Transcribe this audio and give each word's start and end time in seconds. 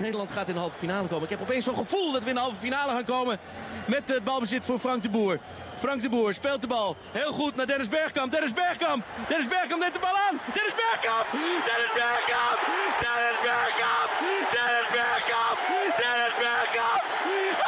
Nederland 0.00 0.30
gaat 0.30 0.48
in 0.48 0.54
de 0.54 0.60
halve 0.60 0.78
finale 0.78 1.08
komen. 1.08 1.24
Ik 1.24 1.30
heb 1.30 1.40
opeens 1.40 1.64
zo'n 1.64 1.76
gevoel 1.76 2.12
dat 2.12 2.22
we 2.22 2.28
in 2.28 2.34
de 2.34 2.40
halve 2.40 2.56
finale 2.56 2.92
gaan 2.92 3.04
komen 3.04 3.38
met 3.86 4.02
het 4.06 4.24
balbezit 4.24 4.64
voor 4.64 4.78
Frank 4.78 5.02
de 5.02 5.08
Boer. 5.08 5.38
Frank 5.78 6.02
de 6.02 6.08
Boer 6.08 6.34
speelt 6.34 6.60
de 6.60 6.66
bal 6.66 6.96
heel 7.12 7.32
goed 7.32 7.56
naar 7.56 7.66
Dennis 7.66 7.88
Bergkamp. 7.88 8.32
Dennis 8.32 8.52
Bergkamp. 8.52 9.04
Dennis 9.28 9.48
Bergkamp 9.48 9.80
neemt 9.80 9.92
de 9.92 10.04
bal 10.06 10.16
aan. 10.26 10.40
Dennis 10.54 10.74
Bergkamp. 10.82 11.26
Dennis 11.68 11.92
Bergkamp. 12.00 12.58
Dennis 13.04 13.38
Bergkamp. 13.48 14.10
Dennis 14.54 14.88
Bergkamp. 14.96 15.58
Dennis 16.02 16.34
Bergkamp. 16.42 17.02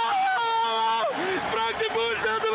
Oh! 0.06 1.02
Frank 1.52 1.74
de 1.82 1.88
Boer 1.94 2.14
speelt 2.20 2.42
de 2.42 2.49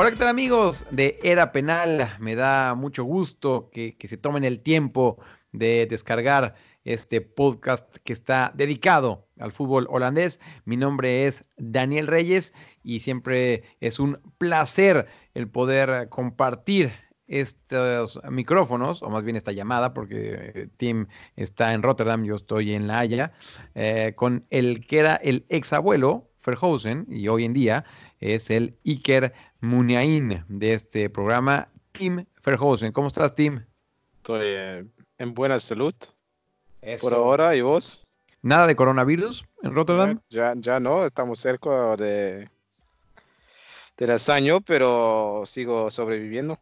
Hola, 0.00 0.12
¿qué 0.12 0.16
tal 0.16 0.28
amigos 0.28 0.86
de 0.92 1.18
Era 1.24 1.50
Penal? 1.50 2.08
Me 2.20 2.36
da 2.36 2.76
mucho 2.76 3.02
gusto 3.02 3.68
que, 3.72 3.96
se 4.04 4.16
tomen 4.16 4.44
el 4.44 4.60
tiempo 4.60 5.18
de 5.50 5.88
descargar 5.90 6.54
este 6.84 7.20
podcast 7.20 7.96
que 8.04 8.12
está 8.12 8.52
dedicado 8.54 9.26
al 9.40 9.50
fútbol 9.50 9.88
holandés. 9.90 10.38
Mi 10.64 10.76
nombre 10.76 11.26
es 11.26 11.44
Daniel 11.56 12.06
Reyes 12.06 12.54
y 12.84 13.00
siempre 13.00 13.64
es 13.80 13.98
un 13.98 14.20
placer 14.38 15.08
el 15.34 15.50
poder 15.50 16.08
compartir 16.10 16.92
estos 17.26 18.20
micrófonos, 18.30 19.02
o 19.02 19.10
más 19.10 19.24
bien 19.24 19.34
esta 19.34 19.50
llamada, 19.50 19.94
porque 19.94 20.70
Tim 20.76 21.08
está 21.34 21.72
en 21.72 21.82
Rotterdam, 21.82 22.22
yo 22.22 22.36
estoy 22.36 22.72
en 22.72 22.86
La 22.86 23.00
Haya, 23.00 23.32
eh, 23.74 24.12
con 24.14 24.46
el 24.50 24.86
que 24.86 25.00
era 25.00 25.16
el 25.16 25.44
ex 25.48 25.72
abuelo, 25.72 26.28
y 27.08 27.28
hoy 27.28 27.44
en 27.44 27.52
día 27.52 27.84
es 28.20 28.50
el 28.50 28.78
Iker 28.86 29.34
Muniain 29.60 30.44
de 30.48 30.72
este 30.74 31.10
programa, 31.10 31.68
Tim 31.92 32.24
Verhausen. 32.44 32.92
¿Cómo 32.92 33.08
estás, 33.08 33.34
Tim? 33.34 33.64
Estoy 34.18 34.40
eh, 34.44 34.84
en 35.18 35.34
buena 35.34 35.58
salud 35.58 35.94
por 37.00 37.12
ahora. 37.14 37.56
¿Y 37.56 37.60
vos? 37.60 38.04
¿Nada 38.42 38.66
de 38.66 38.76
coronavirus 38.76 39.44
en 39.62 39.74
Rotterdam? 39.74 40.20
Ya, 40.30 40.52
ya 40.56 40.78
no, 40.78 41.04
estamos 41.04 41.40
cerca 41.40 41.96
de 41.96 42.48
del 43.96 44.16
año, 44.28 44.60
pero 44.60 45.42
sigo 45.44 45.90
sobreviviendo. 45.90 46.56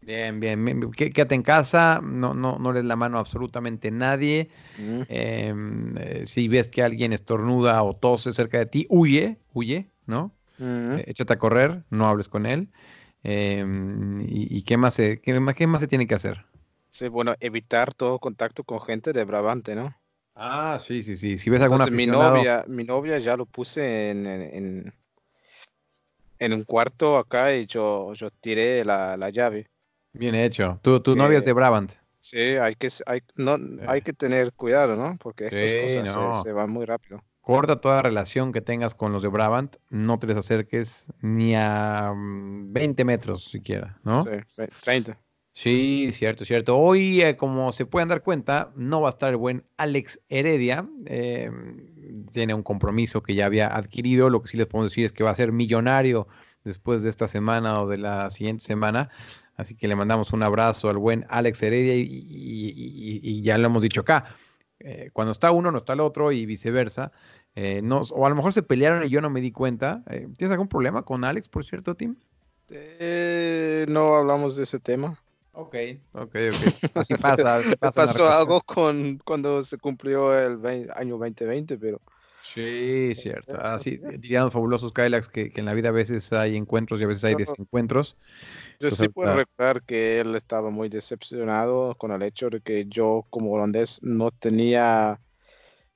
Bien, 0.00 0.40
bien, 0.40 0.64
bien. 0.64 0.90
Qué- 0.92 1.10
Quédate 1.10 1.34
en 1.34 1.42
casa, 1.42 2.00
no, 2.02 2.32
no, 2.32 2.58
no 2.58 2.72
les 2.72 2.84
la 2.84 2.96
mano 2.96 3.18
a 3.18 3.20
absolutamente 3.20 3.90
nadie. 3.90 4.48
Mm. 4.78 5.00
Em, 5.08 5.94
eh, 5.98 6.22
si 6.24 6.48
ves 6.48 6.70
que 6.70 6.82
alguien 6.82 7.12
estornuda 7.12 7.82
o 7.82 7.94
tose 7.94 8.32
cerca 8.32 8.56
de 8.58 8.64
ti, 8.66 8.86
huye, 8.88 9.36
huye, 9.52 9.90
¿no? 10.06 10.32
Eh, 10.60 11.04
échate 11.06 11.32
a 11.34 11.38
correr, 11.38 11.84
no 11.90 12.06
hables 12.08 12.28
con 12.28 12.46
él. 12.46 12.70
Em, 13.22 14.20
y, 14.22 14.56
y 14.58 14.62
qué 14.64 14.76
más 14.76 14.94
se, 14.94 15.20
qué 15.20 15.38
más, 15.40 15.54
qué 15.54 15.66
más 15.66 15.80
se 15.82 15.88
tiene 15.88 16.06
que 16.06 16.14
hacer? 16.14 16.46
Sí, 16.88 17.08
bueno, 17.08 17.34
evitar 17.40 17.94
todo 17.94 18.20
contacto 18.20 18.62
con 18.62 18.80
gente 18.80 19.12
de 19.12 19.24
Brabante, 19.24 19.74
¿no? 19.74 19.92
Ah, 20.34 20.78
sí, 20.80 21.02
sí, 21.02 21.16
sí. 21.16 21.36
Si 21.36 21.50
ves 21.50 21.62
Entonces, 21.62 21.92
mi 21.92 22.06
novia, 22.06 22.64
mi 22.68 22.84
novia 22.84 23.18
ya 23.18 23.36
lo 23.36 23.46
puse 23.46 24.10
en, 24.10 24.26
en, 24.26 24.92
un 26.52 26.64
cuarto 26.64 27.16
acá 27.18 27.54
y 27.54 27.66
yo, 27.66 28.12
yo 28.14 28.30
tiré 28.30 28.84
la, 28.84 29.16
la 29.16 29.30
llave. 29.30 29.70
bien 30.12 30.34
hecho. 30.36 30.78
Tu, 30.82 31.00
tu 31.00 31.16
novia 31.16 31.38
es 31.38 31.44
de 31.44 31.52
Eh, 31.52 31.52
Brabant. 31.52 31.92
Sí, 32.20 32.38
hay 32.38 32.74
que, 32.76 32.88
hay, 33.06 33.22
no, 33.36 33.56
hay 33.86 34.02
que 34.02 34.12
tener 34.12 34.52
cuidado, 34.54 34.96
¿no? 34.96 35.16
Porque 35.18 35.46
esas 35.48 35.74
Sí, 35.74 35.74
cosas 35.74 36.08
se, 36.10 36.52
van 36.52 36.70
muy 36.70 36.84
rápido. 36.86 37.22
Corta 37.50 37.80
toda 37.80 38.00
relación 38.02 38.52
que 38.52 38.60
tengas 38.60 38.94
con 38.94 39.12
los 39.12 39.22
de 39.22 39.28
Brabant, 39.28 39.76
no 39.88 40.18
te 40.20 40.26
les 40.28 40.36
acerques 40.36 41.06
ni 41.20 41.54
a 41.56 42.12
mm, 42.14 42.72
20 42.72 43.04
metros 43.04 43.44
siquiera, 43.44 43.98
¿no? 44.04 44.22
Sí, 44.22 44.30
ve- 44.56 44.68
30. 44.84 45.18
Sí, 45.52 46.10
cierto, 46.12 46.44
cierto. 46.44 46.78
Hoy, 46.78 47.22
eh, 47.22 47.36
como 47.36 47.72
se 47.72 47.86
pueden 47.86 48.08
dar 48.08 48.22
cuenta, 48.22 48.70
no 48.76 49.00
va 49.00 49.08
a 49.08 49.10
estar 49.10 49.30
el 49.30 49.36
buen 49.36 49.64
Alex 49.78 50.20
Heredia. 50.28 50.88
eh, 51.06 51.50
tiene 52.32 52.54
un 52.54 52.62
compromiso 52.62 53.20
que 53.22 53.34
ya 53.34 53.46
había 53.46 53.66
adquirido. 53.74 54.30
Lo 54.30 54.42
que 54.42 54.48
sí 54.48 54.56
les 54.56 54.68
podemos 54.68 54.92
decir 54.92 55.04
es 55.06 55.12
que 55.12 55.24
va 55.24 55.30
a 55.30 55.34
ser 55.34 55.50
millonario 55.50 56.28
después 56.62 57.02
de 57.02 57.10
esta 57.10 57.26
semana 57.26 57.80
o 57.82 57.88
de 57.88 57.96
la 57.98 58.30
siguiente 58.30 58.64
semana. 58.64 59.10
Así 59.56 59.74
que 59.74 59.88
le 59.88 59.96
mandamos 59.96 60.32
un 60.32 60.44
abrazo 60.44 60.88
al 60.88 60.98
buen 60.98 61.26
Alex 61.28 61.60
Heredia 61.64 61.96
y, 61.96 62.02
y- 62.02 62.70
y- 62.76 63.20
y 63.22 63.42
ya 63.42 63.58
lo 63.58 63.66
hemos 63.66 63.82
dicho 63.82 64.02
acá. 64.02 64.24
eh, 64.82 65.10
cuando 65.12 65.32
está 65.32 65.50
uno, 65.50 65.70
no 65.70 65.76
está 65.78 65.92
el 65.92 66.00
otro 66.00 66.32
y 66.32 66.46
viceversa. 66.46 67.12
Eh, 67.56 67.80
no, 67.82 68.00
o 68.00 68.26
a 68.26 68.28
lo 68.30 68.36
mejor 68.36 68.52
se 68.52 68.62
pelearon 68.62 69.04
y 69.04 69.10
yo 69.10 69.20
no 69.20 69.30
me 69.30 69.40
di 69.40 69.50
cuenta. 69.52 70.02
Eh, 70.08 70.28
¿Tienes 70.36 70.52
algún 70.52 70.68
problema 70.68 71.02
con 71.02 71.24
Alex, 71.24 71.48
por 71.48 71.64
cierto, 71.64 71.94
Tim? 71.94 72.16
Eh, 72.68 73.84
no 73.88 74.14
hablamos 74.16 74.56
de 74.56 74.62
ese 74.64 74.78
tema. 74.78 75.18
Ok, 75.52 75.74
ok, 76.12 76.22
ok. 76.52 76.94
Así 76.94 77.14
pasa. 77.14 77.56
así 77.58 77.76
pasa 77.76 77.90
Pasó 77.92 78.30
algo 78.30 78.60
con 78.62 79.18
cuando 79.24 79.62
se 79.62 79.76
cumplió 79.78 80.38
el 80.38 80.58
vein- 80.58 80.88
año 80.94 81.18
2020, 81.18 81.76
pero 81.76 82.00
Sí, 82.42 83.14
cierto. 83.14 83.56
Eh, 83.56 83.60
Así 83.62 84.00
así 84.02 84.18
dirían 84.18 84.44
los 84.44 84.52
fabulosos 84.52 84.92
Kylax 84.92 85.28
que, 85.28 85.50
que 85.52 85.60
en 85.60 85.66
la 85.66 85.74
vida 85.74 85.90
a 85.90 85.92
veces 85.92 86.32
hay 86.32 86.56
encuentros 86.56 87.00
y 87.00 87.04
a 87.04 87.06
veces 87.06 87.24
hay 87.24 87.34
desencuentros. 87.34 88.16
yo 88.80 88.88
Pues 88.88 88.96
sí 88.96 89.08
puedo 89.08 89.30
ahorita- 89.30 89.46
recordar 89.50 89.82
que 89.82 90.20
él 90.20 90.34
estaba 90.34 90.70
muy 90.70 90.88
decepcionado 90.88 91.94
con 91.96 92.12
el 92.12 92.22
hecho 92.22 92.48
de 92.48 92.60
que 92.60 92.86
yo 92.86 93.26
como 93.28 93.52
holandés 93.52 94.00
no 94.02 94.30
tenía 94.30 95.20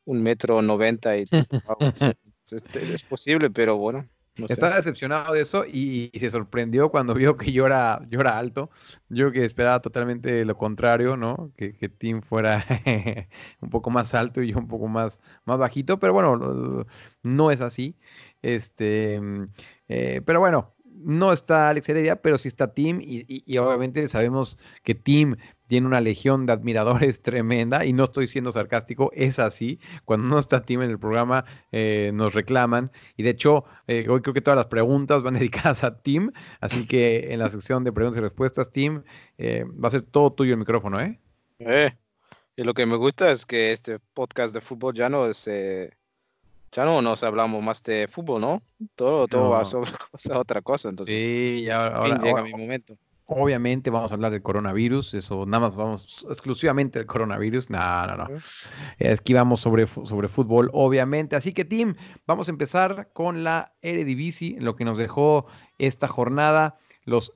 un 0.05 0.23
metro 0.23 0.63
noventa 0.63 1.17
y 1.17 1.27
Este, 2.51 2.93
es 2.93 3.03
posible, 3.03 3.51
pero 3.51 3.79
bueno, 3.79 4.05
no 4.37 4.47
sé. 4.47 4.53
Estaba 4.53 4.77
decepcionado 4.77 5.33
de 5.33 5.41
eso 5.41 5.65
y, 5.65 6.11
y 6.13 6.19
se 6.19 6.29
sorprendió 6.29 6.91
cuando 6.91 7.15
vio 7.15 7.37
que 7.37 7.53
yo 7.53 7.67
era, 7.67 8.01
yo 8.11 8.21
era 8.21 8.37
alto. 8.37 8.71
Yo 9.09 9.33
que 9.33 9.45
esperaba 9.45 9.81
totalmente 9.81 10.45
lo 10.45 10.57
contrario, 10.57 11.17
¿no? 11.17 11.53
Que, 11.57 11.75
que 11.75 11.89
Tim 11.89 12.21
fuera 12.21 12.65
un 13.61 13.71
poco 13.71 13.91
más 13.91 14.15
alto 14.15 14.43
y 14.43 14.53
yo 14.53 14.59
un 14.59 14.69
poco 14.69 14.89
más, 14.89 15.21
más 15.47 15.59
bajito, 15.59 15.99
pero 15.99 16.13
bueno, 16.13 16.85
no 17.23 17.51
es 17.51 17.61
así. 17.61 17.97
Este, 18.43 19.21
mm, 19.21 19.45
eh, 19.89 20.21
pero 20.27 20.41
bueno, 20.41 20.74
no 21.05 21.33
está 21.33 21.69
Alex 21.69 21.89
Heredia, 21.89 22.17
pero 22.23 22.39
sí 22.39 22.49
está 22.49 22.73
Tim 22.75 23.01
y, 23.01 23.25
y- 23.29 23.45
y 23.47 23.59
obviamente 23.59 24.07
sabemos 24.09 24.59
que 24.83 24.95
Tim 24.95 25.37
tiene 25.67 25.87
una 25.87 26.01
legión 26.01 26.47
de 26.47 26.53
admiradores 26.53 27.23
tremenda 27.23 27.85
y 27.85 27.93
no 27.93 28.05
estoy 28.05 28.27
siendo 28.27 28.53
sarcástico, 28.53 29.11
es 29.15 29.39
así. 29.39 29.79
Cuando 30.05 30.29
no 30.29 30.39
está 30.39 30.63
Tim 30.63 30.83
en 30.83 30.91
el 30.91 30.99
programa 30.99 31.45
eh, 31.73 32.11
nos 32.15 32.35
reclaman 32.35 32.91
y 33.17 33.23
de 33.23 33.31
hecho 33.31 33.65
eh, 33.87 34.07
hoy 34.09 34.21
creo 34.21 34.35
que 34.35 34.41
todas 34.43 34.57
las 34.57 34.67
preguntas 34.67 35.23
van 35.23 35.35
dedicadas 35.39 35.85
a 35.85 36.01
Tim, 36.03 36.31
así 36.61 36.87
que 36.87 37.33
en 37.33 37.39
la 37.39 37.49
sección 37.49 37.85
de 37.85 37.93
preguntas 37.93 38.19
y 38.19 38.23
respuestas, 38.23 38.71
Tim, 38.71 39.03
eh, 39.39 39.65
va 39.83 39.89
a 39.89 39.91
ser 39.91 40.03
todo 40.03 40.33
tuyo 40.33 40.53
el 40.53 40.59
micrófono, 40.59 41.01
¿eh? 41.01 41.19
Eh, 41.61 41.93
y 42.57 42.63
lo 42.63 42.75
que 42.75 42.87
me 42.87 42.97
gusta 42.97 43.31
es 43.33 43.47
que 43.47 43.73
este 43.73 43.99
podcast 44.13 44.55
de 44.55 44.61
fútbol 44.61 44.95
ya 44.95 45.09
no 45.09 45.27
es, 45.27 45.47
eh, 45.49 45.93
ya 46.75 46.85
no 46.85 47.01
nos 47.01 47.23
hablamos 47.23 47.63
más 47.63 47.83
de 47.83 48.07
fútbol, 48.09 48.41
¿no? 48.43 48.63
Todo, 48.95 49.27
todo 49.29 49.49
va 49.51 49.61
No. 49.61 49.65
sobre 49.65 49.91
cosa- 50.11 50.39
otra 50.39 50.61
cosa, 50.61 50.89
entonces 50.91 51.15
Sí, 51.15 51.63
ya 51.65 51.87
fin, 51.87 51.97
ahora, 51.97 52.17
llega 52.19 52.31
ahora- 52.31 52.43
mi 52.43 52.51
momento. 52.53 52.97
obviamente 53.27 53.89
vamos 53.89 54.13
a 54.13 54.17
hablar 54.17 54.33
del 54.33 54.43
coronavirus, 54.43 55.15
eso 55.15 55.47
nada 55.47 55.69
más 55.69 55.77
vamos 55.77 56.27
exclusivamente 56.29 56.99
del 56.99 57.07
coronavirus, 57.07 57.71
no, 57.71 58.07
no, 58.07 58.17
no. 58.17 58.27
Que 58.99 59.19
íbamos 59.27 59.61
sobre, 59.61 59.87
sobre 59.87 60.29
fútbol, 60.29 60.69
obviamente. 60.75 61.35
Así 61.37 61.55
que, 61.55 61.65
Tim, 61.65 61.95
vamos 62.27 62.49
a 62.49 62.51
empezar 62.51 63.09
con 63.15 63.43
la 63.45 63.73
Eredivisie, 63.81 64.61
lo 64.61 64.77
que 64.77 64.85
nos 64.85 64.99
dejó 64.99 65.47
esta 65.79 66.07
jornada. 66.07 66.77
Los, 67.07 67.33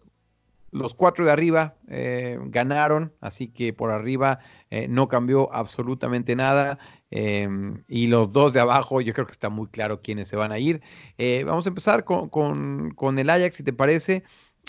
los 0.73 0.93
cuatro 0.93 1.25
de 1.25 1.31
arriba 1.33 1.77
eh, 1.89 2.39
ganaron, 2.45 3.15
así 3.23 3.49
que 3.49 3.73
por 3.73 3.91
arriba 3.91 4.41
eh, 4.71 4.87
no 4.89 5.09
cambió 5.09 5.51
absolutamente 5.55 6.37
nada. 6.37 6.79
Eh, 7.11 7.49
y 7.89 8.07
los 8.09 8.33
dos 8.33 8.53
de 8.53 8.61
abajo, 8.61 9.01
yo 9.01 9.13
creo 9.15 9.27
que 9.27 9.33
está 9.33 9.49
muy 9.49 9.69
claro 9.69 10.03
quiénes 10.03 10.29
se 10.29 10.37
van 10.37 10.53
a 10.53 10.59
ir. 10.59 10.83
Eh, 11.19 11.45
vamos 11.45 11.67
a 11.67 11.71
empezar 11.71 12.05
con, 12.05 12.29
con- 12.29 13.19
el 13.19 13.31
Ajax, 13.31 13.57
si 13.57 13.63
te 13.65 13.73
parece. 13.73 14.25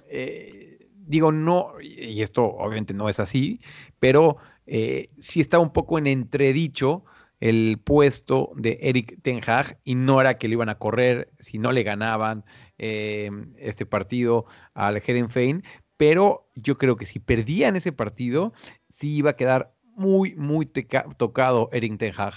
Eh, 0.10 0.88
digo, 0.96 1.32
no, 1.32 1.74
y 1.82 2.22
esto 2.22 2.44
obviamente 2.46 2.94
no 2.94 3.10
es 3.10 3.20
así, 3.20 3.60
pero 4.00 4.38
eh, 4.66 5.10
sí 5.20 5.42
está 5.42 5.60
un 5.60 5.72
poco 5.74 5.98
en 5.98 6.08
entredicho 6.08 7.04
el 7.40 7.80
puesto 7.84 8.52
de 8.56 8.78
Eric 8.82 9.22
Ten 9.22 9.40
Hag 9.46 9.80
y 9.84 9.96
no 9.96 10.20
era 10.22 10.38
que 10.38 10.48
le 10.48 10.54
iban 10.54 10.70
a 10.70 10.78
correr 10.78 11.32
si 11.40 11.58
no 11.58 11.72
le 11.72 11.84
ganaban 11.84 12.44
eh, 12.78 13.32
este 13.58 13.86
partido 13.86 14.46
al 14.74 14.98
Herenfein, 14.98 15.64
pero 15.98 16.50
yo 16.56 16.78
creo 16.78 16.96
que 16.98 17.06
si 17.06 17.20
perdían 17.20 17.76
ese 17.76 17.92
partido, 17.92 18.54
sí 18.90 19.16
iba 19.18 19.32
a 19.32 19.36
quedar 19.36 19.74
muy, 20.00 20.34
muy 20.36 20.66
teca- 20.66 21.06
tocado 21.18 21.70
Eric 21.74 21.98
Ten 22.00 22.14
Hag. 22.18 22.34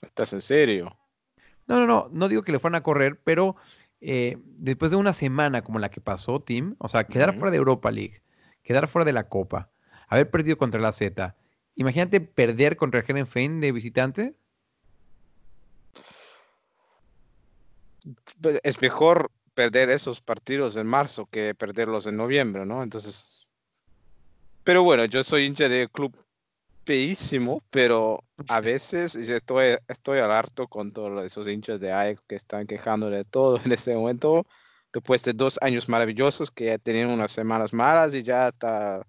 ¿Estás 0.00 0.32
en 0.32 0.40
serio? 0.40 0.96
No, 1.66 1.78
no, 1.78 1.86
no, 1.86 2.08
no 2.10 2.28
digo 2.28 2.42
que 2.42 2.52
le 2.52 2.58
fueran 2.58 2.80
a 2.80 2.82
correr, 2.82 3.20
pero 3.22 3.54
eh, 4.00 4.36
después 4.44 4.90
de 4.90 4.96
una 4.96 5.12
semana 5.12 5.62
como 5.62 5.78
la 5.78 5.90
que 5.90 6.00
pasó, 6.00 6.40
Tim, 6.40 6.74
o 6.78 6.88
sea, 6.88 7.04
quedar 7.04 7.32
fuera 7.34 7.50
de 7.52 7.58
Europa 7.58 7.90
League, 7.92 8.22
quedar 8.64 8.88
fuera 8.88 9.04
de 9.04 9.12
la 9.12 9.28
Copa, 9.28 9.70
haber 10.08 10.30
perdido 10.30 10.56
contra 10.58 10.80
la 10.80 10.90
Z, 10.92 11.36
imagínate 11.76 12.20
perder 12.20 12.76
contra 12.76 13.00
el 13.00 13.06
Herenfein 13.08 13.60
de 13.60 13.70
visitante. 13.72 14.34
Pe- 18.40 18.60
Es 18.64 18.80
mejor 18.82 19.30
perder 19.54 19.90
esos 19.90 20.20
partidos 20.20 20.76
en 20.76 20.86
marzo 20.86 21.26
que 21.26 21.54
perderlos 21.54 22.06
en 22.06 22.16
noviembre, 22.16 22.66
¿no? 22.66 22.82
Entonces, 22.82 23.41
pero 24.64 24.82
bueno, 24.82 25.04
yo 25.06 25.24
soy 25.24 25.44
hincha 25.44 25.68
de 25.68 25.88
club 25.88 26.14
feísimo, 26.84 27.62
pero 27.70 28.22
a 28.48 28.60
veces 28.60 29.14
estoy, 29.14 29.76
estoy 29.88 30.18
al 30.18 30.32
harto 30.32 30.66
con 30.66 30.92
todos 30.92 31.24
esos 31.24 31.48
hinchas 31.48 31.80
de 31.80 31.92
Ajax 31.92 32.22
que 32.26 32.34
están 32.34 32.66
quejando 32.66 33.10
de 33.10 33.24
todo 33.24 33.60
en 33.64 33.72
este 33.72 33.94
momento, 33.94 34.46
después 34.92 35.22
de 35.24 35.32
dos 35.32 35.58
años 35.62 35.88
maravillosos 35.88 36.50
que 36.50 36.66
ya 36.66 36.78
tenían 36.78 37.10
unas 37.10 37.30
semanas 37.30 37.72
malas 37.72 38.14
y 38.14 38.22
ya 38.22 38.48
está, 38.48 39.06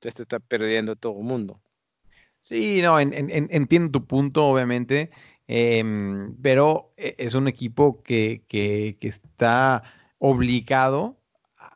ya 0.00 0.10
se 0.10 0.22
está 0.22 0.38
perdiendo 0.38 0.96
todo 0.96 1.18
el 1.18 1.24
mundo. 1.24 1.60
Sí, 2.40 2.80
no, 2.80 3.00
en- 3.00 3.12
en- 3.12 3.30
en- 3.30 3.48
entiendo 3.50 3.90
tu 3.98 4.06
punto, 4.06 4.44
obviamente, 4.46 5.10
em, 5.48 6.36
pero 6.40 6.92
e- 6.96 7.16
es 7.18 7.34
un 7.34 7.48
equipo 7.48 8.02
que, 8.04 8.42
que- 8.46 8.96
que 9.00 9.08
está 9.08 9.82
obligado 10.18 11.16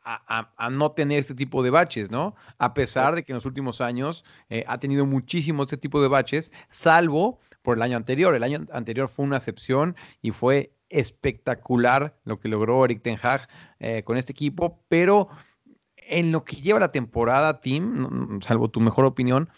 a, 0.03 0.69
no 0.69 0.91
tener 0.91 1.19
este 1.19 1.35
tipo 1.35 1.63
de 1.63 1.69
baches, 1.69 2.09
¿no? 2.09 2.35
A 2.57 2.73
pesar 2.73 3.15
de 3.15 3.23
que 3.23 3.31
en 3.31 3.35
los 3.35 3.45
últimos 3.45 3.81
años 3.81 4.25
eh, 4.49 4.63
ha 4.67 4.79
tenido 4.79 5.05
muchísimos 5.05 5.67
este 5.67 5.77
tipo 5.77 6.01
de 6.01 6.07
baches, 6.07 6.51
salvo 6.69 7.39
por 7.61 7.77
el 7.77 7.83
año 7.83 7.97
anterior. 7.97 8.35
El 8.35 8.43
año 8.43 8.65
anterior 8.71 9.07
fue 9.07 9.25
una 9.25 9.37
excepción 9.37 9.95
y 10.21 10.31
fue 10.31 10.73
espectacular 10.89 12.17
lo 12.25 12.39
que 12.39 12.49
logró 12.49 12.83
Eric 12.83 13.01
Ten 13.01 13.17
Hag 13.21 13.47
eh, 13.79 14.03
con 14.03 14.17
este 14.17 14.33
equipo, 14.33 14.83
pero 14.89 15.29
en 15.95 16.31
lo 16.31 16.43
que 16.43 16.57
lleva 16.57 16.79
la 16.79 16.91
temporada, 16.91 17.61
Tim, 17.61 18.41
salvo 18.41 18.69
tu 18.69 18.81
mejor 18.81 19.05
opinión, 19.05 19.49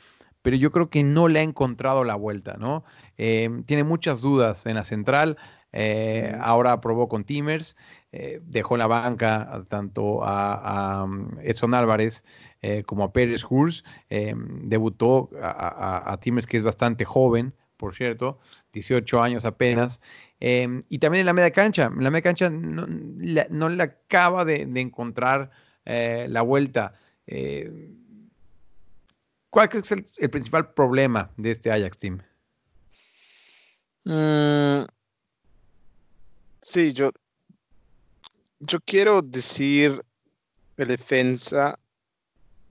pero 0.41 0.57
yo 0.57 0.71
creo 0.71 0.89
que 0.89 1.03
no 1.03 1.27
le 1.27 1.39
ha 1.39 1.43
encontrado 1.43 2.03
la 2.03 2.15
vuelta, 2.15 2.57
¿no? 2.59 2.83
Eh, 3.17 3.49
tiene 3.65 3.83
muchas 3.83 4.21
dudas 4.21 4.65
en 4.65 4.75
la 4.75 4.83
central. 4.83 5.37
Eh, 5.73 6.33
ahora 6.39 6.79
probó 6.79 7.07
con 7.09 7.23
Timers, 7.23 7.75
eh, 8.11 8.39
dejó 8.45 8.75
en 8.75 8.79
la 8.79 8.87
banca 8.87 9.63
tanto 9.67 10.23
a, 10.23 10.53
a, 10.99 11.03
um, 11.03 11.29
Edson 11.41 11.73
Álvarez 11.73 12.23
eh, 12.61 12.83
como 12.83 13.03
a 13.03 13.11
Pérez 13.11 13.43
Hurs. 13.49 13.83
eh, 14.09 14.33
debutó 14.37 15.29
a, 15.41 15.47
a- 15.49 16.13
a 16.13 16.17
Timers, 16.19 16.47
que 16.47 16.57
es 16.57 16.63
bastante 16.63 17.03
joven, 17.05 17.53
por 17.77 17.95
cierto, 17.95 18.39
18 18.71 19.21
años 19.21 19.43
apenas. 19.45 20.01
eh, 20.39 20.81
y 20.89 20.99
también 20.99 21.21
en 21.21 21.25
la 21.25 21.33
media 21.33 21.51
cancha. 21.51 21.85
En 21.85 22.03
la 22.03 22.11
media 22.11 22.21
cancha 22.23 22.49
no, 22.49 22.85
la- 23.19 23.47
no 23.49 23.67
le 23.69 23.83
acaba 23.83 24.45
de, 24.45 24.65
de 24.65 24.79
encontrar 24.81 25.49
eh, 25.85 26.27
la 26.29 26.41
vuelta. 26.43 26.93
Eh, 27.27 27.89
¿Cuál 29.49 29.69
crees 29.69 29.87
que 29.89 29.95
es 29.95 30.17
el, 30.17 30.23
el 30.25 30.29
principal 30.29 30.73
problema 30.73 31.31
de 31.37 31.51
este 31.51 31.71
Ajax 31.71 31.97
team? 31.97 32.19
Mm, 34.05 34.83
sí, 36.63 36.93
yo, 36.93 37.11
yo 38.59 38.79
quiero 38.81 39.21
decir 39.21 40.01
el 40.77 40.87
defensa, 40.87 41.77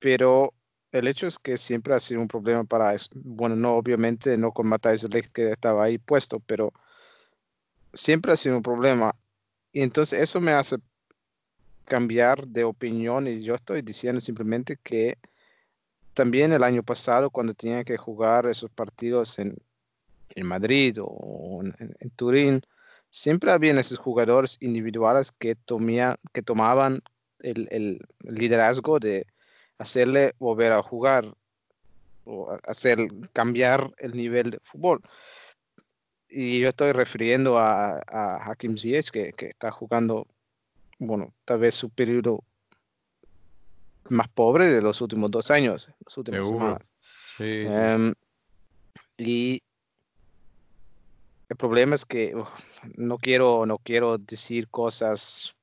pero 0.01 0.53
el 0.91 1.07
hecho 1.07 1.27
es 1.27 1.39
que 1.39 1.57
siempre 1.57 1.95
ha 1.95 2.01
sido 2.01 2.21
un 2.21 2.29
problema 2.29 2.65
para 2.65 2.95
eso. 2.95 3.11
Bueno, 3.15 3.55
no, 3.57 3.77
obviamente 3.77 4.37
no 4.37 4.53
con 4.53 4.69
Matthijs 4.69 5.03
de 5.03 5.09
Ligt 5.09 5.33
que 5.33 5.51
estaba 5.53 5.85
ahí 5.85 5.99
puesto, 5.99 6.41
pero 6.41 6.73
siempre 7.93 8.33
ha 8.33 8.37
sido 8.37 8.57
un 8.57 8.63
problema. 8.63 9.13
Y 9.73 9.83
entonces 9.83 10.21
eso 10.21 10.41
me 10.41 10.53
hace 10.53 10.77
cambiar 11.85 12.47
de 12.47 12.65
opinión 12.65 13.27
y 13.29 13.43
yo 13.43 13.55
estoy 13.55 13.83
diciendo 13.83 14.21
simplemente 14.21 14.79
que 14.83 15.19
también 16.15 16.53
el 16.53 16.63
año 16.63 16.83
pasado 16.83 17.31
cuando 17.31 17.55
tenía 17.55 17.85
que 17.85 17.97
jugar 17.97 18.47
esos 18.47 18.71
partidos 18.71 19.39
en, 19.39 19.57
en 20.31 20.47
Madrid 20.47 20.99
o 21.01 21.61
en- 21.63 21.75
en 21.99 22.11
Turín, 22.11 22.63
siempre 23.13 23.53
habían 23.53 23.79
esos 23.79 23.99
jugadores 23.99 24.57
individuales 24.61 25.33
que, 25.33 25.55
tomía- 25.55 26.17
que 26.33 26.43
tomaban 26.43 27.03
el, 27.41 27.69
el 27.71 28.01
liderazgo 28.21 28.99
de 28.99 29.27
hacerle 29.79 30.35
volver 30.39 30.73
a 30.73 30.83
jugar 30.83 31.35
o 32.25 32.57
hacer 32.65 32.99
cambiar 33.33 33.93
el 33.99 34.17
nivel 34.17 34.53
de 34.53 34.61
fútbol. 34.63 35.03
Y 36.29 36.61
yo 36.61 36.71
estoy 36.71 36.93
refiriendo 36.93 37.59
a, 37.59 38.01
a 38.07 38.51
Hakim 38.51 38.79
Ziyech, 38.79 39.11
que, 39.11 39.33
que 39.35 39.47
está 39.47 39.71
jugando, 39.71 40.27
bueno, 40.99 41.35
tal 41.45 41.59
vez 41.59 41.75
su 41.75 41.91
periodo 41.91 42.43
más 44.09 44.29
pobre 44.29 44.69
de 44.69 44.81
los 44.81 45.03
últimos 45.03 45.31
dos 45.31 45.51
años, 45.51 45.91
las 46.05 46.17
últimas 46.17 46.47
Seguro. 46.47 46.59
semanas. 46.59 46.93
Sí, 47.37 47.65
Em, 47.67 48.15
y 49.19 49.63
el 51.53 51.57
problema 51.57 51.95
es 51.95 52.05
que 52.05 52.35
uf, 52.37 52.49
no 52.97 53.19
quiero, 53.19 53.67
no 53.67 53.79
quiero 53.79 54.19
decir 54.19 54.69
cosas 54.71 55.57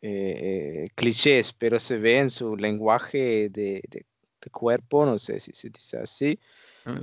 eh, 0.00 0.86
eh, 0.86 0.90
clichés, 0.94 1.52
pero 1.52 1.78
se 1.78 1.98
ve 1.98 2.18
en 2.18 2.30
su 2.30 2.56
lenguaje 2.56 3.48
de, 3.50 3.82
de- 3.88 4.06
de 4.40 4.50
cuerpo, 4.50 5.04
no 5.04 5.18
sé 5.18 5.40
si 5.40 5.52
se 5.52 5.68
dice 5.70 5.98
así, 5.98 6.38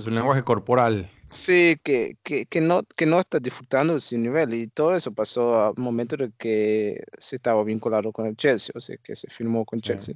Su 0.00 0.10
lenguaje 0.10 0.42
corporal. 0.44 1.08
sí, 1.30 1.76
que, 1.82 2.16
que, 2.22 2.46
que 2.46 2.60
no, 2.60 2.82
que 2.96 3.06
no 3.06 3.20
está 3.20 3.38
disfrutando 3.40 3.94
de 3.94 4.00
su 4.00 4.16
nivel. 4.18 4.54
Y 4.54 4.68
todo 4.68 4.94
eso 4.94 5.12
pasó 5.14 5.54
a 5.60 5.70
un 5.70 5.82
momento 5.82 6.16
en 6.22 6.32
que 6.38 7.02
se 7.18 7.36
estaba 7.36 7.62
vinculado 7.64 8.12
con 8.12 8.26
el 8.26 8.36
Chelsea, 8.36 8.72
o 8.76 8.80
sea, 8.80 8.96
que 8.98 9.16
se 9.16 9.28
firmó 9.28 9.64
con 9.64 9.80
Chelsea. 9.80 10.14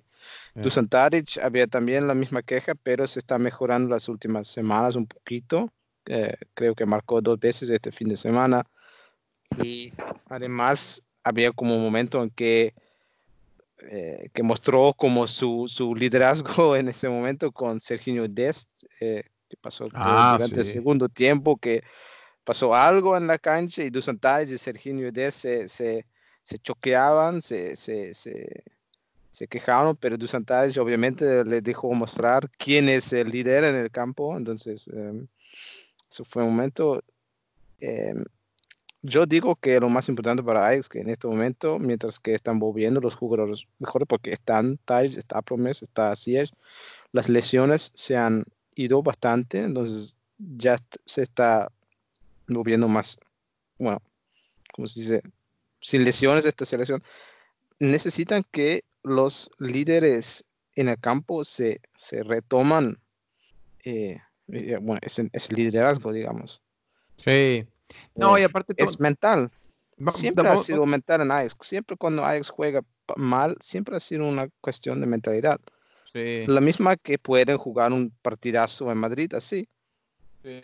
sí. 0.55 0.61
Dusan 0.61 0.89
Tadic 0.89 1.39
había 1.43 1.67
también 1.69 2.07
la 2.09 2.15
misma 2.15 2.43
queja, 2.43 2.75
pero 2.77 3.07
se 3.07 3.21
está 3.21 3.39
mejorando 3.39 3.91
las 3.91 4.09
últimas 4.09 4.49
semanas 4.49 4.97
un 4.97 5.07
poquito. 5.07 5.73
Eh, 6.07 6.35
creo 6.55 6.75
que 6.75 6.87
marcó 6.87 7.21
dos 7.21 7.39
veces 7.39 7.71
este 7.71 7.93
fin 7.93 8.09
de 8.09 8.17
semana. 8.17 8.65
Y 9.59 9.93
además 10.29 11.07
había 11.23 11.53
como 11.53 11.77
un 11.77 11.83
momento 11.83 12.23
en 12.23 12.31
que, 12.31 12.75
eh, 13.91 14.31
que 14.33 14.43
mostró 14.43 14.93
como 14.93 15.27
su, 15.27 15.67
su 15.69 15.95
liderazgo 15.95 16.77
en 16.77 16.89
ese 16.89 17.09
momento 17.09 17.53
con 17.53 17.81
Serginho 17.81 18.27
Dest, 18.29 18.71
eh, 19.01 19.25
que 19.49 19.57
pasó 19.57 19.89
Ah, 19.95 20.33
durante 20.33 20.61
el 20.61 20.67
sí. 20.67 20.73
segundo 20.73 21.09
tiempo, 21.09 21.57
que 21.57 21.83
pasó 22.45 22.75
algo 22.75 23.17
en 23.17 23.27
la 23.27 23.39
cancha 23.39 23.83
y 23.83 23.91
Dusan 23.91 24.19
Tadic 24.19 24.51
y 24.51 24.59
Serginho 24.59 25.11
Dest 25.13 25.39
se, 25.39 25.69
se, 25.69 26.07
se 26.43 26.59
choqueaban, 26.59 27.43
se, 27.43 27.77
se, 27.77 28.15
se, 28.15 28.65
se 29.31 29.47
quejaron, 29.47 29.97
pero 29.97 30.17
Dusan 30.17 30.45
obviamente 30.79 31.45
le 31.45 31.61
dejó 31.61 31.93
mostrar 31.95 32.51
quién 32.59 32.89
es 32.89 33.13
el 33.13 33.31
líder 33.31 33.65
en 33.65 33.77
el 33.77 33.91
campo, 33.91 34.37
entonces 34.37 34.89
em, 34.89 35.27
eso 36.11 36.25
fue 36.25 36.43
un 36.43 36.51
momento. 36.51 37.03
em, 37.81 38.25
yo 39.03 39.25
digo 39.27 39.57
que 39.57 39.81
lo 39.81 39.89
más 39.89 40.09
importante 40.09 40.43
para 40.43 40.69
Ajax 40.69 40.89
que 40.89 41.01
en 41.01 41.09
este 41.11 41.27
momento, 41.27 41.79
mientras 41.79 42.19
que 42.21 42.35
están 42.35 42.59
volviendo 42.59 43.01
los 43.01 43.15
jugadores 43.15 43.67
mejores, 43.79 44.07
porque 44.07 44.33
están 44.33 44.79
Tadic, 44.85 45.17
está 45.17 45.41
Promes, 45.43 45.83
está 45.83 46.15
Ziyech, 46.15 46.53
las 47.13 47.29
lesiones 47.29 47.93
se 47.95 48.17
han 48.17 48.45
ido 48.75 49.03
bastante, 49.03 49.61
entonces 49.61 50.17
ya 50.39 50.77
se 51.07 51.23
está 51.23 51.73
volviendo 52.49 52.89
más, 52.89 53.19
bueno, 53.79 54.03
como 54.73 54.87
se 54.87 55.01
dice, 55.01 55.23
sin 55.81 56.05
lesiones 56.05 56.45
esta 56.45 56.65
selección. 56.65 57.03
Necesitan 57.79 58.45
que 58.51 58.85
los 59.03 59.51
líderes 59.59 60.45
en 60.77 60.89
el 60.89 60.99
campo 60.99 61.45
se, 61.45 61.81
se 61.97 62.23
retoman, 62.23 62.99
eh, 63.85 64.19
eh, 64.19 64.21
bueno, 64.81 64.99
ese, 65.03 65.29
ese 65.33 65.55
liderazgo, 65.55 66.13
digamos. 66.13 66.61
Sí. 67.17 67.67
No, 68.17 68.37
Eh, 68.37 68.43
y 68.43 68.45
aparte 68.45 68.75
Es 68.77 69.01
mental. 69.01 69.51
Siempre 70.09 70.49
ha 70.49 70.57
sido 70.57 70.87
mental 70.87 71.21
en 71.21 71.31
Ajax. 71.31 71.57
Siempre 71.61 71.97
cuando 71.97 72.25
Ajax 72.25 72.49
juega 72.49 72.83
mal, 73.17 73.57
siempre 73.61 73.97
ha 73.97 74.01
sido 74.01 74.27
una 74.27 74.49
cuestión 74.61 75.01
de 75.01 75.07
mentalidad. 75.07 75.61
sí, 76.13 76.45
La 76.47 76.61
misma 76.61 76.97
que 76.97 77.19
pueden 77.19 77.59
jugar 77.59 77.93
un 77.93 78.11
partidazo 78.23 78.91
en 78.91 78.99
Madrid 78.99 79.35
así. 79.35 79.69
sí. 80.43 80.61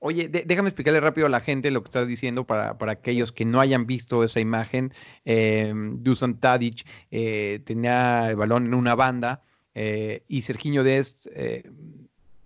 Oye, 0.00 0.28
de- 0.28 0.42
déjame 0.44 0.68
explicarle 0.68 1.00
rápido 1.00 1.26
a 1.26 1.30
la 1.30 1.40
gente 1.40 1.70
lo 1.70 1.82
que 1.82 1.88
estás 1.88 2.06
diciendo 2.06 2.44
para, 2.44 2.76
para 2.76 2.92
aquellos 2.92 3.32
que 3.32 3.46
no 3.46 3.58
hayan 3.58 3.86
visto 3.86 4.22
esa 4.22 4.38
imagen. 4.38 4.92
Eh, 5.24 5.72
Dusan 5.74 6.38
Tadic 6.40 6.86
eh, 7.10 7.60
tenía 7.64 8.28
el 8.28 8.36
balón 8.36 8.66
en 8.66 8.74
una 8.74 8.94
banda 8.94 9.42
eh, 9.74 10.22
y 10.28 10.42
Serginho 10.42 10.82
Dest 10.84 11.28
eh, 11.32 11.70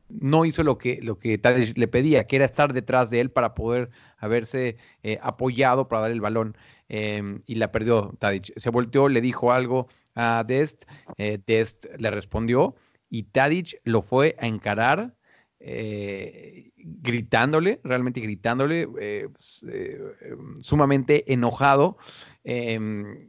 no 0.08 0.44
hizo 0.44 0.62
lo 0.62 0.78
que, 0.78 1.00
lo 1.02 1.18
que 1.18 1.38
Tadic 1.38 1.76
le 1.76 1.88
pedía, 1.88 2.26
que 2.26 2.36
era 2.36 2.44
estar 2.44 2.72
detrás 2.72 3.10
de 3.10 3.20
él 3.20 3.30
para 3.30 3.54
poder 3.54 3.90
haberse 4.18 4.76
eh, 5.02 5.18
apoyado 5.22 5.88
para 5.88 6.02
dar 6.02 6.10
el 6.10 6.20
balón 6.20 6.56
eh, 6.88 7.40
y 7.46 7.54
la 7.56 7.70
perdió 7.70 8.14
Tadic. 8.18 8.52
Se 8.56 8.70
volteó, 8.70 9.08
le 9.08 9.20
dijo 9.20 9.52
algo 9.52 9.88
a 10.14 10.44
Dest, 10.46 10.84
eh, 11.16 11.38
Dest 11.46 11.86
le 11.98 12.10
respondió 12.10 12.74
y 13.10 13.24
Tadic 13.24 13.80
lo 13.84 14.02
fue 14.02 14.36
a 14.38 14.46
encarar 14.46 15.14
eh, 15.60 16.70
gritándole, 16.76 17.80
realmente 17.82 18.20
gritándole, 18.20 18.82
em, 18.82 20.60
sumamente 20.60 21.32
enojado. 21.32 21.98
em, 22.44 23.28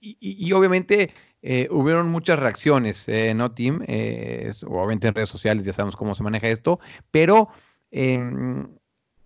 y 0.00 0.52
obviamente 0.52 1.10
eh, 1.46 1.68
hubieron 1.70 2.08
muchas 2.08 2.38
reacciones, 2.38 3.06
eh, 3.06 3.34
¿no, 3.34 3.52
Tim? 3.52 3.80
Eh, 3.86 4.50
obviamente 4.66 5.08
en 5.08 5.14
redes 5.14 5.28
sociales 5.28 5.66
ya 5.66 5.74
sabemos 5.74 5.94
cómo 5.94 6.14
se 6.14 6.22
maneja 6.22 6.48
esto, 6.48 6.80
pero 7.10 7.48
em, 7.90 8.66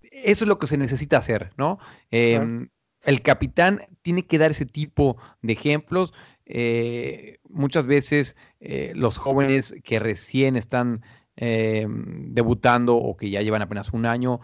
eso 0.02 0.44
es 0.44 0.48
lo 0.48 0.58
que 0.58 0.66
se 0.66 0.76
necesita 0.76 1.18
hacer, 1.18 1.52
¿no? 1.56 1.78
Em, 2.10 2.70
el 3.04 3.22
capitán 3.22 3.82
tiene 4.02 4.26
que 4.26 4.38
dar 4.38 4.50
ese 4.50 4.66
tipo 4.66 5.16
de 5.42 5.52
ejemplos. 5.52 6.12
eh, 6.50 7.38
muchas 7.48 7.86
veces 7.86 8.34
eh, 8.60 8.92
los 8.94 9.18
jóvenes 9.18 9.74
que 9.84 9.98
recién 9.98 10.56
están 10.56 11.02
eh, 11.36 11.86
debutando 11.88 12.96
o 12.96 13.16
que 13.16 13.30
ya 13.30 13.42
llevan 13.42 13.62
apenas 13.62 13.92
un 13.92 14.06
año 14.06 14.40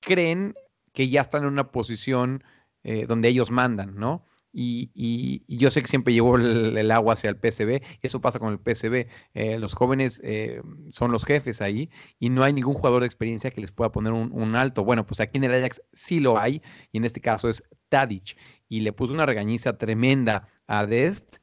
creen 0.00 0.54
que 0.92 1.08
ya 1.08 1.20
están 1.22 1.42
en 1.42 1.48
una 1.48 1.70
posición 1.72 2.42
eh, 2.84 3.06
donde 3.06 3.28
ellos 3.28 3.50
mandan, 3.50 3.96
¿no? 3.96 4.22
Y, 4.56 5.42
yo 5.48 5.70
sé 5.72 5.82
que 5.82 5.88
siempre 5.88 6.14
llevó 6.14 6.36
el, 6.36 6.90
agua 6.92 7.14
hacia 7.14 7.28
el 7.28 7.36
PSB, 7.36 7.82
eso 8.02 8.20
pasa 8.20 8.38
con 8.38 8.52
el 8.52 8.58
PSB. 8.60 9.08
eh, 9.34 9.58
los 9.58 9.74
jóvenes 9.74 10.20
eh, 10.24 10.62
son 10.90 11.10
los 11.10 11.24
jefes 11.24 11.60
ahí 11.60 11.90
y 12.20 12.30
no 12.30 12.44
hay 12.44 12.52
ningún 12.52 12.74
jugador 12.74 13.00
de 13.00 13.06
experiencia 13.06 13.50
que 13.50 13.60
les 13.60 13.72
pueda 13.72 13.90
poner 13.90 14.12
un, 14.12 14.54
alto. 14.54 14.84
Bueno, 14.84 15.04
pues 15.06 15.18
aquí 15.20 15.38
en 15.38 15.44
el 15.44 15.54
Ajax 15.54 15.82
sí 15.92 16.20
lo 16.20 16.38
hay 16.38 16.62
y 16.92 16.98
en 16.98 17.04
este 17.04 17.20
caso 17.20 17.48
es 17.48 17.64
Tadic 17.88 18.38
y 18.68 18.80
le 18.80 18.92
puso 18.92 19.12
una 19.12 19.26
regañiza 19.26 19.76
tremenda 19.76 20.48
a 20.68 20.86
Dest 20.86 21.38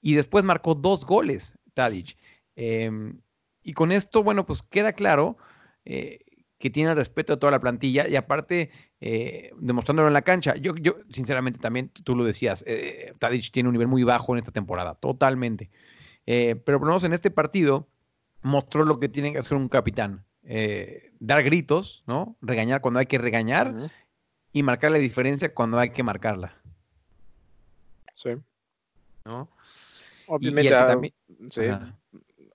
y 0.00 0.14
después 0.14 0.42
marcó 0.42 0.74
dos 0.74 1.06
goles 1.06 1.56
Tadic. 1.74 2.16
Em, 2.56 3.20
y 3.62 3.72
con 3.72 3.92
esto, 3.92 4.24
bueno, 4.24 4.44
pues 4.46 4.62
queda 4.62 4.92
claro 4.94 5.36
eh, 5.84 6.18
que 6.58 6.70
tiene 6.70 6.90
el 6.90 6.96
respeto 6.96 7.34
de 7.34 7.38
toda 7.38 7.52
la 7.52 7.60
plantilla 7.60 8.08
y 8.08 8.16
aparte 8.16 8.70
eh, 9.04 9.50
demostrándolo 9.58 10.06
en 10.08 10.14
la 10.14 10.22
cancha. 10.22 10.54
Yo, 10.56 10.76
yo, 10.76 10.94
sinceramente, 11.10 11.58
también 11.58 11.88
tú 11.88 12.14
lo 12.14 12.22
decías, 12.24 12.62
eh, 12.68 13.12
Tadic 13.18 13.50
tiene 13.50 13.68
un 13.68 13.72
nivel 13.72 13.88
muy 13.88 14.04
bajo 14.04 14.32
en 14.32 14.38
esta 14.38 14.52
temporada, 14.52 14.94
totalmente. 14.94 15.70
Eh, 16.24 16.54
pero 16.64 16.78
por 16.78 16.86
lo 16.86 16.92
menos 16.92 17.02
en 17.04 17.12
este 17.12 17.30
partido 17.32 17.88
mostró 18.42 18.84
lo 18.84 19.00
que 19.00 19.08
tiene 19.08 19.32
que 19.32 19.38
hacer 19.38 19.58
un 19.58 19.68
capitán. 19.68 20.24
eh, 20.44 21.12
dar 21.20 21.42
gritos, 21.44 22.02
¿no? 22.08 22.36
Regañar 22.42 22.80
cuando 22.80 22.98
hay 22.98 23.06
que 23.06 23.16
regañar 23.18 23.90
y 24.52 24.62
marcar 24.64 24.90
la 24.90 24.98
diferencia 24.98 25.54
cuando 25.54 25.78
hay 25.78 25.90
que 25.90 26.02
marcarla, 26.02 26.56
Sí. 28.14 28.30
¿no? 29.24 29.48
Y- 30.40 30.46
y 30.46 30.48
el 30.48 30.52
Obviamente, 30.58 30.70
también- 30.70 31.14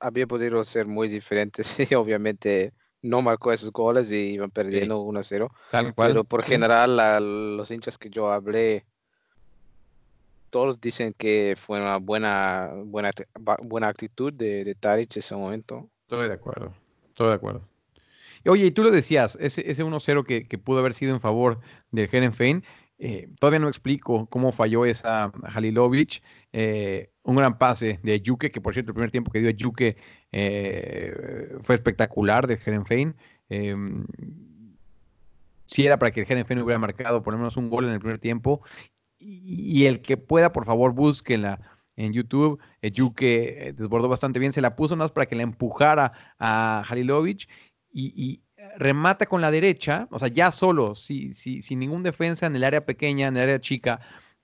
había 0.01 0.27
podido 0.27 0.63
ser 0.63 0.85
muy 0.85 1.07
diferente. 1.07 1.63
Sí, 1.89 1.95
obviamente 1.95 2.73
no 3.01 3.21
marcó 3.21 3.51
esos 3.51 3.71
goles 3.71 4.11
y 4.11 4.33
iban 4.33 4.51
perdiendo 4.51 5.01
1-0. 5.01 5.49
Tal 5.71 5.93
cual. 5.93 6.09
Pero 6.09 6.23
por 6.23 6.43
sí. 6.43 6.51
general, 6.51 7.57
los 7.57 7.69
hinchas 7.71 7.97
que 7.97 8.09
yo 8.09 8.31
hablé, 8.31 8.85
todos 10.49 10.79
dicen 10.79 11.13
que 11.17 11.55
fue 11.57 11.79
una 11.79 11.97
buena, 11.97 12.71
buena, 12.85 13.11
buena 13.63 13.87
actitud 13.87 14.33
de, 14.33 14.63
de 14.63 14.75
Tadic 14.75 15.15
en 15.15 15.19
ese 15.19 15.35
momento. 15.35 15.89
Estoy 16.03 16.27
de 16.27 16.33
acuerdo, 16.33 16.73
estoy 17.09 17.27
de 17.27 17.33
acuerdo. 17.33 17.61
Oye, 18.45 18.65
y 18.65 18.71
tú 18.71 18.83
lo 18.83 18.91
decías, 18.91 19.37
ese, 19.41 19.69
ese 19.69 19.83
1-0 19.83 20.25
que, 20.25 20.47
que 20.47 20.57
pudo 20.57 20.79
haber 20.79 20.93
sido 20.93 21.13
en 21.13 21.19
favor 21.19 21.59
del 21.91 22.09
Herenfein, 22.11 22.63
eh, 22.99 23.29
todavía 23.39 23.59
no 23.59 23.67
explico 23.67 24.25
cómo 24.27 24.51
falló 24.51 24.85
esa 24.85 25.31
Halilovic. 25.43 26.23
eh, 26.51 27.11
un 27.23 27.35
gran 27.35 27.57
pase 27.57 27.99
de 28.03 28.21
Yuke, 28.21 28.51
que 28.51 28.61
por 28.61 28.73
cierto 28.73 28.91
el 28.91 28.95
primer 28.95 29.11
tiempo 29.11 29.31
que 29.31 29.39
dio 29.39 29.49
Yuke 29.51 29.97
eh, 30.31 31.57
fue 31.61 31.75
espectacular 31.75 32.47
de 32.47 32.55
Herenfein. 32.55 33.15
Si 35.65 35.85
era 35.85 35.99
para 35.99 36.11
que 36.11 36.21
el 36.21 36.31
Herenfein 36.31 36.61
hubiera 36.61 36.79
marcado 36.79 37.21
por 37.21 37.33
lo 37.33 37.39
menos 37.39 37.57
un 37.57 37.69
gol 37.69 37.85
en 37.85 37.91
el 37.91 37.99
primer 37.99 38.19
tiempo. 38.19 38.61
Y, 39.19 39.85
el 39.85 40.01
que 40.01 40.15
pueda, 40.15 40.53
por 40.53 40.63
favor, 40.65 40.93
búsquenla 40.93 41.59
en 41.95 42.13
YouTube. 42.13 42.59
Yuke 42.81 43.73
desbordó 43.75 44.07
bastante 44.07 44.39
bien, 44.39 44.53
se 44.53 44.61
la 44.61 44.75
puso 44.75 44.95
más 44.95 45.11
para 45.11 45.25
que 45.25 45.35
la 45.35 45.43
empujara 45.43 46.13
a 46.39 46.83
Halilovic 46.87 47.49
y 47.91 48.41
remata 48.77 49.25
con 49.25 49.41
la 49.41 49.51
derecha, 49.51 50.07
o 50.12 50.19
sea, 50.19 50.27
ya 50.29 50.51
solo, 50.51 50.96
si- 50.96 51.34
si- 51.34 51.62
sin 51.62 51.79
ningún 51.79 52.03
defensa 52.03 52.46
en 52.46 52.55
el 52.55 52.63
área 52.63 52.86
pequeña, 52.86 53.27
en 53.27 53.36
el 53.38 53.43
área 53.43 53.60
chica, 53.60 54.00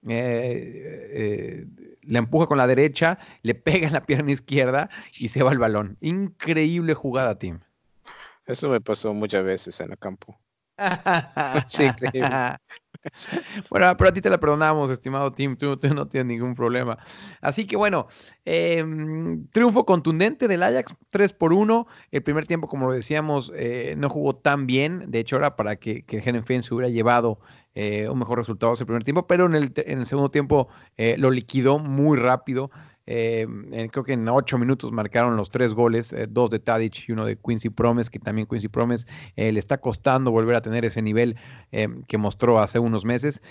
eh, 0.08 1.10
eh, 1.14 1.66
le 2.02 2.18
empuja 2.20 2.48
con 2.48 2.58
la 2.58 2.68
derecha, 2.68 3.18
le 3.44 3.56
pega 3.56 3.88
en 3.88 3.94
la 3.94 4.06
pierna 4.06 4.32
izquierda 4.32 4.90
y 5.18 5.30
se 5.30 5.44
va 5.44 5.52
el 5.52 5.60
balón. 5.60 5.98
Increíble 6.02 6.94
jugada, 6.94 7.38
Tim. 7.40 7.60
Eso 8.46 8.68
me 8.70 8.82
pasó 8.82 9.14
muchas 9.14 9.46
veces 9.46 9.80
en 9.80 9.92
el 9.92 9.98
campo. 9.98 10.38
Sí, 11.68 11.84
increíble. 11.84 12.58
Bueno, 13.70 13.96
pero 13.98 14.10
a 14.10 14.14
ti 14.14 14.22
te 14.22 14.30
la 14.30 14.40
perdonamos, 14.40 14.90
estimado 14.92 15.32
Tim, 15.34 15.56
tú, 15.58 15.78
no 15.96 16.08
tienes 16.08 16.28
ningún 16.28 16.56
problema. 16.56 16.98
Así 17.42 17.66
que 17.68 17.76
bueno, 17.76 18.08
em, 18.46 19.48
triunfo 19.50 19.86
contundente 19.86 20.48
del 20.48 20.64
Ajax, 20.64 20.96
3 21.10 21.34
por 21.34 21.54
1. 21.54 21.88
El 22.12 22.24
primer 22.24 22.48
tiempo, 22.48 22.68
como 22.68 22.88
lo 22.88 22.94
decíamos, 22.94 23.52
eh, 23.56 23.96
no 23.98 24.10
jugó 24.10 24.36
tan 24.36 24.68
bien. 24.68 25.06
De 25.12 25.20
hecho, 25.20 25.38
era 25.38 25.56
para 25.56 25.76
que, 25.78 26.04
que 26.06 26.18
el 26.18 26.28
Herenfen 26.28 26.64
se 26.64 26.74
hubiera 26.74 26.90
llevado 26.90 27.40
eh, 27.76 28.08
un 28.10 28.20
mejor 28.20 28.38
resultado 28.38 28.74
ese 28.74 28.86
primer 28.86 29.04
tiempo, 29.04 29.28
pero 29.28 29.46
en 29.46 29.56
el, 29.56 29.72
te- 29.74 29.92
en 29.92 30.00
el 30.00 30.06
segundo 30.06 30.30
tiempo 30.32 30.68
eh, 30.98 31.16
lo 31.18 31.32
liquidó 31.32 31.80
muy 31.80 32.18
rápido. 32.18 32.72
Eh, 33.06 33.46
creo 33.92 34.04
que 34.04 34.14
en 34.14 34.28
ocho 34.30 34.58
minutos 34.58 34.92
marcaron 34.92 35.36
los 35.36 35.50
tres 35.50 35.74
goles, 35.74 36.14
eh, 36.14 36.28
dos 36.30 36.50
de 36.50 36.60
Tadic 36.60 37.10
y 37.10 37.12
uno 37.12 37.26
de 37.26 37.38
Quincy 37.38 37.70
Promes, 37.70 38.10
que 38.10 38.20
también 38.20 38.48
Quincy 38.48 38.70
Promes 38.70 39.08
eh, 39.36 39.52
le 39.52 39.60
está 39.60 39.80
costando 39.80 40.32
volver 40.32 40.56
a 40.56 40.62
tener 40.62 40.86
ese 40.86 41.02
nivel 41.02 41.36
eh, 41.72 41.90
que 42.08 42.18
mostró 42.18 42.60
hace 42.60 42.80
unos 42.80 43.06
meses. 43.06 43.42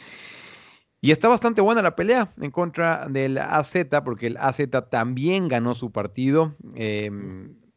Y 1.00 1.10
está 1.10 1.28
bastante 1.28 1.60
buena 1.60 1.82
la 1.82 1.96
pelea 1.96 2.32
en 2.40 2.52
contra 2.52 3.08
del 3.08 3.36
AZ, 3.36 3.74
porque 4.04 4.28
el 4.28 4.36
AZ 4.36 4.60
también 4.88 5.48
ganó 5.48 5.74
su 5.74 5.90
partido. 5.90 6.54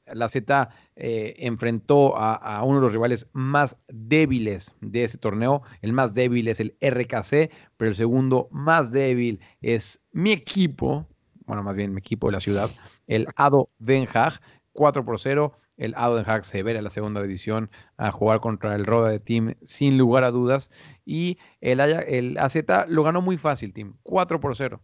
La 0.05 0.29
Z 0.29 0.69
enfrentó 0.95 2.15
a 2.15 2.63
uno 2.63 2.75
de 2.75 2.81
los 2.83 2.93
rivales 2.93 3.27
más 3.33 3.77
débiles 3.87 4.75
de 4.81 5.05
ese 5.05 5.17
torneo. 5.17 5.63
El 5.81 5.93
más 5.93 6.13
débil 6.13 6.47
es 6.49 6.59
el 6.59 6.75
RKC, 6.79 7.49
pero 7.77 7.89
el 7.89 7.95
segundo 7.95 8.47
más 8.51 8.91
débil 8.91 9.39
es 9.59 10.03
mi 10.11 10.31
equipo, 10.31 11.07
bueno, 11.45 11.63
más 11.63 11.75
bien 11.75 11.93
mi 11.93 11.99
equipo 11.99 12.27
de 12.27 12.33
la 12.33 12.39
ciudad, 12.39 12.69
el 13.07 13.27
ADO 13.35 13.69
Den 13.79 14.07
Haag, 14.11 14.39
4 14.73 15.05
por 15.05 15.19
0. 15.19 15.57
El 15.77 15.93
ADO 15.95 16.15
Den 16.15 16.29
Haag 16.29 16.45
se 16.45 16.63
ve 16.63 16.77
a 16.77 16.81
la 16.81 16.89
segunda 16.89 17.21
división 17.21 17.69
a 17.97 18.11
jugar 18.11 18.39
contra 18.39 18.75
el 18.75 18.85
Roda 18.85 19.09
de 19.09 19.19
Team 19.19 19.55
sin 19.63 19.97
lugar 19.97 20.23
a 20.23 20.31
dudas. 20.31 20.71
Y 21.05 21.37
el, 21.61 21.79
el 21.79 22.37
AZ 22.37 22.55
lo 22.87 23.03
ganó 23.03 23.21
muy 23.21 23.37
fácil, 23.37 23.73
Team, 23.73 23.97
4 24.03 24.39
por 24.39 24.55
0. 24.55 24.81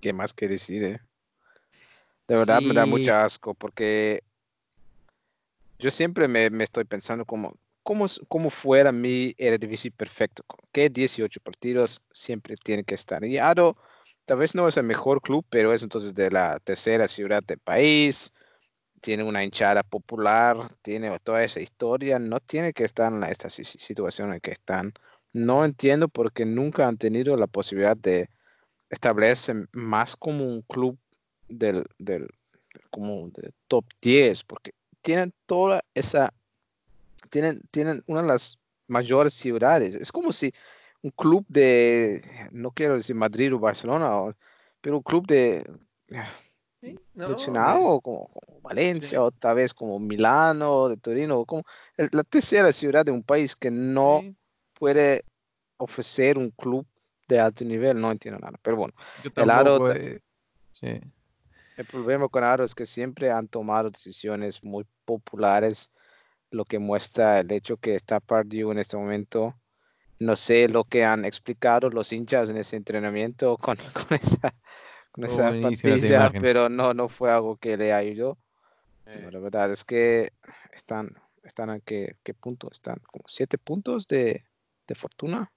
¿Qué 0.00 0.12
más 0.12 0.32
que 0.32 0.48
decir, 0.48 0.84
eh? 0.84 1.00
De 2.28 2.36
verdad 2.36 2.60
me 2.60 2.74
da 2.74 2.84
mucho 2.84 3.14
asco 3.14 3.54
porque 3.54 4.22
yo 5.78 5.90
siempre 5.90 6.28
me, 6.28 6.50
me 6.50 6.64
estoy 6.64 6.84
pensando 6.84 7.24
como, 7.24 7.54
¿cómo, 7.82 8.06
cómo 8.28 8.50
fuera 8.50 8.92
mi 8.92 9.34
Eredivisie 9.38 9.90
perfecto? 9.90 10.44
¿Qué 10.72 10.90
18 10.90 11.40
partidos 11.40 12.02
siempre 12.12 12.56
tiene 12.56 12.84
que 12.84 12.94
estar? 12.94 13.24
Y 13.24 13.38
Aro 13.38 13.78
tal 14.28 14.36
vez 14.38 14.54
no 14.54 14.68
es 14.68 14.76
el 14.76 14.84
mejor 14.84 15.22
club, 15.22 15.46
pero 15.48 15.72
es 15.72 15.82
entonces 15.82 16.14
de 16.14 16.30
la 16.30 16.60
tercera 16.60 17.08
ciudad 17.08 17.42
del 17.42 17.58
país, 17.58 18.30
tiene 19.00 19.24
una 19.24 19.42
hinchada 19.42 19.82
popular, 19.82 20.58
tiene 20.82 21.18
toda 21.20 21.42
esa 21.42 21.60
historia, 21.60 22.18
no 22.18 22.38
tiene 22.38 22.74
que 22.74 22.84
estar 22.84 23.10
en 23.10 23.24
esta 23.24 23.48
si- 23.48 23.64
si- 23.64 23.78
situación 23.78 24.34
en 24.34 24.40
que 24.40 24.50
están. 24.50 24.92
No 25.32 25.64
entiendo 25.64 26.08
por 26.08 26.30
qué 26.30 26.44
nunca 26.44 26.86
han 26.86 26.98
tenido 26.98 27.36
la 27.38 27.46
posibilidad 27.46 27.96
de 27.96 28.28
establecerse 28.90 29.66
más 29.72 30.14
como 30.14 30.44
un 30.44 30.60
club 30.60 30.98
del, 31.48 31.86
del 31.98 32.28
como 32.90 33.30
top 33.66 33.86
10, 34.02 34.44
porque 34.44 34.72
tienen 35.00 35.32
toda 35.46 35.82
esa, 35.94 36.34
tienen, 37.30 37.62
tienen 37.70 38.02
una 38.06 38.20
de 38.20 38.28
las 38.28 38.58
mayores 38.88 39.32
ciudades. 39.32 39.94
Es 39.94 40.12
como 40.12 40.34
si 40.34 40.52
un 41.02 41.10
club 41.12 41.44
de, 41.48 42.22
no 42.52 42.70
quiero 42.72 42.94
decir 42.94 43.14
Madrid 43.14 43.54
o 43.54 43.58
Barcelona, 43.58 44.34
pero 44.80 44.96
un 44.96 45.02
club 45.02 45.26
de 45.26 45.64
mencionado 47.28 47.80
o 47.82 48.00
como, 48.00 48.28
como 48.28 48.60
Valencia, 48.60 49.22
o 49.22 49.30
tal 49.30 49.56
vez 49.56 49.74
como 49.74 49.98
Milano, 49.98 50.88
de 50.88 50.96
Torino, 50.96 51.44
como 51.44 51.62
el- 51.96 52.08
la 52.12 52.22
tercera 52.24 52.72
ciudad 52.72 53.04
de 53.04 53.12
un 53.12 53.22
país 53.22 53.54
que 53.56 53.70
no 53.70 54.20
puede 54.74 55.24
ofrecer 55.78 56.38
un 56.38 56.50
club 56.50 56.86
de 57.28 57.38
alto 57.40 57.64
nivel, 57.64 58.00
no 58.00 58.10
entiendo 58.10 58.38
nada. 58.40 58.58
Pero 58.62 58.76
bueno, 58.76 58.94
el 59.36 59.50
Aro 59.50 59.90
eh, 59.92 60.20
sí. 60.72 61.00
el 61.76 61.84
problema 61.86 62.28
con 62.28 62.42
Aro 62.42 62.64
es 62.64 62.74
que 62.74 62.86
siempre 62.86 63.30
han 63.30 63.48
tomado 63.48 63.90
decisiones 63.90 64.62
muy 64.64 64.84
populares, 65.04 65.92
lo 66.50 66.64
que 66.64 66.78
muestra 66.78 67.40
el 67.40 67.52
hecho 67.52 67.76
que 67.76 67.94
está 67.94 68.20
perdido 68.20 68.72
en 68.72 68.78
este 68.78 68.96
momento. 68.96 69.54
No 70.20 70.36
sé 70.36 70.68
lo 70.68 70.84
que 70.84 71.04
han 71.04 71.24
explicado 71.24 71.90
los 71.90 72.12
hinchas 72.12 72.50
en 72.50 72.56
ese 72.56 72.76
entrenamiento 72.76 73.56
con, 73.56 73.76
con 73.92 74.18
esa, 74.18 74.54
con 75.12 75.24
esa 75.24 75.56
imagen. 75.56 76.42
pero 76.42 76.68
no, 76.68 76.94
no 76.94 77.08
fue 77.08 77.30
algo 77.30 77.56
que 77.56 77.76
le 77.76 77.92
ayudó. 77.92 78.38
No, 79.06 79.30
La 79.30 79.38
verdad 79.38 79.70
es 79.72 79.84
que 79.84 80.32
están, 80.72 81.14
están 81.42 81.70
a 81.70 81.80
qué, 81.80 82.16
qué 82.22 82.34
punto 82.34 82.68
están, 82.70 82.98
como 83.06 83.24
siete 83.26 83.56
puntos 83.56 84.06
de, 84.06 84.44
de 84.86 84.94
fortuna. 84.94 85.50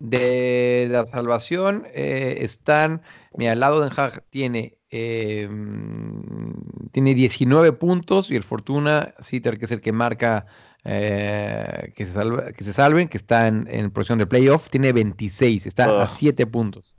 De 0.00 0.88
la 0.90 1.04
salvación 1.04 1.86
eh, 1.92 2.36
están, 2.38 3.02
mira, 3.36 3.52
al 3.52 3.60
lado 3.60 3.80
de 3.80 3.88
Den 3.90 3.98
Haag 3.98 4.22
tiene, 4.30 4.78
eh, 4.88 5.46
mm, 5.46 6.88
tiene 6.90 7.14
19 7.14 7.72
puntos 7.72 8.30
y 8.30 8.36
el 8.36 8.42
Fortuna 8.42 9.14
Sitter, 9.18 9.58
que 9.58 9.66
es 9.66 9.72
el 9.72 9.82
que 9.82 9.92
marca 9.92 10.46
eh, 10.84 11.92
que, 11.94 12.06
se 12.06 12.12
salva- 12.12 12.52
que 12.52 12.64
se 12.64 12.72
salven, 12.72 13.08
que 13.08 13.18
está 13.18 13.46
en, 13.48 13.66
en 13.70 13.90
posición 13.90 14.18
de 14.18 14.26
playoff, 14.26 14.70
tiene 14.70 14.92
26, 14.92 15.66
está 15.66 15.84
a 15.84 16.02
Ugh. 16.02 16.08
7 16.08 16.46
puntos. 16.46 16.96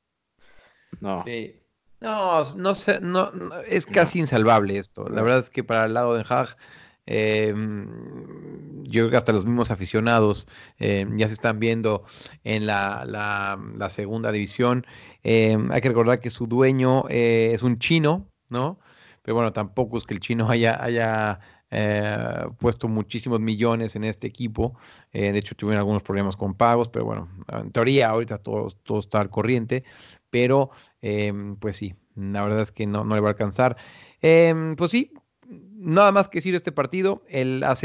No, 1.00 1.24
Sí. 1.26 1.58
No, 2.00 2.44
no, 2.56 2.74
sé, 2.74 3.00
no, 3.00 3.32
no, 3.32 3.56
es 3.62 3.86
casi 3.86 4.18
insalvable 4.20 4.78
esto. 4.80 5.08
La 5.08 5.22
verdad 5.22 5.38
es 5.40 5.52
que 5.52 5.64
para 5.64 5.86
el 5.86 5.94
lado 5.94 6.16
de 6.16 6.24
eh, 7.06 7.54
mm, 7.56 8.84
yo 8.86 9.02
creo 9.04 9.10
que 9.12 9.18
hasta 9.18 9.32
los 9.32 9.46
mismos 9.46 9.70
aficionados 9.70 10.48
eh, 10.80 11.06
ya 11.16 11.28
se 11.28 11.34
están 11.34 11.60
viendo 11.60 12.04
en 12.44 12.66
la, 12.66 13.06
la- 13.06 13.60
la 13.78 13.90
segunda 13.90 14.32
división. 14.32 14.86
Eh, 15.24 15.58
hay 15.70 15.82
que 15.82 15.90
recordar 15.90 16.20
que 16.20 16.30
su 16.32 16.48
dueño 16.48 17.04
eh, 17.10 17.52
es 17.54 17.62
un 17.62 17.78
chino, 17.78 18.28
¿no? 18.50 18.80
Pero 19.22 19.36
bueno, 19.36 19.54
tampoco 19.54 19.98
es 20.00 20.04
que 20.06 20.16
el 20.16 20.20
chino 20.20 20.50
haya, 20.50 20.84
haya 20.84 21.40
eh, 21.72 22.46
puesto 22.60 22.88
muchísimos 22.88 23.40
millones 23.40 23.96
en 23.96 24.04
este 24.04 24.28
equipo. 24.28 24.78
Eh, 25.12 25.32
de 25.32 25.40
hecho, 25.40 25.56
tuvieron 25.56 25.80
algunos 25.80 26.04
problemas 26.04 26.36
con 26.36 26.54
pagos, 26.54 26.90
pero 26.90 27.06
bueno, 27.06 27.30
en 27.48 27.72
teoría 27.72 28.10
ahorita 28.10 28.38
todo, 28.38 28.68
todo 28.84 29.00
está 29.00 29.20
al 29.20 29.30
corriente. 29.30 29.84
Pero 30.30 30.72
Em, 31.01 31.56
pues 31.58 31.78
sí, 31.78 31.96
la 32.16 32.44
verdad 32.44 32.62
es 32.62 32.72
que 32.72 32.86
no, 32.86 33.04
no 33.04 33.16
le 33.16 33.22
va 33.22 33.30
a 33.30 33.32
alcanzar. 33.32 33.75
Em, 34.22 34.75
pues 34.75 34.92
sí, 34.92 35.13
nada 35.50 36.12
más 36.12 36.30
que 36.30 36.38
decir 36.40 36.54
de 36.54 36.58
este 36.58 36.72
partido. 36.72 37.24
El 37.28 37.63
AZ 37.63 37.84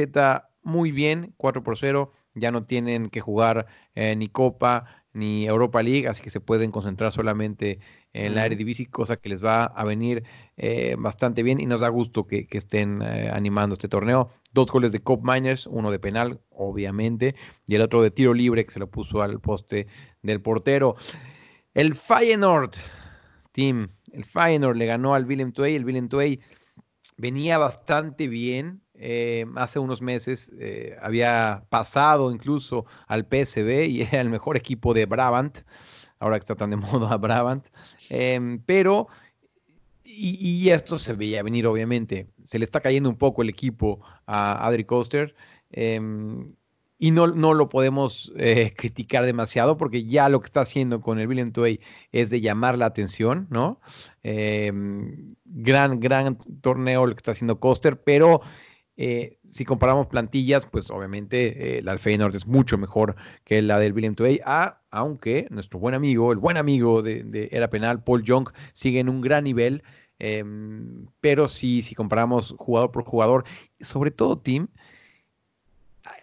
muy 0.62 0.92
bien, 0.92 1.34
4 1.36 1.62
por 1.62 1.76
0. 1.78 2.12
Ya 2.34 2.50
no 2.50 2.64
tienen 2.64 3.08
que 3.08 3.20
jugar 3.20 3.66
eh, 3.94 4.14
ni 4.16 4.28
Copa 4.28 5.04
ni 5.16 5.46
Europa 5.46 5.82
League, 5.82 6.06
así 6.08 6.22
que 6.22 6.28
se 6.28 6.40
pueden 6.40 6.70
concentrar 6.70 7.10
solamente 7.10 7.80
en 8.12 8.34
la. 8.34 8.44
Eredivisie, 8.44 8.86
cosa 8.86 9.16
que 9.16 9.30
les 9.30 9.42
va 9.42 9.64
a 9.64 9.84
venir 9.84 10.24
eh, 10.58 10.94
bastante 10.98 11.42
bien 11.42 11.58
y 11.58 11.66
nos 11.66 11.80
da 11.80 11.88
gusto 11.88 12.26
que, 12.26 12.46
que 12.46 12.58
estén 12.58 13.00
eh, 13.02 13.30
animando 13.32 13.72
este 13.72 13.88
torneo. 13.88 14.30
Dos 14.52 14.70
goles 14.70 14.92
de 14.92 15.00
Cop 15.00 15.22
Miners, 15.24 15.66
uno 15.66 15.90
de 15.90 15.98
penal, 15.98 16.40
obviamente, 16.50 17.34
y 17.66 17.74
el 17.74 17.80
otro 17.80 18.02
de 18.02 18.10
tiro 18.10 18.34
libre 18.34 18.64
que 18.64 18.70
se 18.70 18.78
lo 18.78 18.90
puso 18.90 19.22
al 19.22 19.40
poste 19.40 19.86
del 20.22 20.42
portero. 20.42 20.96
El 21.72 21.94
Feyenoord, 21.94 22.72
team, 23.52 23.88
el 24.12 24.24
Feyenoord 24.24 24.76
le 24.76 24.86
ganó 24.86 25.14
al 25.14 25.24
Willem 25.24 25.52
II. 25.56 25.74
El 25.74 25.84
Willem 25.86 26.08
II 26.12 26.40
venía 27.16 27.56
bastante 27.56 28.28
bien. 28.28 28.82
Eh, 28.98 29.46
hace 29.56 29.78
unos 29.78 30.02
meses 30.02 30.52
eh, 30.58 30.96
había 31.00 31.64
pasado 31.68 32.30
incluso 32.32 32.86
al 33.06 33.24
PSV 33.24 33.86
y 33.88 34.02
era 34.10 34.20
el 34.20 34.30
mejor 34.30 34.56
equipo 34.56 34.94
de 34.94 35.06
Brabant. 35.06 35.58
Ahora 36.18 36.38
que 36.38 36.44
está 36.44 36.54
tan 36.54 36.70
de 36.70 36.76
moda 36.76 37.16
Brabant. 37.16 37.66
Em, 38.08 38.58
pero, 38.64 39.08
y, 40.04 40.68
esto 40.70 40.98
se 40.98 41.12
veía 41.12 41.42
venir, 41.42 41.66
obviamente. 41.66 42.28
Se 42.44 42.58
le 42.58 42.64
está 42.64 42.80
cayendo 42.80 43.10
un 43.10 43.16
poco 43.16 43.42
el 43.42 43.48
equipo 43.48 44.00
a 44.26 44.66
Adri 44.66 44.84
Coaster. 44.84 45.34
em, 45.70 46.54
y 46.98 47.10
no, 47.10 47.26
no 47.26 47.52
lo 47.52 47.68
podemos 47.68 48.32
eh, 48.36 48.72
criticar 48.74 49.26
demasiado 49.26 49.76
porque 49.76 50.04
ya 50.04 50.28
lo 50.28 50.40
que 50.40 50.46
está 50.46 50.62
haciendo 50.62 51.00
con 51.00 51.18
el 51.18 51.28
William 51.28 51.52
Tway 51.52 51.80
es 52.10 52.30
de 52.30 52.40
llamar 52.40 52.78
la 52.78 52.86
atención, 52.86 53.46
¿no? 53.50 53.80
Eh, 54.22 54.72
gran, 55.44 56.00
gran 56.00 56.38
torneo 56.62 57.04
el 57.04 57.10
que 57.10 57.18
está 57.18 57.32
haciendo 57.32 57.60
Coster, 57.60 58.00
pero 58.02 58.40
eh, 58.96 59.38
si 59.50 59.64
comparamos 59.64 60.06
plantillas, 60.06 60.66
pues 60.66 60.90
obviamente 60.90 61.78
eh, 61.78 61.82
la 61.82 61.92
del 61.92 61.98
Feyenoord 61.98 62.34
es 62.34 62.46
mucho 62.46 62.78
mejor 62.78 63.14
que 63.44 63.60
la 63.60 63.78
del 63.78 63.92
William 63.92 64.16
ah, 64.44 64.80
aunque 64.90 65.46
nuestro 65.50 65.78
buen 65.78 65.94
amigo, 65.94 66.32
el 66.32 66.38
buen 66.38 66.56
amigo 66.56 67.02
de, 67.02 67.22
de 67.22 67.48
Era 67.52 67.68
Penal, 67.68 68.02
Paul 68.02 68.22
Young, 68.22 68.48
sigue 68.72 69.00
en 69.00 69.10
un 69.10 69.20
gran 69.20 69.44
nivel, 69.44 69.82
eh, 70.18 70.42
pero 71.20 71.46
sí, 71.46 71.82
si 71.82 71.94
comparamos 71.94 72.54
jugador 72.58 72.90
por 72.90 73.04
jugador, 73.04 73.44
sobre 73.80 74.10
todo 74.10 74.38
Team, 74.38 74.68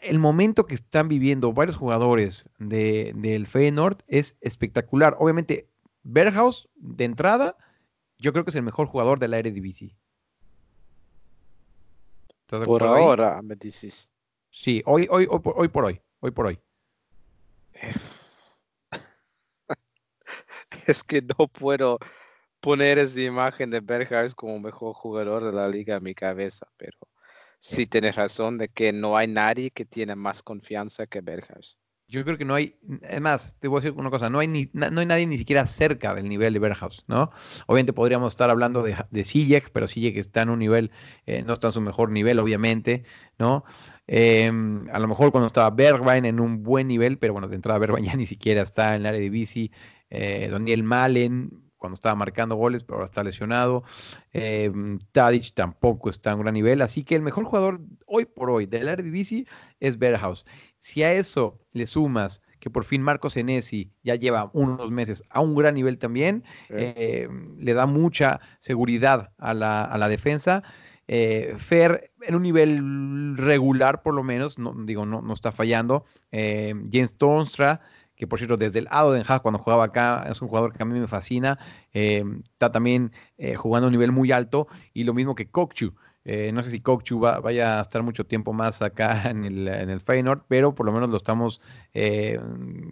el 0.02 0.18
momento 0.18 0.66
que 0.66 0.76
están 0.76 1.08
viviendo 1.08 1.54
varios 1.54 1.76
jugadores 1.76 2.50
de, 2.58 3.14
del 3.16 3.46
Feyenoord 3.46 3.98
es 4.08 4.38
espectacular. 4.42 5.16
Obviamente, 5.20 5.68
Berghaus, 6.04 6.70
de 6.76 7.06
entrada, 7.06 7.58
yo 8.18 8.34
creo 8.34 8.44
que 8.46 8.50
es 8.50 8.56
el 8.56 8.64
mejor 8.64 8.88
jugador 8.88 9.20
de 9.20 9.28
la 9.28 9.40
Eredivisie. 9.40 9.96
¿Estás 12.54 12.62
de 12.62 12.66
por 12.68 12.84
ahí? 12.84 13.04
ahora 13.04 13.42
me 13.42 13.56
dices. 13.56 14.12
Sí, 14.52 14.84
hoy, 14.86 15.08
hoy, 15.10 15.26
hoy, 15.28 15.42
hoy 15.44 15.68
por 15.70 15.86
hoy. 15.86 16.00
Hoy 16.20 16.30
por 16.30 16.46
hoy. 16.46 16.60
Es 20.86 21.04
que 21.04 21.22
no 21.22 21.48
puedo 21.48 21.98
poner 22.60 23.00
esa 23.00 23.22
imagen 23.22 23.72
de 23.72 23.80
Berghaus 23.80 24.36
como 24.36 24.60
mejor 24.60 24.94
jugador 24.94 25.44
de 25.44 25.52
la 25.52 25.68
liga 25.68 25.96
en 25.96 26.04
mi 26.04 26.14
cabeza, 26.14 26.68
pero 26.78 26.98
sí 27.60 27.88
tienes 27.88 28.16
razón 28.16 28.60
de 28.60 28.70
que 28.70 28.94
no 28.94 29.18
hay 29.18 29.28
nadie 29.28 29.72
que 29.72 29.86
tiene 29.86 30.16
más 30.16 30.44
confianza 30.44 31.08
que 31.08 31.22
Berghaus. 31.22 31.80
Yo 32.08 32.24
creo 32.24 32.38
que 32.38 32.46
no 32.46 32.54
hay, 32.54 32.78
además, 33.10 33.58
te 33.60 33.68
voy 33.68 33.78
a 33.78 33.82
decir 33.82 33.98
una 33.98 34.10
cosa, 34.10 34.30
no 34.30 34.40
hay, 34.40 34.48
ni, 34.48 34.70
no 34.74 35.00
hay 35.00 35.06
nadie 35.06 35.26
ni 35.26 35.38
siquiera 35.38 35.66
cerca 35.66 36.14
del 36.14 36.30
nivel 36.30 36.54
de 36.54 36.60
Berghaus, 36.60 37.06
¿no? 37.08 37.32
Obviamente 37.66 37.94
podríamos 37.94 38.34
estar 38.34 38.50
hablando 38.50 38.84
de, 38.84 38.96
de 39.10 39.24
Ziyech, 39.24 39.72
pero 39.72 39.88
Ziyech 39.88 40.18
está 40.18 40.42
en 40.42 40.50
un 40.50 40.60
nivel, 40.60 40.92
eh, 41.26 41.44
no 41.44 41.54
está 41.54 41.68
en 41.68 41.74
su 41.74 41.82
mejor 41.82 42.12
nivel, 42.12 42.40
obviamente, 42.40 43.04
¿no? 43.40 43.64
Em, 44.06 44.88
a 44.92 45.00
lo 45.00 45.08
mejor 45.08 45.32
cuando 45.32 45.48
estaba 45.48 45.70
Bergwijn 45.70 46.26
en 46.26 46.40
un 46.40 46.62
buen 46.62 46.88
nivel, 46.88 47.18
pero 47.18 47.34
bueno, 47.34 47.48
de 47.48 47.56
entrada 47.56 47.80
Bergwijn 47.80 48.06
ya 48.06 48.16
ni 48.16 48.26
siquiera 48.26 48.62
está 48.62 48.96
en 48.96 49.02
el 49.02 49.08
área 49.08 49.20
de 49.20 49.30
bici, 49.30 49.72
eh, 50.10 50.50
Daniel 50.52 50.84
Malen 50.84 51.64
cuando 51.84 51.96
estaba 51.96 52.16
marcando 52.16 52.56
goles, 52.56 52.86
pero 52.86 52.96
ahora 52.96 53.06
está 53.08 53.26
lesionado, 53.26 53.84
Em, 54.32 55.00
Tadic 55.12 55.54
tampoco 55.54 56.10
está 56.10 56.32
en 56.32 56.38
un 56.38 56.44
gran 56.44 56.54
nivel, 56.54 56.82
así 56.82 57.04
que 57.04 57.16
el 57.16 57.22
mejor 57.22 57.44
jugador 57.44 57.82
hoy 58.06 58.24
por 58.24 58.50
hoy 58.50 58.66
del 58.66 59.12
bici 59.12 59.46
es 59.82 60.00
Berghaus. 60.00 60.46
Si 60.78 61.04
a 61.04 61.14
eso 61.14 61.60
le 61.74 61.86
sumas 61.86 62.42
que 62.60 62.70
por 62.70 62.86
fin 62.86 63.02
Marcos 63.02 63.34
Senesi 63.34 63.92
ya 64.02 64.16
lleva 64.16 64.50
unos 64.54 64.90
meses 64.92 65.24
a 65.30 65.42
un 65.42 65.56
gran 65.56 65.76
nivel 65.76 65.98
también, 65.98 66.46
¿eh? 66.70 66.94
eh, 66.96 67.30
le 67.60 67.74
da 67.74 67.86
mucha 67.86 68.40
seguridad 68.60 69.34
a 69.38 69.54
la, 69.54 69.84
a 69.84 69.98
la 69.98 70.08
defensa. 70.08 70.64
Eh, 71.10 71.56
Fer 71.58 72.12
en 72.22 72.36
un 72.36 72.44
nivel 72.44 73.36
regular, 73.36 74.02
por 74.02 74.14
lo 74.14 74.24
menos, 74.24 74.58
no, 74.58 74.74
digo, 74.86 75.06
no, 75.06 75.22
no 75.22 75.34
está 75.34 75.52
fallando. 75.52 76.06
Eh, 76.32 76.74
Jens 76.90 77.18
Torstra, 77.18 77.82
que 78.24 78.28
por 78.28 78.40
cierto, 78.40 78.56
desde 78.56 78.80
el 78.80 78.86
lado 78.86 79.12
de 79.12 79.18
Den 79.18 79.26
Haag, 79.28 79.42
cuando 79.42 79.60
jugaba 79.60 79.84
acá, 79.84 80.26
es 80.32 80.42
un 80.42 80.48
jugador 80.48 80.72
que 80.72 80.82
a 80.82 80.86
mí 80.86 80.98
me 80.98 81.08
fascina. 81.08 81.60
eh, 81.94 82.24
está 82.54 82.72
también 82.72 83.12
eh, 83.38 83.56
jugando 83.56 83.88
a 83.88 83.90
un 83.90 83.92
nivel 83.92 84.14
muy 84.14 84.32
alto, 84.32 84.68
y 84.94 85.04
lo 85.04 85.14
mismo 85.14 85.36
que 85.36 85.50
Kokchu. 85.50 85.94
Eh, 86.24 86.54
no 86.54 86.64
sé 86.64 86.70
si 86.70 86.80
Kokchu 86.80 87.20
va- 87.20 87.42
vaya 87.42 87.80
a 87.80 87.82
estar 87.82 88.02
mucho 88.02 88.26
tiempo 88.26 88.54
más 88.54 88.82
acá 88.82 89.24
en 89.30 89.44
el, 89.44 89.68
en 89.68 89.90
el 89.90 90.00
Feyenoord, 90.00 90.44
pero 90.48 90.74
por 90.74 90.86
lo 90.86 90.94
menos 90.94 91.10
lo 91.10 91.18
estamos 91.18 91.60
eh, 91.94 92.40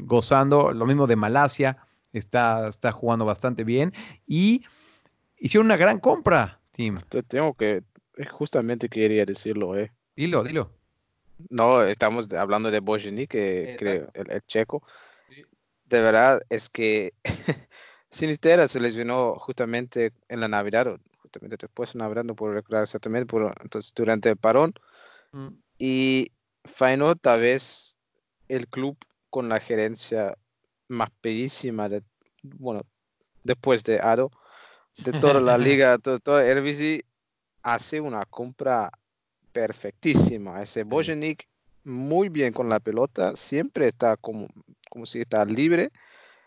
gozando. 0.02 0.74
Lo 0.74 0.86
mismo 0.86 1.08
de 1.08 1.15
Malasia, 1.15 1.78
está, 2.12 2.67
está 2.67 2.91
jugando 2.91 3.24
bastante 3.24 3.63
bien. 3.63 3.94
Y 4.28 4.65
hicieron 5.38 5.67
una 5.67 5.78
gran 5.78 6.00
compra, 6.02 6.60
Tim. 6.74 6.98
Te- 7.08 7.24
Tengo 7.24 7.54
que, 7.54 7.84
justamente 8.32 8.89
quería 8.89 9.24
decirlo, 9.26 9.78
eh. 9.78 9.94
Dilo, 10.13 10.44
dilo. 10.44 10.72
No, 11.50 11.82
estamos 11.84 12.32
hablando 12.34 12.70
de 12.70 12.82
Bojini, 12.82 13.26
que 13.28 13.76
creo, 13.80 14.10
el 14.13 14.41
checo. 14.46 14.84
De 15.91 15.99
verdad 16.01 16.41
es 16.49 16.69
que 16.69 17.13
Sinistera 18.10 18.65
se 18.67 18.80
lesionó 18.80 19.36
justamente 19.38 20.13
en 20.30 20.39
la 20.39 20.47
Navidad, 20.47 20.88
o 20.88 20.97
justamente 21.21 21.58
después 21.60 21.91
de 21.91 21.99
Navidad, 21.99 22.23
no 22.23 22.34
puedo 22.34 22.54
recordar 22.54 22.84
exactamente, 22.84 23.25
pero 23.25 23.51
entonces 23.62 23.93
durante 23.93 24.30
el 24.30 24.38
parón. 24.38 24.73
Mm. 25.34 25.49
Y 25.77 26.32
Feyenoord 26.63 27.19
tal 27.19 27.41
vez 27.41 27.97
el 28.47 28.69
club 28.69 28.97
con 29.30 29.49
la 29.49 29.60
gerencia 29.60 30.38
más 30.88 31.10
pedísima 31.19 31.89
de, 31.89 32.04
bueno, 32.41 32.84
después 33.43 33.84
de 33.84 33.99
Ado, 33.99 34.32
de 34.97 35.12
toda 35.12 35.41
la 35.41 35.58
liga, 35.58 35.97
to- 35.97 36.19
toda 36.19 36.45
Eredivisie, 36.45 37.04
hace 37.63 37.99
una 37.99 38.25
compra 38.25 38.91
perfectísima. 39.51 40.62
Ese 40.62 40.84
Bojanic 40.84 41.47
muy 41.84 42.30
bien 42.30 42.54
con 42.54 42.69
la 42.69 42.80
pelota, 42.80 43.36
siempre 43.36 43.88
está 43.88 44.15
como, 44.15 44.47
como 44.91 45.06
si 45.06 45.21
está 45.21 45.43
libre, 45.45 45.89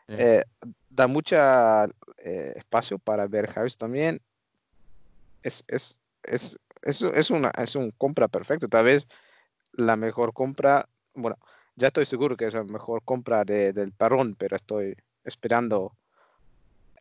eh, 0.07 0.45
da 0.89 1.07
mucha 1.07 1.87
eh, 2.19 2.53
espacio 2.57 2.99
para 2.99 3.27
Berghaus 3.27 3.77
también. 3.77 4.21
Es, 5.43 5.65
es, 5.67 5.99
es, 6.23 6.59
es, 6.83 7.03
es 7.03 7.31
una 7.31 7.51
es 7.59 7.75
un 7.75 7.91
compra 7.91 8.29
perfecto. 8.29 8.69
Tal 8.69 8.85
vez 8.85 9.09
la 9.73 9.97
mejor 9.97 10.33
compra, 10.33 10.89
bueno, 11.15 11.37
ya 11.75 11.89
estoy 11.89 12.05
seguro 12.05 12.37
que 12.37 12.47
es 12.47 12.55
la 12.55 12.65
mejor 12.65 13.03
compra 13.05 13.45
de- 13.45 13.73
del 13.73 13.93
parón, 13.93 14.37
pero 14.37 14.57
estoy 14.57 14.95
esperando 15.25 15.97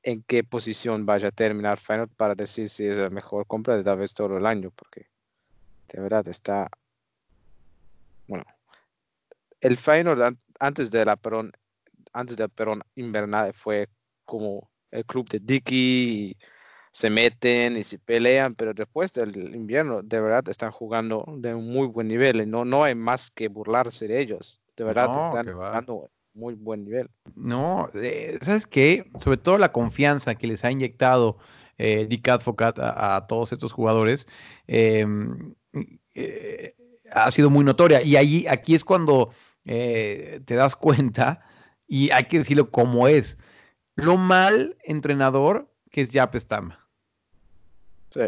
en 0.01 0.23
qué 0.23 0.43
posición 0.43 1.05
vaya 1.05 1.29
a 1.29 1.31
terminar 1.31 1.77
Feyenoord 1.79 2.11
para 2.15 2.35
decir 2.35 2.69
si 2.69 2.85
es 2.85 2.97
la 2.97 3.09
mejor 3.09 3.45
compra 3.47 3.75
de 3.75 3.83
tal 3.83 3.99
vez 3.99 4.13
todo 4.13 4.37
el 4.37 4.45
año, 4.45 4.71
porque 4.71 5.07
de 5.89 6.01
verdad 6.01 6.27
está, 6.27 6.69
bueno, 8.27 8.43
el 9.61 9.77
an- 10.21 10.39
antes 10.63 10.89
de 10.91 11.03
la 11.03 11.15
perón, 11.15 11.51
antes 12.13 12.37
del 12.37 12.49
perón 12.49 12.81
invernal 12.95 13.53
fue 13.53 13.89
como 14.25 14.69
el 14.91 15.05
club 15.05 15.27
de 15.29 15.39
Dicky, 15.39 16.37
se 16.91 17.09
meten 17.09 17.75
y 17.75 17.83
se 17.83 17.97
pelean, 17.97 18.55
pero 18.55 18.73
después 18.73 19.13
del 19.13 19.55
invierno 19.55 20.01
de 20.03 20.21
verdad 20.21 20.47
están 20.47 20.71
jugando 20.71 21.25
de 21.37 21.53
un 21.53 21.67
muy 21.67 21.87
buen 21.87 22.07
nivel 22.07 22.41
y 22.41 22.45
no, 22.45 22.63
no 22.63 22.83
hay 22.83 22.95
más 22.95 23.31
que 23.31 23.47
burlarse 23.47 24.07
de 24.07 24.21
ellos, 24.21 24.61
de 24.77 24.83
verdad 24.83 25.07
No, 25.07 25.37
están 25.37 25.53
jugando 25.53 26.09
muy 26.33 26.53
buen 26.53 26.85
nivel. 26.85 27.09
No, 27.35 27.89
eh, 27.95 28.37
¿sabes 28.41 28.65
qué? 28.65 29.11
Sobre 29.19 29.37
todo 29.37 29.57
la 29.57 29.71
confianza 29.71 30.35
que 30.35 30.47
les 30.47 30.63
ha 30.63 30.71
inyectado 30.71 31.37
eh, 31.77 32.05
Dick 32.07 32.27
Advocat 32.29 32.79
a, 32.79 33.15
a 33.15 33.27
todos 33.27 33.51
estos 33.51 33.73
jugadores 33.73 34.27
eh, 34.67 35.05
eh, 36.13 36.75
ha 37.11 37.31
sido 37.31 37.49
muy 37.49 37.63
notoria. 37.63 38.01
Y 38.01 38.15
ahí, 38.15 38.45
aquí 38.47 38.75
es 38.75 38.83
cuando 38.83 39.31
eh, 39.65 40.41
te 40.45 40.55
das 40.55 40.75
cuenta, 40.75 41.41
y 41.87 42.11
hay 42.11 42.25
que 42.25 42.39
decirlo 42.39 42.71
como 42.71 43.07
es, 43.07 43.37
lo 43.95 44.17
mal 44.17 44.77
entrenador 44.83 45.71
que 45.91 46.01
es 46.01 46.09
Jaap 46.11 46.35
Stam. 46.35 46.73
Sí. 48.09 48.21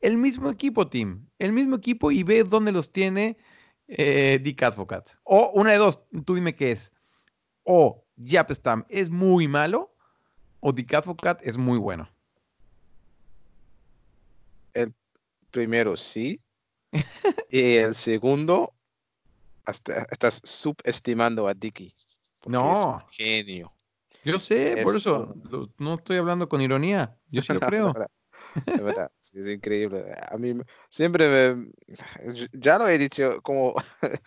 El 0.00 0.18
mismo 0.18 0.50
equipo, 0.50 0.88
Tim. 0.88 1.26
El 1.38 1.52
mismo 1.52 1.76
equipo 1.76 2.10
y 2.10 2.22
ve 2.22 2.44
dónde 2.44 2.72
los 2.72 2.92
tiene 2.92 3.36
eh, 3.88 4.38
Dick 4.42 4.62
Advocat. 4.62 5.10
O 5.24 5.50
una 5.54 5.72
de 5.72 5.78
dos, 5.78 6.00
tú 6.24 6.34
dime 6.34 6.54
qué 6.54 6.72
es. 6.72 6.92
O 7.64 8.04
Jaap 8.22 8.50
Stam 8.52 8.84
es 8.88 9.10
muy 9.10 9.48
malo 9.48 9.94
o 10.60 10.72
Dick 10.72 10.94
Advocat 10.94 11.40
es 11.42 11.58
muy 11.58 11.78
bueno. 11.78 12.08
Primero 15.50 15.96
sí, 15.96 16.40
y 17.48 17.76
el 17.76 17.94
segundo, 17.94 18.73
hasta, 19.64 20.06
estás 20.10 20.40
subestimando 20.44 21.46
a 21.48 21.54
Dicky. 21.54 21.94
porque 22.40 22.56
es 22.58 22.62
un 22.62 22.62
No. 22.62 23.06
genio. 23.10 23.72
Yo 24.24 24.38
sé, 24.38 24.76
por 24.82 24.92
Es 24.92 24.98
eso 25.00 25.34
un- 25.34 25.74
no 25.78 25.94
estoy 25.94 26.16
hablando 26.18 26.48
con 26.48 26.60
ironía. 26.60 27.16
Yo 27.30 27.42
sí 27.42 27.52
lo 27.52 27.60
No, 27.60 27.66
creo. 27.68 27.94
De 28.66 28.82
verdad, 28.82 29.10
de 29.32 29.40
es 29.40 29.48
increíble. 29.48 30.04
A 30.30 30.36
mí 30.36 30.54
siempre 30.88 31.28
me, 31.54 31.72
ya 32.52 32.78
lo 32.78 32.86
he 32.88 32.98
dicho, 32.98 33.40
como 33.42 33.74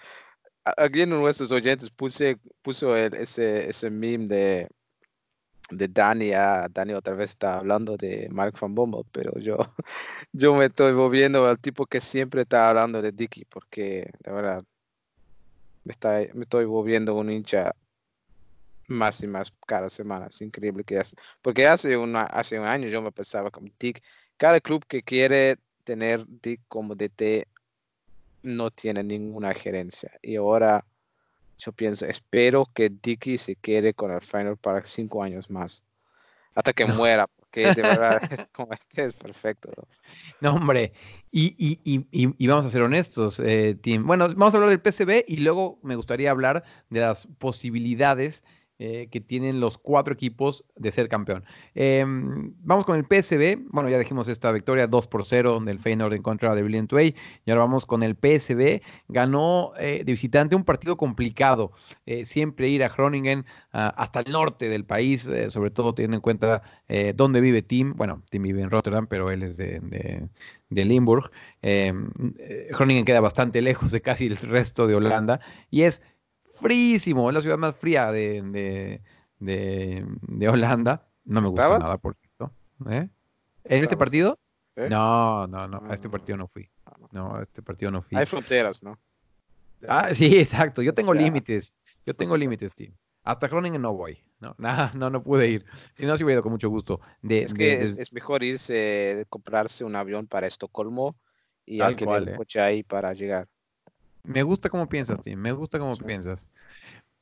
a- 0.65 0.84
aquí 0.84 1.02
en 1.04 1.10
nuestros 1.12 1.52
oyentes 1.52 1.89
puse, 1.89 2.38
puso 2.62 2.95
el- 2.95 3.13
ese, 3.13 3.69
ese 3.69 3.89
meme 3.89 4.28
de, 4.28 4.67
de 5.69 5.88
Dani, 5.88 6.34
ah, 6.34 6.67
Dani 6.71 6.93
otra 6.93 7.13
vez 7.13 7.32
está 7.32 7.58
hablando 7.58 7.97
de 7.97 8.28
Mark 8.32 8.56
Van 8.60 8.73
Bommel, 8.76 9.04
pero 9.12 9.38
yo, 9.39 9.58
yo 10.32 10.56
me 10.56 10.65
estoy 10.65 10.93
volviendo 10.93 11.45
al 11.47 11.60
tipo 11.60 11.86
que 11.86 12.02
siempre 12.02 12.41
está 12.41 12.69
hablando 12.69 13.02
de 13.02 13.12
Dicky, 13.12 13.45
porque 13.45 14.12
de 14.19 14.32
verdad 14.32 14.63
me, 15.88 15.91
está, 15.91 16.19
me 16.34 16.43
estoy 16.43 16.65
volviendo 16.65 17.15
un 17.15 17.32
hincha 17.32 17.73
más 18.88 19.23
y 19.23 19.28
más 19.28 19.54
cada 19.65 19.89
semana. 19.89 20.28
Es 20.28 20.41
increíble 20.41 20.84
que 20.84 21.00
hace. 21.00 21.15
Porque 21.41 21.65
hace, 21.65 21.95
una, 21.95 22.23
hace 22.23 22.60
un 22.60 22.65
año 22.65 22.89
yo 22.89 23.02
me 23.02 23.12
pensaba 23.12 23.50
como 23.50 23.69
Dick. 23.80 24.04
Cada 24.36 24.60
club 24.60 24.86
que 24.86 25.02
quiere 25.02 25.58
tener 25.84 26.26
Dick 26.28 26.62
como 26.67 26.93
DT 26.93 27.47
no 28.43 28.69
tiene 28.69 29.04
ninguna 29.04 29.54
gerencia. 29.54 30.12
Y 30.21 30.36
ahora 30.36 30.86
yo 31.58 31.71
pienso, 31.71 32.06
espero 32.06 32.67
que 32.73 32.89
Dicky 32.89 33.38
se 33.38 33.56
quede 33.56 33.93
con 33.93 34.12
el 34.12 34.21
Final 34.21 34.58
para 34.58 34.84
cinco 34.84 35.23
años 35.23 35.50
más. 35.50 35.84
Hasta 36.54 36.73
que 36.73 36.86
muera, 36.86 37.28
de 37.61 37.81
verdad 37.81 38.21
este 38.31 39.03
es 39.05 39.15
perfecto. 39.15 39.71
¿no? 40.41 40.55
Hombre. 40.55 40.93
Y- 41.31 41.55
y- 41.57 41.79
y- 42.11 42.35
y 42.37 42.47
vamos 42.47 42.65
a 42.65 42.69
ser 42.69 42.81
honestos, 42.81 43.39
eh, 43.39 43.75
Tim. 43.81 44.05
Bueno, 44.07 44.27
vamos 44.29 44.53
a 44.53 44.57
hablar 44.57 44.69
del 44.69 44.81
PCB 44.81 45.25
y 45.27 45.37
luego 45.37 45.79
me 45.83 45.95
gustaría 45.95 46.31
hablar 46.31 46.63
de 46.89 47.01
las 47.01 47.27
posibilidades 47.37 48.43
eh, 48.79 49.07
que 49.11 49.21
tienen 49.21 49.59
los 49.59 49.77
cuatro 49.77 50.13
equipos 50.13 50.63
de 50.75 50.91
ser 50.91 51.09
campeón. 51.09 51.43
Em, 51.73 52.53
vamos 52.59 52.85
con 52.85 52.95
el 52.95 53.05
PSB. 53.05 53.57
Bueno, 53.69 53.89
ya 53.89 53.97
dijimos 53.97 54.27
esta 54.27 54.51
victoria 54.51 54.85
2 54.87 55.07
por 55.07 55.25
0 55.25 55.59
del 55.61 55.79
Feyenoord 55.79 56.13
en 56.13 56.21
contra 56.21 56.53
de 56.53 56.61
Brilliant 56.61 56.93
Way. 56.93 57.15
Y 57.45 57.51
ahora 57.51 57.63
vamos 57.63 57.85
con 57.85 58.03
el 58.03 58.15
PSB. 58.15 58.81
Ganó 59.07 59.71
eh, 59.79 60.03
de 60.05 60.11
visitante 60.11 60.55
un 60.55 60.63
partido 60.63 60.95
complicado. 60.97 61.71
Eh, 62.05 62.25
siempre 62.25 62.69
ir 62.69 62.83
a 62.83 62.89
Groningen, 62.89 63.45
ah, 63.73 63.93
hasta 63.97 64.19
el 64.19 64.31
norte 64.31 64.69
del 64.69 64.85
país, 64.85 65.27
sobre 65.49 65.71
todo 65.71 65.93
teniendo 65.93 66.15
en 66.17 66.21
cuenta 66.21 66.61
dónde 67.15 67.41
vive 67.41 67.61
Tim. 67.61 67.93
Bueno, 67.95 68.23
Tim 68.29 68.43
vive 68.43 68.61
en 68.61 68.69
Rotterdam, 68.69 69.07
pero 69.07 69.29
él 69.31 69.43
es 69.43 69.57
de, 69.57 69.79
de- 70.69 70.85
Limburg. 70.85 71.31
Eh, 71.61 71.93
Groningen 72.69 73.05
queda 73.05 73.21
bastante 73.21 73.61
lejos 73.61 73.91
de 73.91 74.01
casi 74.01 74.27
el 74.27 74.37
resto 74.37 74.87
de 74.87 74.95
Holanda 74.95 75.39
y 75.69 75.81
es 75.83 76.01
frísimo, 76.57 77.29
es 77.29 77.33
la 77.35 77.41
ciudad 77.41 77.57
más 77.57 77.75
fría 77.75 78.11
de, 78.11 78.41
de- 78.41 79.01
de- 79.39 80.05
de 80.21 80.49
Holanda. 80.49 81.07
No 81.25 81.41
me 81.41 81.47
¿Estabas? 81.49 81.79
nada, 81.79 81.97
por 81.97 82.15
cierto. 82.15 82.51
¿Eh? 82.89 83.07
¿En 83.65 83.83
este 83.83 83.97
partido? 83.97 84.39
¿Eh? 84.75 84.87
No, 84.89 85.47
no, 85.47 85.67
no, 85.67 85.81
a 85.89 85.93
este 85.93 86.09
partido 86.09 86.37
no 86.37 86.47
fui. 86.47 86.69
No, 87.11 87.35
a 87.35 87.41
este 87.41 87.61
partido 87.61 87.91
no 87.91 88.01
fui. 88.01 88.17
Hay 88.17 88.25
fronteras, 88.25 88.81
¿no? 88.83 88.97
Ah, 89.87 90.13
sí, 90.13 90.37
exacto. 90.39 90.81
Yo 90.81 90.93
tengo 90.93 91.13
sea. 91.13 91.21
límites. 91.21 91.73
Yo 92.05 92.15
tengo 92.15 92.37
límites, 92.37 92.73
Tim. 92.73 92.93
Hasta 93.23 93.47
Groningen 93.47 93.81
no 93.81 93.93
voy. 93.93 94.23
No, 94.39 94.55
nada, 94.59 94.91
no, 94.95 95.09
no 95.09 95.21
pude 95.23 95.47
ir. 95.47 95.65
Si 95.95 96.05
no, 96.05 96.15
sí 96.15 96.23
hubiera 96.23 96.37
ido 96.37 96.43
con 96.43 96.51
mucho 96.51 96.69
gusto. 96.69 97.01
De, 97.21 97.43
Es 97.43 97.53
de- 97.53 97.57
que 97.57 97.77
de- 97.77 97.83
es, 97.83 97.99
es 97.99 98.13
mejor 98.13 98.43
irse, 98.43 99.25
comprarse 99.29 99.83
un 99.83 99.95
avión 99.95 100.27
para 100.27 100.47
Estocolmo 100.47 101.15
y 101.65 101.79
cual, 102.05 102.23
un 102.23 102.29
¿eh? 102.29 102.35
coche 102.37 102.59
ahí 102.61 102.83
para 102.83 103.13
llegar. 103.13 103.47
Me 104.27 104.43
gusta 104.43 104.69
cómo 104.69 104.87
piensas, 104.87 105.21
Tim. 105.21 105.39
Me 105.39 105.51
gusta 105.51 105.79
cómo 105.79 105.93
Sí. 105.95 106.03
piensas. 106.03 106.49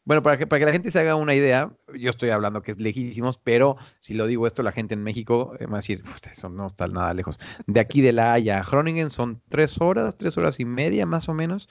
Bueno, 0.04 0.22
para 0.22 0.38
que, 0.38 0.46
para 0.46 0.60
que 0.60 0.66
la 0.68 0.72
gente 0.72 0.92
se 0.92 1.00
haga 1.00 1.16
una 1.16 1.34
idea, 1.34 1.72
yo 1.98 2.12
estoy 2.12 2.30
hablando 2.30 2.62
que 2.62 2.72
es 2.72 2.80
lejísimos, 2.80 3.40
pero 3.40 3.76
si 3.98 4.14
lo 4.14 4.28
digo 4.28 4.46
esto, 4.46 4.62
la 4.62 4.72
gente 4.72 4.94
en 4.94 5.02
México 5.02 5.56
eh, 5.60 5.66
va 5.66 5.74
a 5.74 5.78
decir, 5.78 6.04
"Puta, 6.04 6.30
eso 6.30 6.48
no 6.48 6.68
está 6.68 6.88
nada 6.88 7.12
lejos. 7.16 7.40
De 7.66 7.80
aquí 7.80 8.02
de 8.02 8.12
La 8.12 8.34
Haya 8.34 8.60
a 8.60 8.64
Groningen 8.64 9.10
son 9.10 9.42
tres 9.50 9.82
horas, 9.82 10.16
tres 10.16 10.38
horas 10.38 10.60
y 10.60 10.66
media 10.66 11.08
más 11.08 11.28
o 11.28 11.34
menos. 11.34 11.70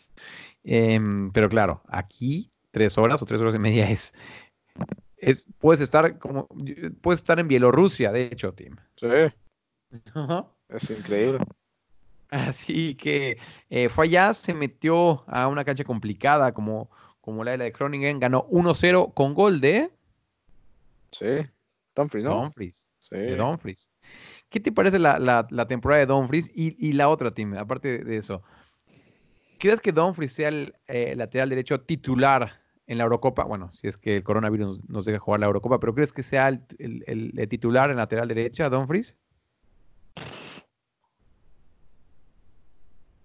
Em, 0.64 1.30
pero 1.30 1.48
claro, 1.48 1.82
aquí 1.86 2.50
tres 2.72 2.98
horas 2.98 3.22
o 3.22 3.26
tres 3.26 3.40
horas 3.40 3.54
y 3.54 3.60
media 3.60 3.88
es, 3.88 4.14
es 5.16 5.46
puedes 5.58 5.80
estar 5.80 6.18
como, 6.18 6.48
puedes 7.02 7.20
estar 7.20 7.38
en 7.38 7.46
Bielorrusia, 7.46 8.10
de 8.10 8.24
hecho, 8.24 8.52
Tim. 8.52 8.74
Sí, 8.96 9.06
es 10.70 10.90
increíble. 10.90 11.38
Así 12.48 12.94
que 12.96 13.38
eh, 13.70 13.88
fue 13.88 14.06
allá, 14.06 14.32
se 14.34 14.54
metió 14.54 15.22
a 15.28 15.46
una 15.46 15.64
cancha 15.64 15.84
complicada 15.84 16.52
como, 16.52 16.90
como 17.20 17.44
la 17.44 17.52
de 17.52 17.58
la 17.58 17.64
de 17.64 17.70
Groningen, 17.70 18.18
ganó 18.18 18.44
1-0 18.50 19.12
con 19.14 19.34
gol 19.34 19.60
de 19.60 19.90
Sí. 21.12 21.26
Dumfries, 21.94 22.24
¿no? 22.24 22.40
Dumfries. 22.42 22.90
Sí. 22.98 23.14
de 23.16 23.36
Dumfries. 23.36 23.90
¿Qué 24.48 24.58
te 24.58 24.72
parece 24.72 24.98
la, 24.98 25.18
la- 25.20 25.46
la 25.50 25.66
temporada 25.68 26.00
de 26.00 26.06
Dumfries 26.06 26.50
y, 26.56 26.74
y 26.84 26.92
la 26.94 27.08
otra, 27.08 27.32
Tim? 27.32 27.54
Aparte 27.56 27.98
de 28.04 28.16
eso, 28.16 28.42
¿crees 29.58 29.80
que 29.80 29.92
Dumfries 29.92 30.32
sea 30.32 30.48
el 30.48 30.74
eh, 30.88 31.14
lateral 31.16 31.50
derecho 31.50 31.80
titular 31.82 32.60
en 32.88 32.98
la 32.98 33.04
Eurocopa? 33.04 33.44
Bueno, 33.44 33.72
si 33.72 33.86
es 33.86 33.96
que 33.96 34.16
el 34.16 34.24
coronavirus 34.24 34.66
nos, 34.78 34.88
nos 34.90 35.04
deja 35.04 35.20
jugar 35.20 35.38
la 35.38 35.46
Eurocopa, 35.46 35.78
pero 35.78 35.94
¿crees 35.94 36.12
que 36.12 36.24
sea 36.24 36.48
el, 36.48 36.64
el- 36.80 37.04
el- 37.06 37.32
el 37.38 37.48
titular 37.48 37.90
en 37.90 37.96
lateral 37.96 38.26
derecha, 38.26 38.68
Dumfries? 38.68 39.16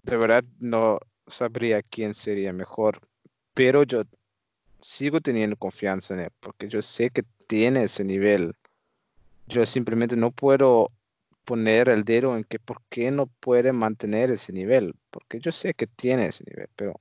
De 0.09 0.17
verdad 0.17 0.43
no 0.59 0.99
sabría 1.27 1.81
quién 1.83 2.13
sería 2.13 2.51
mejor, 2.53 2.99
pero 3.53 3.83
yo 3.83 4.01
sigo 4.81 5.21
teniendo 5.21 5.55
confianza 5.57 6.13
en 6.15 6.21
él, 6.21 6.29
porque 6.39 6.67
yo 6.67 6.81
sé 6.81 7.09
que 7.11 7.23
tiene 7.47 7.83
ese 7.83 8.03
nivel. 8.03 8.53
Yo 9.47 9.65
simplemente 9.65 10.15
no 10.15 10.31
puedo 10.31 10.91
poner 11.45 11.89
el 11.89 12.03
dedo 12.03 12.35
en 12.37 12.43
que 12.43 12.59
por 12.59 12.81
qué 12.89 13.11
no 13.11 13.27
puede 13.27 13.73
mantener 13.73 14.31
ese 14.31 14.53
nivel, 14.53 14.95
porque 15.11 15.39
yo 15.39 15.51
sé 15.51 15.73
que 15.73 15.87
tiene 15.87 16.27
ese 16.27 16.43
nivel, 16.47 16.69
pero, 16.75 16.99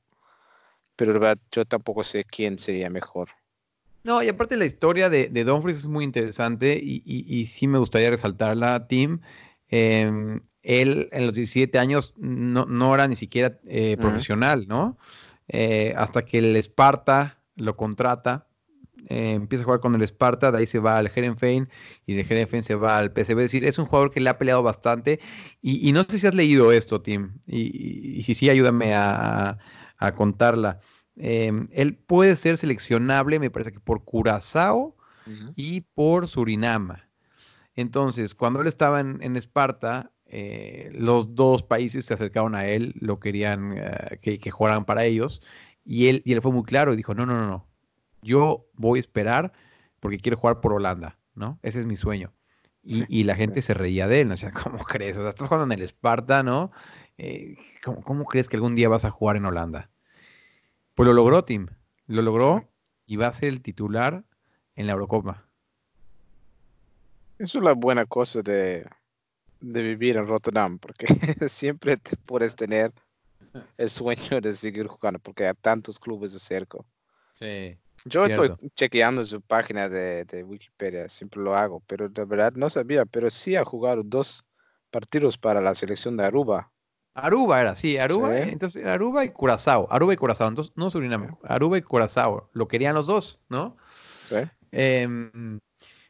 pero 0.97 1.13
de 1.13 1.19
verdad 1.19 1.39
yo 1.53 1.65
tampoco 1.65 2.03
sé 2.05 2.25
quién 2.25 2.59
sería 2.59 2.91
mejor. 2.91 3.29
No, 4.05 4.23
y 4.23 4.29
aparte 4.29 4.57
la 4.57 4.65
historia 4.65 5.11
de, 5.11 5.29
de 5.29 5.45
Dumfries 5.45 5.79
es 5.79 5.87
muy 5.87 6.05
interesante 6.05 6.79
y, 6.83 7.03
y- 7.05 7.25
y 7.41 7.47
sí 7.47 7.67
me 7.69 7.79
gustaría 7.79 8.11
resaltarla, 8.11 8.87
Tim. 8.87 9.21
Em, 9.69 10.41
él 10.69 11.09
en 11.13 11.27
los 11.27 11.35
17 11.35 11.79
años 11.79 12.15
no, 12.19 12.67
no 12.67 12.95
era 12.95 13.09
ni 13.09 13.17
siquiera 13.17 13.59
eh, 13.67 13.97
profesional, 13.99 14.67
¿no? 14.69 14.99
Eh, 15.49 15.95
hasta 15.97 16.25
que 16.25 16.39
el 16.39 16.57
Sparta 16.57 17.39
lo 17.57 17.77
contrata, 17.77 18.47
eh, 19.09 19.33
empieza 19.33 19.63
a 19.63 19.65
jugar 19.67 19.81
con 19.81 19.95
el 19.95 20.03
Sparta, 20.03 20.53
de 20.53 20.59
ahí 20.59 20.67
se 20.67 20.79
va 20.81 20.99
al 20.99 21.11
Herenfein 21.15 21.69
y 22.07 22.15
de 22.15 22.23
Herenfein 22.23 22.63
se 22.63 22.75
va 22.75 22.99
al 22.99 23.13
PSV. 23.13 23.45
Es 23.45 23.53
decir, 23.53 23.65
es 23.65 23.79
un 23.79 23.85
jugador 23.87 24.11
que 24.11 24.21
le 24.21 24.31
ha 24.31 24.39
peleado 24.39 24.63
bastante 24.63 25.21
y, 25.63 25.89
y 25.89 25.93
no 25.93 26.05
sé 26.05 26.19
si 26.19 26.27
has 26.27 26.35
leído 26.35 26.73
esto, 26.73 27.01
Tim, 27.03 27.39
y, 27.47 27.61
y- 28.17 28.19
y 28.19 28.23
si 28.25 28.35
sí, 28.35 28.51
ayúdame 28.51 28.95
a, 28.95 29.59
a- 29.99 30.15
contarla. 30.15 30.81
Em, 31.17 31.69
él 31.73 31.97
puede 31.97 32.37
ser 32.37 32.57
seleccionable, 32.59 33.39
me 33.41 33.51
parece 33.51 33.73
que 33.73 33.81
por 33.81 34.05
Curazao 34.05 34.97
y 35.57 35.83
por 35.83 36.29
Surinam. 36.29 36.95
Entonces, 37.75 38.35
cuando 38.35 38.61
él 38.61 38.67
estaba 38.67 39.01
en, 39.01 39.23
en 39.23 39.37
Esparta, 39.37 40.13
eh, 40.29 40.91
los 40.93 41.35
dos 41.35 41.63
países 41.63 42.05
se 42.05 42.15
acercaron 42.15 42.55
a 42.55 42.67
él, 42.67 42.95
lo 43.01 43.19
querían 43.19 43.75
eh, 43.77 44.19
que, 44.21 44.39
que 44.39 44.51
jugaran 44.51 44.85
para 44.85 45.05
ellos, 45.05 45.43
y 45.85 46.09
él, 46.09 46.23
y 46.25 46.35
él 46.35 46.43
fue 46.43 46.53
muy 46.53 46.65
claro 46.65 46.93
y 46.93 46.97
dijo, 46.97 47.15
no, 47.15 47.25
no, 47.25 47.39
no, 47.39 47.47
no, 47.47 47.67
yo 48.23 48.67
voy 48.75 48.99
a 48.99 49.01
esperar 49.01 49.53
porque 50.01 50.19
quiero 50.19 50.37
jugar 50.37 50.61
por 50.61 50.75
Holanda, 50.75 51.19
¿no? 51.35 51.59
Ese 51.63 51.81
es 51.81 51.87
mi 51.87 51.97
sueño. 51.97 52.33
Y, 52.83 53.05
y 53.21 53.25
la 53.25 53.35
gente 53.35 53.63
se 53.63 53.75
reía 53.75 54.07
de 54.07 54.21
él, 54.21 54.29
¿no? 54.29 54.35
O 54.35 54.37
sea, 54.37 54.51
¿cómo 54.63 54.85
crees? 54.85 55.17
O 55.17 55.21
sea, 55.21 55.31
estás 55.31 55.49
jugando 55.49 55.73
en 55.73 55.81
el 55.81 55.89
Sparta, 55.89 56.43
¿no? 56.43 56.71
Eh, 57.17 57.57
¿cómo, 57.83 58.03
cómo 58.03 58.25
crees 58.27 58.49
que 58.49 58.57
algún 58.57 58.75
día 58.75 58.89
vas 58.89 59.05
a 59.05 59.11
jugar 59.11 59.37
en 59.37 59.47
Holanda? 59.47 59.91
Pues 60.95 61.07
lo 61.07 61.15
logró, 61.15 61.45
Tim. 61.45 61.69
Lo 62.07 62.23
logró 62.23 62.69
y 63.07 63.17
va 63.17 63.29
a 63.29 63.33
ser 63.33 63.49
el 63.49 63.63
titular 63.63 64.25
en 64.75 64.87
la 64.87 64.93
Eurocopa. 64.93 65.47
Eso 67.39 67.59
es 67.59 67.65
la 67.65 67.73
buena 67.73 68.05
cosa 68.05 68.43
de, 68.43 68.85
de 69.61 69.83
vivir 69.83 70.17
en 70.17 70.27
Rotterdam, 70.27 70.79
porque 70.79 71.07
siempre 71.49 71.97
te 71.97 72.17
puedes 72.17 72.55
tener 72.55 72.93
el 73.77 73.91
sueño 73.91 74.41
de 74.41 74.53
seguir 74.55 74.87
jugando, 74.87 75.19
porque 75.19 75.47
hay 75.47 75.55
tantos 75.61 75.99
clubes 75.99 76.33
de 76.33 76.39
cerca. 76.39 76.79
Sí. 77.39 77.79
Yo 78.05 78.27
estoy 78.27 78.55
chequeando 78.77 79.25
su 79.25 79.41
página 79.41 79.89
de, 79.89 80.25
de 80.25 80.45
Wikipedia, 80.45 81.09
siempre 81.09 81.41
lo 81.43 81.55
hago, 81.57 81.83
pero 81.87 82.09
de 82.09 82.25
verdad 82.25 82.53
no 82.55 82.71
sabía, 82.71 83.05
pero 83.05 83.29
sí 83.29 83.57
ha 83.57 83.65
jugado 83.65 84.03
dos 84.05 84.45
partidos 84.91 85.37
para 85.37 85.61
la 85.61 85.75
selección 85.75 86.17
de 86.17 86.25
Aruba. 86.25 86.71
Aruba 87.15 87.61
era, 87.61 87.75
sí, 87.75 87.99
Aruba, 87.99 88.37
Sí. 88.37 88.51
entonces 88.51 88.87
Aruba 88.87 89.25
y 89.25 89.31
Curazao, 89.31 89.89
Aruba 89.91 90.15
y 90.15 90.17
Curazao, 90.17 90.49
entonces 90.49 90.73
no 90.77 90.89
Surinam, 90.89 91.37
Aruba 91.43 91.79
y 91.79 91.83
Curazao, 91.83 92.49
lo 92.53 92.69
querían 92.69 92.95
los 92.95 93.09
dos, 93.09 93.41
¿no? 93.49 93.77
¿sí? 94.29 94.37
Em, 94.71 95.59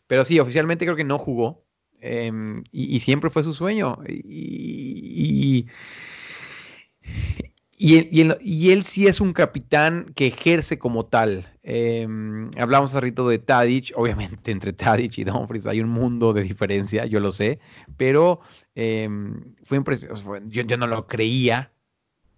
pero 0.06 0.24
sí, 0.24 0.38
oficialmente 0.38 0.84
creo 0.84 0.96
que 0.96 1.04
no 1.04 1.18
jugó. 1.18 1.64
Em, 2.00 2.64
y, 2.72 3.00
siempre 3.00 3.30
fue 3.30 3.42
su 3.42 3.54
sueño. 3.54 3.98
Y, 4.06 5.66
y, 7.80 8.70
él, 8.70 8.82
sí 8.82 9.06
es 9.06 9.20
un 9.20 9.32
capitán 9.32 10.12
que 10.16 10.26
ejerce 10.26 10.78
como 10.78 11.06
tal. 11.06 11.48
Em, 11.62 12.50
hablamos 12.58 12.90
hace 12.90 13.00
ratito 13.00 13.28
de 13.28 13.38
Tadic. 13.38 13.92
Obviamente, 13.96 14.50
entre 14.50 14.72
Tadic 14.72 15.18
y 15.18 15.24
Dumfries 15.24 15.66
hay 15.66 15.80
un 15.80 15.88
mundo 15.88 16.32
de 16.32 16.42
diferencia, 16.42 17.06
yo 17.06 17.20
lo 17.20 17.30
sé. 17.30 17.60
Pero 17.96 18.40
em, 18.74 19.54
fue 19.62 19.78
impresionante. 19.78 20.48
Yo, 20.48 20.62
yo 20.62 20.76
no 20.76 20.88
lo 20.88 21.06
creía. 21.06 21.72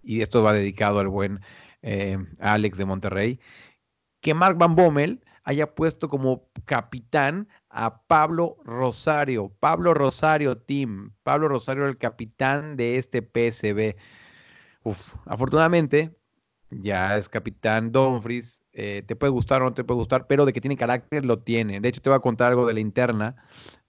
Y 0.03 0.20
esto 0.20 0.42
va 0.42 0.53
dedicado 0.53 1.01
al 1.01 1.09
buen 1.09 1.40
em, 1.83 2.27
Alex 2.38 2.77
de 2.77 2.85
Monterrey. 2.85 3.40
Que 4.20 4.35
Mark 4.35 4.59
Van 4.59 4.75
Bommel 4.75 5.25
haya 5.44 5.75
puesto 5.75 6.09
como 6.09 6.51
capitán 6.66 7.49
a 7.71 8.03
Pablo 8.03 8.57
Rosario. 8.65 9.51
Pablo 9.61 9.95
Rosario, 9.95 10.59
Team. 10.59 11.13
Pablo 11.23 11.49
Rosario, 11.49 11.87
el 11.87 11.97
capitán 11.97 12.77
de 12.77 12.99
este 12.99 13.23
PSB. 13.23 13.97
Uf, 14.83 15.17
afortunadamente, 15.27 16.17
ya 16.71 17.17
es 17.17 17.29
capitán 17.29 17.93
Dumfries. 17.93 18.63
eh, 18.73 19.03
te 19.07 19.17
puede 19.17 19.33
gustar 19.33 19.63
o 19.63 19.67
no 19.67 19.75
te 19.75 19.85
puede 19.85 19.99
gustar, 19.99 20.27
pero 20.27 20.47
de 20.47 20.53
que 20.53 20.61
tiene 20.61 20.77
carácter, 20.77 21.25
lo 21.25 21.41
tiene. 21.41 21.81
De 21.81 21.89
hecho, 21.89 22.01
te 22.01 22.11
voy 22.11 22.17
a 22.17 22.21
contar 22.21 22.49
algo 22.49 22.67
de 22.67 22.75
la 22.75 22.81
interna 22.81 23.37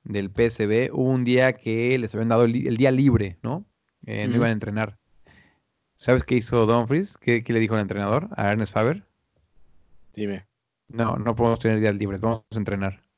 del 0.03 0.29
PSB. 0.29 0.91
Hubo 0.91 1.09
un 1.09 1.23
día 1.23 1.53
que 1.53 1.97
les 1.97 2.13
habían 2.13 2.29
dado 2.29 2.43
el, 2.43 2.77
día 2.77 2.91
libre, 2.91 3.37
¿no? 3.43 3.65
Eh, 4.05 4.27
no 4.27 4.35
iban 4.35 4.49
a 4.49 4.53
entrenar. 4.53 4.97
¿Sabes 5.95 6.23
qué 6.23 6.35
hizo 6.35 6.65
Dumfries? 6.65 7.17
¿Qué, 7.17 7.43
qué 7.43 7.53
le 7.53 7.59
dijo 7.59 7.75
el 7.75 7.81
entrenador 7.81 8.29
a 8.35 8.51
Ernest 8.51 8.73
Faber? 8.73 9.05
Dime. 10.13 10.47
No, 10.87 11.15
no 11.17 11.35
podemos 11.35 11.59
tener 11.59 11.79
días 11.79 11.95
libres, 11.95 12.19
vamos 12.19 12.43
a 12.51 12.57
entrenar. 12.57 13.10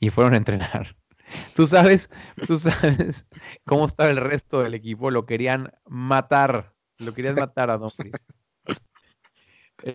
Y 0.00 0.10
fueron 0.10 0.34
a 0.34 0.36
entrenar. 0.36 0.96
Tú 1.56 1.66
sabes, 1.66 2.08
tú 2.46 2.56
sabes 2.56 3.26
cómo 3.64 3.86
estaba 3.86 4.10
el 4.10 4.16
resto 4.16 4.62
del 4.62 4.74
equipo, 4.74 5.10
lo 5.10 5.26
querían 5.26 5.72
matar, 5.84 6.72
lo 6.98 7.12
querían 7.14 7.34
matar 7.34 7.68
a 7.68 7.78
Dumfries. 7.78 8.14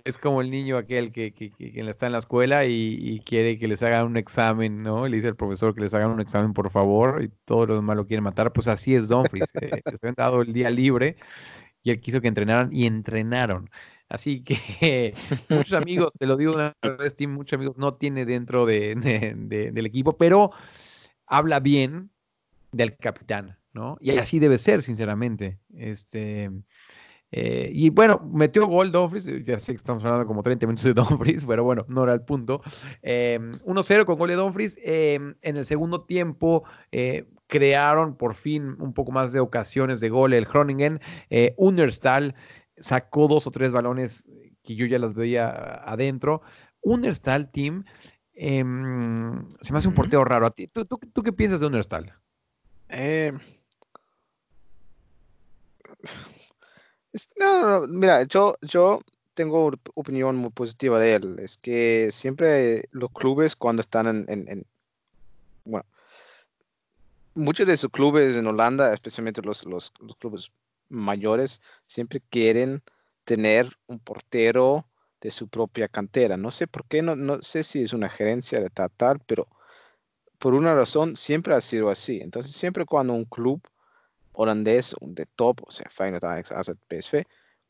Es 0.06 0.18
como 0.18 0.42
el 0.42 0.52
niño 0.52 0.78
aquel 0.78 1.12
que, 1.12 1.34
que, 1.34 1.52
que- 1.52 1.90
está 1.90 2.06
en 2.06 2.12
la 2.12 2.20
escuela 2.20 2.66
y, 2.66 3.22
quiere 3.26 3.58
que 3.58 3.68
les 3.68 3.82
hagan 3.82 4.06
un 4.06 4.18
examen, 4.18 4.84
¿no? 4.84 5.08
Le 5.08 5.16
dice 5.16 5.30
al 5.30 5.36
profesor 5.36 5.74
que 5.74 5.82
les 5.82 5.94
hagan 5.94 6.12
un 6.12 6.22
examen, 6.22 6.54
por 6.54 6.70
favor, 6.70 7.24
y 7.24 7.30
todos 7.46 7.68
los 7.68 7.78
demás 7.80 7.96
lo 7.96 8.06
quieren 8.06 8.24
matar. 8.24 8.54
Pues 8.54 8.68
así 8.68 8.94
es 8.94 9.08
Dumfries. 9.08 9.52
eh, 9.60 9.82
les 9.90 10.04
habían 10.04 10.16
dado 10.16 10.42
el 10.42 10.54
día 10.54 10.70
libre 10.70 11.16
y 11.84 11.92
él 11.92 12.00
quiso 12.02 12.22
que 12.22 12.28
entrenaran 12.28 12.70
y 12.74 12.86
entrenaron. 12.86 13.70
Así 14.12 14.43
que 14.43 15.13
muchos 15.50 15.74
amigos, 15.74 16.13
te 16.19 16.26
lo 16.26 16.36
digo 16.36 16.54
una 16.54 16.76
vez, 17.00 17.15
Tim, 17.15 17.32
muchos 17.32 17.58
amigos 17.58 17.78
no 17.78 17.93
tiene 17.95 18.26
dentro 18.26 18.65
de, 18.65 18.95
de- 18.95 19.34
de- 19.36 19.71
del 19.71 19.86
equipo, 19.86 20.17
pero 20.17 20.52
habla 21.26 21.60
bien 21.60 22.12
del 22.74 22.97
capitán, 22.97 23.58
¿no? 23.74 23.97
Y 24.02 24.12
así 24.17 24.39
debe 24.39 24.58
ser, 24.58 24.82
sinceramente. 24.82 25.60
Este, 25.74 26.52
eh, 27.32 27.71
y 27.74 27.89
bueno, 27.89 28.19
metió 28.34 28.67
gol 28.67 28.91
Dumfries, 28.91 29.28
eh, 29.28 29.41
ya 29.43 29.58
sé 29.60 29.71
que 29.71 29.78
estamos 29.78 30.04
hablando 30.04 30.26
como 30.26 30.41
30 30.43 30.67
minutos 30.67 30.84
de 30.84 30.93
Dumfries, 30.93 31.45
pero 31.45 31.63
bueno, 31.63 31.86
no 31.88 32.04
era 32.04 32.13
el 32.13 32.21
punto. 32.21 32.62
Eh, 33.02 33.39
1-0 33.63 34.06
con 34.06 34.17
gol 34.17 34.30
de 34.30 34.36
Dumfries. 34.36 34.78
eh, 34.84 35.19
en 35.41 35.58
el 35.58 35.65
segundo 35.65 36.04
tiempo 36.04 36.63
eh, 36.91 37.26
crearon 37.47 38.15
por 38.17 38.34
fin 38.34 38.76
un 38.80 38.93
poco 38.93 39.12
más 39.13 39.32
de 39.32 39.39
ocasiones 39.39 40.00
de 40.02 40.10
gol 40.10 40.34
el 40.34 40.45
Groningen. 40.45 41.00
Eh, 41.30 41.54
Unerstal 41.58 42.36
sacó 42.82 43.28
dos 43.28 43.48
o 43.48 43.52
tres 43.52 43.72
balones 43.72 44.28
que 44.63 44.76
yo 44.76 44.86
ya 44.86 45.00
las 45.00 45.13
veía 45.13 45.50
adentro. 45.89 46.41
Unerstal, 46.82 47.50
Team, 47.52 47.86
em, 48.34 49.48
se 49.62 49.72
me 49.72 49.80
hace 49.80 49.88
un 49.88 49.94
Ujú. 49.94 50.02
portero 50.02 50.26
raro. 50.26 50.46
¿A 50.48 50.52
ti? 50.52 50.67
¿Tú, 50.67 50.86
tú, 50.86 51.00
tú 51.13 51.24
qué 51.24 51.32
piensas 51.32 51.60
de 51.60 51.67
Unerstal? 51.67 52.13
Eh, 52.89 53.32
es- 57.13 57.30
no, 57.38 57.62
no, 57.62 57.80
no, 57.82 57.88
mira, 57.88 58.24
yo, 58.24 58.56
yo 58.62 59.00
tengo 59.34 59.65
una 59.67 59.78
opinión 59.96 60.36
muy 60.38 60.50
positiva 60.50 61.00
de 61.00 61.15
él. 61.15 61.39
Es 61.39 61.58
que 61.58 62.10
siempre 62.12 62.86
los 62.91 63.10
clubes 63.12 63.56
cuando 63.56 63.82
están 63.82 64.08
en, 64.08 64.26
en- 64.28 64.48
en- 64.50 64.65
bueno, 65.65 65.86
muchos 67.36 67.67
de 67.67 67.78
sus 67.78 67.89
clubes 67.91 68.36
en 68.36 68.48
Holanda, 68.48 68.94
especialmente 68.94 69.41
los, 69.41 69.65
los, 69.65 69.94
los 70.00 70.15
clubes 70.17 70.52
mayores, 70.91 71.62
siempre 71.86 72.21
quieren 72.30 72.84
tener 73.25 73.69
un 73.88 73.99
portero 73.99 74.88
de 75.21 75.32
su 75.32 75.47
propia 75.47 75.88
cantera. 75.88 76.38
No 76.38 76.51
sé 76.51 76.67
por 76.67 76.86
qué, 76.88 77.01
no, 77.01 77.15
no 77.15 77.41
sé 77.41 77.63
si 77.63 77.82
es 77.84 77.93
una 77.93 78.10
gerencia 78.10 78.60
de 78.60 78.69
tal, 78.69 79.19
pero 79.27 79.47
por 80.39 80.54
una 80.56 80.73
razón 80.75 81.15
siempre 81.15 81.54
ha 81.54 81.62
sido 81.62 81.89
así. 81.89 82.19
Entonces, 82.21 82.54
siempre 82.54 82.86
cuando 82.86 83.13
un 83.13 83.25
club 83.25 83.62
holandés 84.34 84.95
de 85.01 85.25
top, 85.25 85.62
o 85.67 85.71
sea, 85.71 85.88
Feyenoord, 85.89 86.25
Ajax, 86.25 86.51
AZ, 86.51 86.71
PSV, 86.88 87.25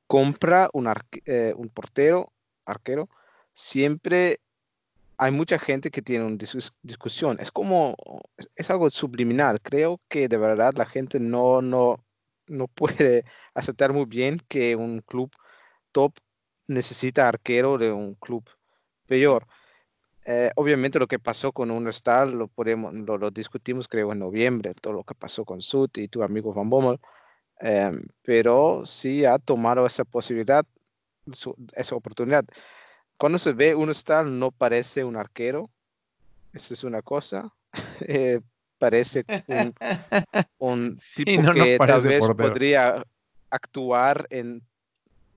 compra 0.07 0.69
un, 0.73 0.87
arque- 0.87 1.21
eh, 1.25 1.53
un 1.57 1.69
portero, 1.69 2.31
arquero, 2.65 3.09
siempre 3.53 4.39
hay 5.17 5.31
mucha 5.31 5.59
gente 5.59 5.91
que 5.91 6.01
tiene 6.01 6.25
una 6.25 6.37
dis- 6.37 6.73
discusión. 6.81 7.37
Es 7.39 7.51
como, 7.51 7.95
es 8.55 8.69
algo 8.71 8.89
subliminal. 8.89 9.61
Creo 9.61 9.99
que 10.09 10.27
de 10.27 10.37
verdad 10.37 10.73
la 10.75 10.85
gente 10.85 11.19
no, 11.19 11.61
no, 11.61 12.03
no 12.51 12.67
puede 12.67 13.25
aceptar 13.53 13.93
muy 13.93 14.05
bien 14.05 14.41
que 14.47 14.75
un 14.75 15.01
club 15.01 15.31
top 15.91 16.13
necesita 16.67 17.27
arquero 17.27 17.77
de 17.77 17.91
un 17.91 18.15
club 18.15 18.49
peor. 19.07 19.47
Eh, 20.25 20.51
obviamente 20.55 20.99
lo 20.99 21.07
que 21.07 21.19
pasó 21.19 21.51
con 21.51 21.71
Unerstal 21.71 22.31
lo 22.33 22.47
podemos, 22.47 22.93
lo, 22.93 23.31
discutimos 23.31 23.87
creo 23.87 24.11
en 24.11 24.19
noviembre, 24.19 24.75
todo 24.75 24.93
lo 24.93 25.03
que 25.03 25.15
pasó 25.15 25.45
con 25.45 25.61
Sut 25.61 25.97
y 25.97 26.07
tu 26.07 26.21
amigo 26.23 26.53
Van 26.53 26.69
Bommel, 26.69 26.99
em, 27.59 28.03
pero 28.23 28.85
sí 28.85 29.25
ha 29.25 29.39
tomado 29.39 29.85
esa 29.85 30.05
posibilidad, 30.05 30.65
su- 31.31 31.55
esa 31.75 31.95
oportunidad. 31.95 32.45
Cuando 33.17 33.37
se 33.39 33.53
ve 33.53 33.75
Unerstal 33.75 34.39
no 34.39 34.51
parece 34.51 35.03
un 35.03 35.15
arquero, 35.17 35.69
eso 36.53 36.73
es 36.73 36.83
una 36.83 37.01
cosa, 37.01 37.53
eh, 38.07 38.41
parece 38.81 39.23
un, 39.47 39.73
un 40.57 40.97
Sí, 40.99 41.23
tipo 41.23 41.43
no, 41.43 41.53
no 41.53 41.63
que 41.65 41.77
tal 41.77 42.01
vez 42.07 42.19
portero. 42.25 42.49
podría 42.49 43.03
actuar 43.51 44.27
en 44.29 44.61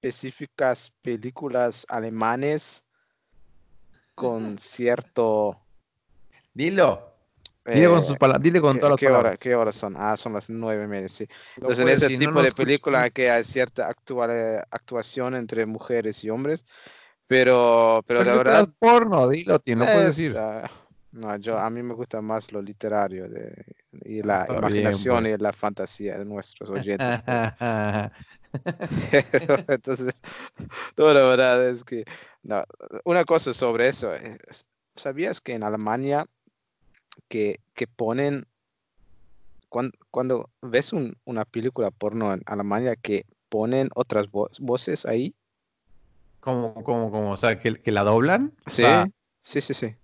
específicas 0.01 0.93
películas 1.03 1.87
alemanes 1.89 2.85
con 4.15 4.59
cierto... 4.59 5.61
Dilo. 6.55 7.11
Dile 7.67 7.89
con, 7.89 8.01
sus 8.05 8.15
eh, 8.15 8.19
pala- 8.19 8.39
dile 8.39 8.61
con 8.61 8.75
¿qué, 8.75 8.79
todas 8.81 8.91
las 8.93 9.01
qué 9.01 9.07
hora, 9.09 9.19
palabras. 9.19 9.41
qué 9.41 9.55
horas 9.55 9.75
son? 9.75 9.95
Ah, 9.97 10.17
son 10.17 10.35
las 10.35 10.49
nueve 10.51 10.85
y 10.85 10.87
media, 10.87 11.09
sí. 11.09 11.27
Entonces, 11.57 11.79
en 11.81 11.85
puedes, 11.85 11.99
ese 11.99 12.09
si 12.09 12.17
tipo 12.19 12.31
no 12.33 12.43
de 12.43 12.53
película 12.53 13.11
que 13.11 13.31
hay 13.31 13.43
cierta 13.45 13.89
actua- 13.91 14.67
actuación 14.71 15.35
entre 15.35 15.67
mujeres 15.67 16.23
y 16.25 16.31
hombres, 16.31 16.65
pero, 17.27 18.05
pero 18.07 18.21
de 18.21 18.25
Películas 18.27 18.45
verdad... 18.45 18.75
porno, 18.79 19.29
dilo, 19.29 19.59
tío, 19.59 19.77
no 19.77 19.87
puedes 19.87 20.11
es, 20.11 20.17
decir. 20.17 20.37
ah, 20.39 20.71
no, 21.15 21.37
yo, 21.39 21.59
a 21.59 21.71
mí 21.71 21.83
me 21.83 21.95
gusta 21.95 22.21
más 22.21 22.53
lo 22.53 22.61
literario 22.63 23.29
de, 23.29 23.55
y 24.05 24.23
la 24.23 24.43
Está 24.43 24.55
bien, 24.61 24.61
imaginación 24.61 25.25
pues. 25.25 25.35
y 25.35 25.43
la 25.43 25.53
fantasía 25.53 26.19
de 26.19 26.25
nuestros 26.25 26.71
oyentes. 26.71 27.21
pues. 27.25 27.53
Pero, 29.39 29.59
Entonces, 29.69 30.15
no, 30.97 31.13
la 31.13 31.23
verdad 31.23 31.69
es 31.69 31.85
que, 31.85 32.05
no, 32.43 32.65
una 33.05 33.25
cosa 33.25 33.53
sobre 33.53 33.89
eso, 33.89 34.15
eh, 34.15 34.39
¿sabías 34.97 35.41
que 35.41 35.55
en 35.55 35.63
Alemania 35.63 36.27
que, 37.29 37.61
que 37.75 37.87
ponen 37.87 38.47
cuan- 39.69 39.93
cuando, 40.11 40.51
ves 40.63 40.93
un- 40.93 41.17
una 41.25 41.45
película 41.45 41.91
porno 41.91 42.33
en 42.33 42.43
Alemania 42.47 42.97
que 42.97 43.27
ponen 43.49 43.89
otras 43.95 44.29
vo- 44.31 44.51
voces 44.61 45.07
ahí. 45.07 45.35
¿Cómo, 46.41 46.75
cómo, 46.75 47.11
cómo? 47.11 47.33
O 47.33 47.37
sea, 47.37 47.59
que, 47.59 47.81
que 47.81 47.91
la 47.93 48.03
doblan. 48.05 48.55
O 48.67 48.71
Sí, 48.71 48.83
sea, 48.83 49.07
sí, 49.43 49.61
sí, 49.61 49.75
sí. 49.75 49.97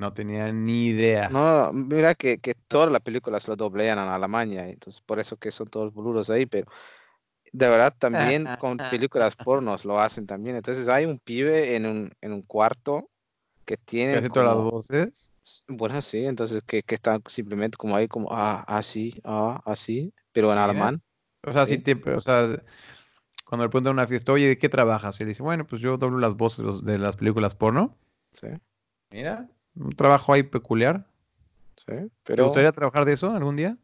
No 0.00 0.12
tenía 0.12 0.50
ni 0.52 0.88
idea. 0.88 1.28
No, 1.28 1.72
mira 1.72 2.14
que, 2.14 2.38
que 2.38 2.54
todas 2.54 2.90
las 2.90 3.02
películas 3.02 3.46
lo 3.46 3.54
doblean 3.54 3.98
en 3.98 4.08
Alemania, 4.08 4.68
entonces 4.68 5.00
por 5.02 5.20
eso 5.20 5.36
que 5.36 5.50
son 5.50 5.68
todos 5.68 5.92
boludos 5.92 6.30
ahí, 6.30 6.46
pero 6.46 6.70
de 7.52 7.68
verdad 7.68 7.94
también 7.98 8.46
con 8.58 8.78
películas 8.78 9.36
pornos 9.36 9.84
lo 9.84 10.00
hacen 10.00 10.26
también. 10.26 10.56
Entonces 10.56 10.88
hay 10.88 11.04
un 11.04 11.18
pibe 11.18 11.76
en 11.76 11.86
un, 11.86 12.12
en 12.20 12.32
un 12.32 12.42
cuarto 12.42 13.08
que 13.64 13.76
tiene 13.76 14.16
hace 14.16 14.30
todas 14.30 14.48
las 14.48 14.56
voces. 14.56 15.32
bueno, 15.68 16.00
sí, 16.02 16.24
entonces 16.24 16.62
que, 16.66 16.82
que 16.82 16.94
está 16.94 17.20
simplemente 17.26 17.76
como 17.76 17.94
ahí 17.96 18.08
como, 18.08 18.28
ah, 18.32 18.64
así, 18.66 19.20
ah, 19.24 19.60
así, 19.64 20.12
pero 20.32 20.52
en 20.52 20.58
alemán. 20.58 21.00
O 21.46 21.52
sea, 21.52 21.66
Sí. 21.66 21.78
te, 21.78 21.94
o 22.12 22.20
sea, 22.20 22.62
cuando 23.44 23.64
le 23.64 23.70
preguntan 23.70 23.90
en 23.90 23.98
una 23.98 24.06
fiesta, 24.06 24.32
oye, 24.32 24.48
¿de 24.48 24.58
qué 24.58 24.68
trabajas? 24.68 25.18
Y 25.18 25.24
él 25.24 25.28
dice, 25.28 25.42
bueno, 25.42 25.66
pues 25.66 25.82
yo 25.82 25.96
doblo 25.96 26.18
las 26.18 26.36
voces 26.36 26.84
de 26.84 26.98
las 26.98 27.16
películas 27.16 27.54
porno. 27.54 27.96
Sí, 28.32 28.48
Mira, 29.10 29.48
un 29.74 29.90
trabajo 29.92 30.32
ahí 30.32 30.42
peculiar. 30.42 31.06
sí, 31.76 31.84
¿Te 31.86 32.10
pero 32.24 32.44
gustaría 32.44 32.72
trabajar 32.72 33.04
de 33.04 33.12
eso 33.12 33.30
algún 33.30 33.56
día? 33.56 33.76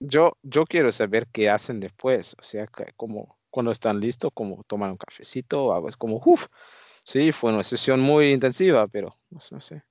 yo, 0.00 0.32
yo 0.42 0.64
quiero 0.64 0.92
saber 0.92 1.26
qué 1.32 1.50
hacen 1.50 1.80
después, 1.80 2.34
o 2.38 2.42
sea, 2.42 2.66
como 2.96 3.38
cuando 3.50 3.72
están 3.72 4.00
listos, 4.00 4.30
como 4.34 4.62
toman 4.64 4.92
un 4.92 4.96
cafecito, 4.96 5.72
algo, 5.72 5.88
es 5.88 5.96
como, 5.96 6.20
uff, 6.24 6.46
sí, 7.04 7.32
fue 7.32 7.52
una 7.52 7.64
sesión 7.64 8.00
muy 8.00 8.32
intensiva, 8.32 8.86
pero 8.86 9.18
no 9.30 9.40
sé, 9.40 9.54
no 9.54 9.60
sé. 9.60 9.82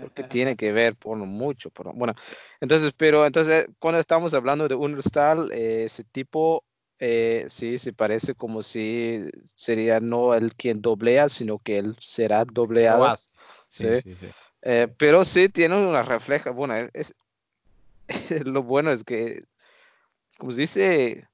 porque 0.00 0.22
tiene 0.24 0.56
que 0.56 0.72
ver 0.72 0.94
porno 0.96 1.26
mucho. 1.26 1.70
Porno. 1.70 1.92
Bueno, 1.94 2.14
entonces, 2.60 2.92
pero 2.96 3.26
entonces 3.26 3.68
cuando 3.78 3.98
estamos 4.00 4.34
hablando 4.34 4.68
de 4.68 4.74
Understall, 4.74 5.50
eh, 5.52 5.84
ese 5.84 6.04
tipo 6.04 6.64
eh, 6.98 7.46
sí 7.48 7.78
se 7.78 7.92
parece 7.92 8.34
como 8.34 8.62
si 8.62 9.24
sería 9.54 10.00
no 10.00 10.34
el 10.34 10.54
quien 10.54 10.80
doblea, 10.82 11.28
sino 11.28 11.58
que 11.58 11.78
él 11.78 11.96
será 12.00 12.44
dobleado. 12.44 13.00
Vas. 13.02 13.30
Sí. 13.68 14.00
sí, 14.02 14.14
sí. 14.16 14.26
Eh, 14.62 14.88
pero 14.98 15.24
sí 15.24 15.48
tiene 15.48 15.76
una 15.76 16.02
refleja, 16.02 16.50
bueno, 16.50 16.74
es, 16.74 16.90
es- 16.94 17.14
lo 18.46 18.62
bueno 18.62 18.90
es 18.90 19.04
que, 19.04 19.44
como 20.38 20.52
se 20.52 20.62
dice, 20.62 21.28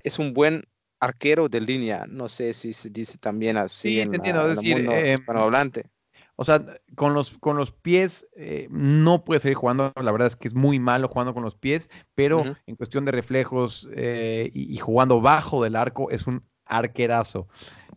es 0.00 0.18
un 0.18 0.32
buen 0.32 0.62
arquero 1.00 1.48
de 1.48 1.60
línea. 1.60 2.06
No 2.08 2.28
sé 2.28 2.52
si 2.52 2.72
se 2.72 2.90
dice 2.90 3.18
también 3.18 3.56
así 3.56 3.90
Sí, 3.90 4.00
en, 4.00 4.10
te 4.10 4.16
la- 4.16 4.16
entiendo, 4.18 4.48
es 4.48 4.56
decir, 4.56 4.78
em, 4.78 5.14
hispanohablante. 5.14 5.90
O 6.36 6.44
sea, 6.44 6.64
con 6.94 7.14
los, 7.14 7.30
con 7.38 7.56
los 7.56 7.72
pies 7.72 8.28
eh, 8.36 8.68
no 8.70 9.24
puede 9.24 9.40
seguir 9.40 9.56
jugando. 9.56 9.92
La 10.00 10.12
verdad 10.12 10.28
es 10.28 10.36
que 10.36 10.48
es 10.48 10.54
muy 10.54 10.78
malo 10.78 11.08
jugando 11.08 11.32
con 11.32 11.42
los 11.42 11.54
pies, 11.54 11.88
pero 12.14 12.44
en 12.66 12.76
cuestión 12.76 13.06
de 13.06 13.12
reflejos 13.12 13.88
eh, 13.94 14.50
y, 14.52 14.72
y 14.72 14.76
jugando 14.76 15.20
bajo 15.20 15.64
del 15.64 15.76
arco 15.76 16.10
es 16.10 16.26
un 16.26 16.42
arquerazo. 16.66 17.48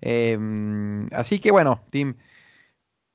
Em, 0.01 1.07
así 1.11 1.39
que 1.39 1.51
bueno, 1.51 1.83
Team 1.89 2.15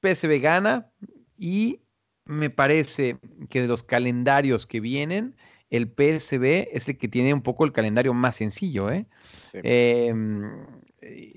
PSV 0.03 0.41
gana 0.41 0.91
y 1.37 1.81
me 2.27 2.51
parece 2.51 3.19
que 3.49 3.63
de 3.63 3.69
los 3.69 3.83
calendarios 3.83 4.67
que 4.67 4.81
vienen, 4.81 5.37
el 5.71 5.89
PSV 5.89 6.69
es 6.73 6.89
el 6.89 6.99
que 6.99 7.09
tiene 7.09 7.33
un 7.33 7.43
poco 7.43 7.65
el 7.65 7.73
calendario 7.73 8.15
más 8.15 8.37
sencillo, 8.37 8.91
¿eh? 8.91 9.07
Sí. 9.51 9.59
Em, 9.63 10.67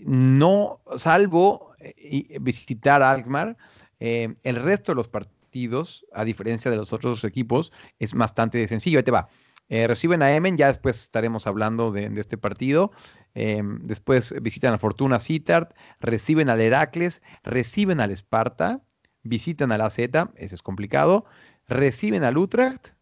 no, 0.06 0.82
salvo 0.98 1.67
eh, 1.80 1.94
y- 1.98 2.38
visitar 2.40 3.02
Alkmaar, 3.04 3.58
eh, 4.00 4.36
el 4.44 4.56
resto 4.58 4.92
de 4.92 4.96
los 4.96 5.08
partidos, 5.08 6.06
a 6.14 6.24
diferencia 6.24 6.70
de 6.72 6.78
los 6.78 6.94
otros 6.94 7.24
equipos, 7.24 7.72
es 8.00 8.14
bastante 8.14 8.68
sencillo. 8.68 9.00
Ahí 9.00 9.04
te 9.04 9.12
va. 9.12 9.28
Eh, 9.70 9.86
reciben 9.88 10.22
a 10.22 10.32
Emen, 10.34 10.56
ya 10.56 10.68
después 10.68 11.02
estaremos 11.02 11.46
hablando 11.46 11.92
de, 11.92 12.10
de 12.10 12.22
este 12.22 12.38
partido. 12.38 12.92
Después 13.34 14.34
visitan 14.42 14.74
a 14.74 14.78
Fortuna 14.80 15.20
Sittard, 15.20 15.68
reciben 16.00 16.50
al 16.50 16.60
Heracles, 16.62 17.22
reciben 17.44 18.00
al 18.00 18.10
Esparta, 18.12 18.82
visitan 19.24 19.72
al 19.72 19.82
AZ, 19.82 20.00
ese 20.00 20.56
es 20.56 20.62
complicado, 20.64 21.26
reciben 21.68 22.24
al 22.24 22.38
Utrecht, 22.38 22.94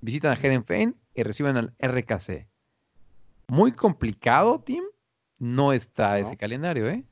visitan 0.00 0.32
a 0.32 0.40
Herenfein 0.40 0.94
y 1.14 1.22
reciben 1.24 1.56
al 1.56 1.74
RKC. 1.78 2.46
Muy 3.48 3.72
complicado, 3.72 4.60
Tim. 4.60 4.84
No 5.38 5.72
está 5.72 6.10
No. 6.10 6.16
ese 6.26 6.36
calendario, 6.36 6.88
¿eh? 6.88 7.02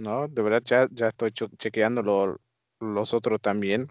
No, 0.00 0.26
de 0.28 0.40
verdad 0.42 0.62
ya, 0.64 0.88
ya 0.90 1.08
estoy 1.08 1.30
chequeando 1.30 2.02
lo- 2.02 2.40
los 2.80 3.12
otros 3.12 3.38
también. 3.40 3.86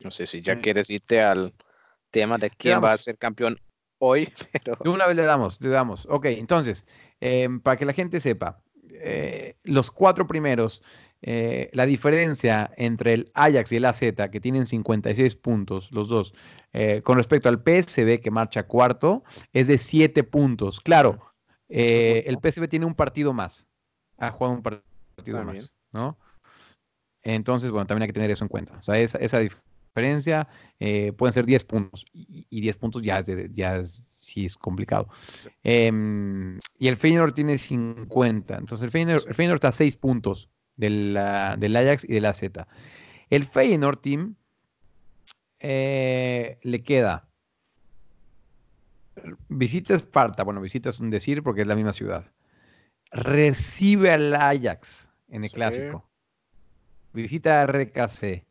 No 0.00 0.10
sé 0.10 0.26
si 0.26 0.40
ya 0.40 0.56
Sí. 0.56 0.60
quieres 0.60 0.90
irte 0.90 1.22
al 1.22 1.54
tema 2.10 2.36
de 2.36 2.50
quién 2.50 2.82
va 2.82 2.92
a 2.92 2.96
ser 2.96 3.16
campeón 3.16 3.56
hoy, 3.98 4.28
pero 4.64 4.76
De 4.82 4.90
una 4.90 5.06
vez 5.06 5.14
le 5.16 5.22
damos, 5.22 5.60
le 5.60 5.68
damos. 5.68 6.04
Ok, 6.10 6.26
entonces, 6.26 6.84
em, 7.20 7.60
para 7.60 7.76
que 7.76 7.84
la 7.84 7.92
gente 7.92 8.20
sepa, 8.20 8.60
eh, 8.90 9.54
los 9.62 9.92
cuatro 9.92 10.26
primeros, 10.26 10.82
eh, 11.22 11.70
la 11.72 11.86
diferencia 11.86 12.72
entre 12.76 13.14
el 13.14 13.30
Ajax 13.34 13.70
y 13.70 13.76
el 13.76 13.84
AZ, 13.84 14.00
que 14.30 14.40
tienen 14.40 14.66
56 14.66 15.36
puntos, 15.36 15.92
los 15.92 16.08
dos, 16.08 16.34
eh, 16.72 17.02
con 17.02 17.16
respecto 17.18 17.48
al 17.48 17.62
PSV, 17.62 18.20
que 18.20 18.30
marcha 18.32 18.66
cuarto, 18.66 19.22
es 19.52 19.68
de 19.68 19.78
7 19.78 20.24
puntos. 20.24 20.80
Claro, 20.80 21.20
el 21.68 22.36
PSV 22.40 22.66
tiene 22.68 22.86
un 22.86 22.94
partido 22.96 23.32
más. 23.32 23.68
Ha 24.18 24.30
jugado 24.32 24.56
un 24.56 24.62
par- 24.62 24.82
partido 25.16 25.38
También. 25.38 25.62
más, 25.64 25.74
¿no? 25.92 26.18
Entonces, 27.22 27.70
bueno, 27.70 27.86
también 27.86 28.02
hay 28.02 28.08
que 28.08 28.12
tener 28.14 28.30
eso 28.30 28.44
en 28.44 28.48
cuenta. 28.48 28.74
O 28.78 28.82
sea, 28.82 28.98
esa, 28.98 29.18
esa 29.18 29.38
diferencia 29.40 30.46
eh, 30.78 31.12
pueden 31.12 31.32
ser 31.32 31.44
10 31.46 31.64
puntos. 31.64 32.04
Y, 32.12 32.46
y 32.50 32.60
10 32.60 32.76
puntos 32.76 33.02
ya 33.02 33.18
es, 33.18 33.26
de- 33.26 33.50
ya 33.52 33.76
es- 33.76 34.08
sí 34.12 34.44
es 34.44 34.56
complicado. 34.56 35.08
Sí. 35.42 35.48
Em, 35.64 36.58
y 36.78 36.86
el 36.88 36.96
Feyenoord 36.96 37.32
tiene 37.34 37.58
50. 37.58 38.56
Entonces, 38.58 38.84
el 38.84 38.90
Feyenoord, 38.92 39.26
el 39.26 39.34
Feyenoord 39.34 39.56
está 39.56 39.68
a 39.68 39.72
6 39.72 39.96
puntos 39.96 40.50
del, 40.76 41.16
ah, 41.18 41.56
del 41.58 41.74
Ajax 41.74 42.04
y 42.04 42.12
del 42.12 42.26
AZ. 42.26 42.42
El 43.30 43.44
Feyenoord 43.44 43.98
Team 44.00 44.36
eh, 45.58 46.58
le 46.62 46.82
queda 46.84 47.28
visita 49.48 49.94
Esparta. 49.94 50.44
Bueno, 50.44 50.60
visita 50.60 50.90
es 50.90 51.00
un 51.00 51.10
decir 51.10 51.42
porque 51.42 51.62
es 51.62 51.66
la 51.66 51.74
misma 51.74 51.92
ciudad. 51.92 52.30
Recibe 53.10 54.10
al 54.12 54.34
Ajax 54.34 55.10
en 55.28 55.44
el 55.44 55.50
Sí. 55.50 55.54
clásico. 55.56 56.08
Visita 57.12 57.60
a 57.62 57.66
RKC. 57.66 58.44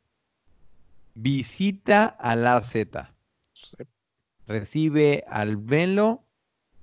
Visita 1.15 2.05
al 2.19 2.45
AZ. 2.47 2.73
sí, 3.53 3.77
Recibe 4.47 5.23
al 5.27 5.57
Venlo. 5.57 6.23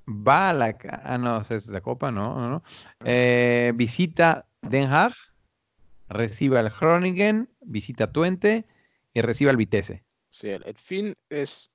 Va 0.09 0.51
a 0.51 0.53
la. 0.55 0.77
Ah, 1.05 1.17
no, 1.19 1.41
es 1.41 1.69
la 1.69 1.81
Copa, 1.81 2.11
no, 2.11 2.35
no, 2.41 2.51
no. 2.51 2.63
Eh, 3.05 3.73
visita 3.75 4.47
Den 4.61 4.91
Haag. 4.91 5.13
Recibe 6.09 6.59
al 6.59 6.71
Groningen. 6.71 7.49
Visita 7.61 8.11
Twente. 8.13 8.65
Y 9.15 9.21
recibe 9.21 9.51
al 9.51 9.57
Vitesse. 9.57 10.03
sí, 10.31 10.49
el, 10.49 10.63
el 10.65 10.77
fin 10.77 11.15
es 11.29 11.71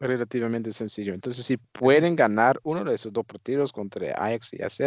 relativamente 0.00 0.72
sencillo. 0.72 1.14
Entonces, 1.14 1.46
si 1.46 1.56
pueden 1.56 2.16
ganar 2.16 2.60
uno 2.62 2.84
de 2.84 2.94
esos 2.94 3.12
dos 3.12 3.24
partidos 3.24 3.72
contra 3.72 4.12
Ajax 4.12 4.52
y 4.52 4.62
AZ, 4.62 4.80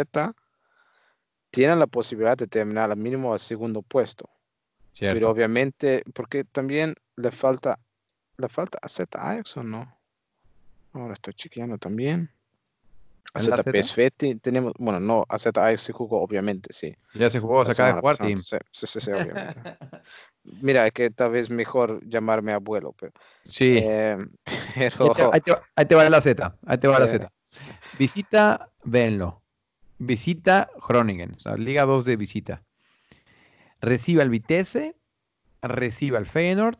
tienen 1.50 1.78
la 1.78 1.86
posibilidad 1.86 2.36
de 2.36 2.46
terminar 2.46 2.90
al 2.90 2.98
mínimo 2.98 3.32
al 3.32 3.40
segundo 3.40 3.82
puesto. 3.82 4.28
¿cierto? 4.92 5.14
Pero 5.14 5.30
obviamente, 5.30 6.04
porque 6.14 6.44
también 6.44 6.94
le 7.16 7.30
falta, 7.30 7.78
le 8.36 8.48
falta 8.48 8.78
AZ 8.82 9.00
Ajax 9.12 9.56
o 9.56 9.62
no. 9.62 9.98
Ahora 10.92 11.14
estoy 11.14 11.34
chequeando 11.34 11.78
también. 11.78 12.30
¿El 13.34 13.52
AZ? 13.52 13.62
PSV 13.64 14.10
te- 14.10 14.36
tenemos, 14.36 14.72
bueno, 14.78 15.00
no, 15.00 15.24
AZ 15.28 15.46
Ajax 15.46 15.82
se 15.82 15.92
jugó, 15.92 16.22
obviamente, 16.22 16.72
sí. 16.72 16.94
ya 17.14 17.30
se 17.30 17.40
jugó, 17.40 17.64
se 17.64 17.72
acaba 17.72 17.94
de 17.94 18.00
jugar, 18.00 18.16
sí, 18.16 18.36
sí, 18.72 19.00
sí, 19.00 19.10
obviamente. 19.10 19.60
Mira, 20.44 20.86
es 20.86 20.92
que 20.92 21.10
tal 21.10 21.32
vez 21.32 21.50
mejor 21.50 22.00
llamarme 22.08 22.52
abuelo, 22.52 22.94
pero, 22.98 23.12
Sí. 23.44 23.78
eh, 23.82 24.16
Ahí 24.76 25.10
te, 25.14 25.22
ahí 25.32 25.40
te 25.40 25.50
va- 25.52 25.62
ahí 25.76 25.86
te 25.86 25.94
va 25.94 26.08
la 26.10 26.20
Z. 26.20 26.56
Ahí 26.66 26.78
te 26.78 26.88
va 26.88 26.98
la 26.98 27.04
Eh. 27.06 27.08
Z. 27.08 27.32
Visita 27.98 28.70
Venlo. 28.84 29.42
Visita 29.98 30.70
Groningen. 30.88 31.34
O 31.34 31.38
sea, 31.38 31.56
Liga 31.56 31.84
2 31.84 32.04
de 32.04 32.16
visita. 32.16 32.62
Recibe 33.80 34.22
al 34.22 34.30
Vitesse. 34.30 34.94
Recibe 35.62 36.16
al 36.16 36.26
Feyenoord. 36.26 36.78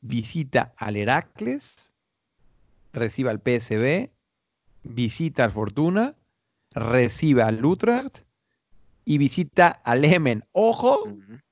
Visita 0.00 0.74
al 0.76 0.96
Heracles. 0.96 1.92
Recibe 2.92 3.30
al 3.30 3.40
PSV. 3.40 4.10
Visita 4.82 5.44
al 5.44 5.52
Fortuna. 5.52 6.14
Recibe 6.72 7.42
al 7.42 7.64
Utrecht. 7.64 8.24
Y 9.04 9.18
visita 9.18 9.68
al 9.68 10.04
Emen. 10.04 10.44
Ojo 10.52 11.04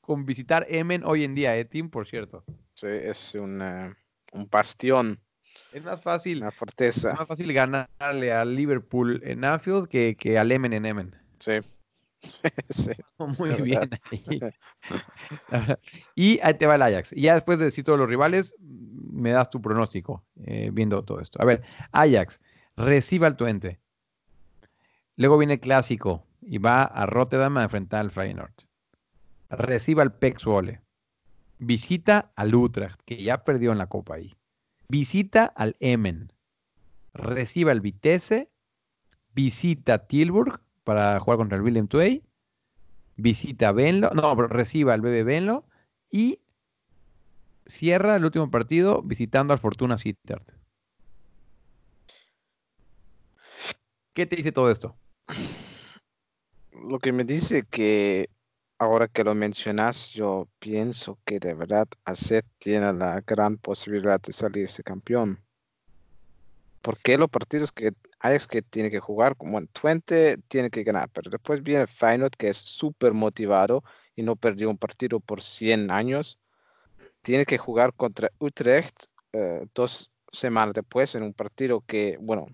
con 0.04 0.24
visitar 0.26 0.66
Emen 0.68 1.02
hoy 1.04 1.24
en 1.24 1.34
día, 1.34 1.56
eh, 1.56 1.64
Tim, 1.64 1.90
por 1.90 2.06
cierto. 2.06 2.44
sí, 2.74 2.86
es 2.88 3.34
un, 3.34 3.60
un 4.32 4.48
bastión, 4.50 5.18
Es 5.72 5.82
más 5.84 6.02
fácil. 6.02 6.38
una 6.38 6.48
Es 6.48 6.54
fortaleza. 6.54 7.14
más 7.14 7.26
fácil 7.28 7.52
ganarle 7.52 8.32
al 8.32 8.54
Liverpool 8.54 9.20
en 9.24 9.44
Anfield 9.44 9.88
que, 9.88 10.16
que 10.16 10.38
al 10.38 10.50
Emen 10.52 10.72
en 10.72 10.86
Emen. 10.86 11.14
Sí. 11.38 11.52
sí. 12.70 12.92
Muy 13.38 13.50
bien 13.62 13.90
ahí. 14.10 14.40
y 16.14 16.40
ahí 16.42 16.54
te 16.54 16.66
va 16.66 16.74
el 16.76 16.82
Ajax. 16.82 17.12
Y 17.12 17.22
ya 17.22 17.34
después 17.34 17.58
de 17.58 17.66
decir 17.66 17.84
todos 17.84 17.98
los 17.98 18.08
rivales, 18.08 18.56
me 18.60 19.30
das 19.30 19.50
tu 19.50 19.60
pronóstico 19.60 20.24
eh, 20.44 20.70
viendo 20.72 21.02
todo 21.04 21.20
esto. 21.20 21.40
A 21.40 21.44
ver, 21.44 21.62
Ajax 21.92 22.40
recibe 22.76 23.26
al 23.26 23.36
Twente. 23.36 23.78
Luego 25.16 25.38
viene 25.38 25.54
el 25.54 25.60
clásico 25.60 26.26
y 26.42 26.58
va 26.58 26.82
a 26.82 27.06
Rotterdam 27.06 27.56
a 27.58 27.62
enfrentar 27.64 28.00
al 28.00 28.10
Feyenoord. 28.10 28.52
Recibe 29.56 30.02
al 30.02 30.14
Pek 30.14 30.38
Zwolle. 30.38 30.80
Visita 31.58 32.32
al 32.36 32.54
Utrecht, 32.54 33.00
que 33.04 33.22
ya 33.22 33.44
perdió 33.44 33.72
en 33.72 33.78
la 33.78 33.88
Copa 33.88 34.16
ahí. 34.16 34.34
Visita 34.88 35.46
al 35.46 35.76
Emmen. 35.80 36.32
Recibe 37.12 37.70
al 37.70 37.80
Vitesse. 37.80 38.50
Visita 39.34 39.94
a 39.94 40.06
Tilburg 40.06 40.60
para 40.84 41.18
jugar 41.20 41.38
contra 41.38 41.56
el 41.56 41.62
Willem 41.62 41.88
II. 41.90 42.22
Visita 43.16 43.68
a 43.68 43.72
Venlo. 43.72 44.10
No, 44.10 44.34
pero 44.36 44.48
recibe 44.48 44.92
al 44.92 45.00
BB 45.00 45.24
Venlo. 45.24 45.64
Y 46.10 46.40
cierra 47.66 48.16
el 48.16 48.24
último 48.24 48.50
partido 48.50 49.02
visitando 49.02 49.52
al 49.52 49.58
Fortuna 49.58 49.98
Sittard. 49.98 50.44
¿Qué 54.12 54.26
te 54.26 54.36
dice 54.36 54.52
todo 54.52 54.70
esto? 54.70 54.96
Lo 56.70 56.98
que 57.00 57.12
me 57.12 57.24
dice 57.24 57.64
que 57.64 58.30
ahora 58.78 59.08
que 59.08 59.24
lo 59.24 59.34
mencionas, 59.34 60.10
yo 60.10 60.48
pienso 60.58 61.18
que 61.24 61.38
de 61.38 61.54
verdad 61.54 61.88
AZ 62.04 62.42
tiene 62.58 62.92
la 62.92 63.20
gran 63.26 63.56
posibilidad 63.58 64.20
de 64.20 64.32
salirse 64.32 64.82
campeón. 64.82 65.40
Porque 66.82 67.16
los 67.16 67.30
partidos 67.30 67.72
que 67.72 67.92
Ajax 68.20 68.46
que 68.46 68.62
tiene 68.62 68.90
que 68.90 69.00
jugar, 69.00 69.36
como 69.36 69.58
en 69.58 69.66
Twente, 69.68 70.38
tiene 70.48 70.70
que 70.70 70.82
ganar. 70.82 71.08
Pero 71.12 71.30
después 71.30 71.62
viene 71.62 71.86
Feyenoord, 71.86 72.32
que 72.36 72.48
es 72.48 72.58
súper 72.58 73.14
motivado 73.14 73.82
y 74.14 74.22
no 74.22 74.36
perdió 74.36 74.68
un 74.68 74.78
partido 74.78 75.20
por 75.20 75.42
100 75.42 75.90
años. 75.90 76.38
Tiene 77.22 77.46
que 77.46 77.58
jugar 77.58 77.94
contra 77.94 78.30
Utrecht 78.38 79.06
eh, 79.32 79.66
dos 79.74 80.10
semanas 80.30 80.74
después 80.74 81.14
en 81.14 81.22
un 81.22 81.32
partido 81.32 81.82
que, 81.86 82.18
bueno, 82.20 82.46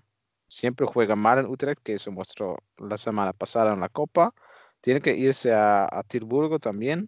siempre 0.47 0.85
juega 0.85 1.15
mal 1.15 1.39
en 1.39 1.47
Utrecht, 1.47 1.81
que 1.83 1.99
se 1.99 2.09
mostró 2.09 2.57
la 2.77 2.97
semana 2.97 3.33
pasada 3.33 3.73
en 3.73 3.81
la 3.81 3.89
Copa. 3.89 4.33
Tiene 4.81 4.99
que 5.01 5.15
irse 5.15 5.53
a, 5.53 5.85
a 5.85 6.03
Tilburgo 6.03 6.59
también. 6.59 7.07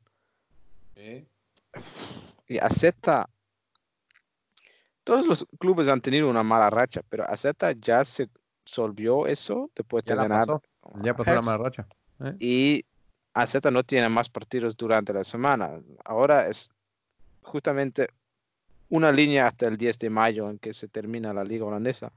Y 2.48 2.58
acepta. 2.60 3.28
Todos 5.04 5.28
los 5.28 5.46
clubes 5.60 5.88
han 5.88 6.00
tenido 6.02 6.30
una 6.30 6.44
mala 6.44 6.70
racha, 6.70 7.02
pero 7.10 7.26
acepta 7.28 7.72
ya 7.74 8.06
se 8.06 8.30
solvió 8.64 9.28
eso 9.28 9.70
después 9.76 10.04
Ya 10.06 10.16
de 10.16 10.22
ganar. 10.22 10.40
pasó. 10.42 10.62
Ya 11.02 11.14
pasó 11.16 11.34
la 11.34 11.42
mala 11.42 11.58
racha. 11.58 11.88
¿eh? 12.22 12.36
Y 12.40 12.86
AZ 13.34 13.56
no 13.72 13.84
tiene 13.84 14.08
más 14.08 14.30
partidos 14.30 14.78
durante 14.78 15.12
la 15.12 15.24
semana. 15.24 15.82
Ahora 16.06 16.48
es 16.48 16.70
justamente 17.42 18.08
una 18.90 19.12
línea 19.12 19.48
hasta 19.48 19.68
el 19.68 19.76
10 19.76 19.98
de 20.00 20.10
mayo 20.10 20.50
en 20.50 20.60
que 20.60 20.72
se 20.72 20.88
termina 20.88 21.34
la 21.34 21.44
liga 21.44 21.66
holandesa. 21.66 22.14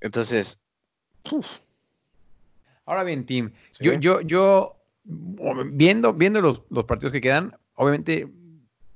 Entonces, 0.00 0.58
uf, 1.30 1.60
Ahora 2.90 3.04
bien, 3.04 3.24
Tim, 3.24 3.52
Sí. 3.70 3.84
yo, 3.84 3.92
yo, 3.94 4.20
yo, 4.22 4.76
viendo, 5.04 6.12
viendo 6.12 6.40
los, 6.40 6.62
los 6.70 6.84
partidos 6.86 7.12
que 7.12 7.20
quedan, 7.20 7.56
obviamente 7.74 8.26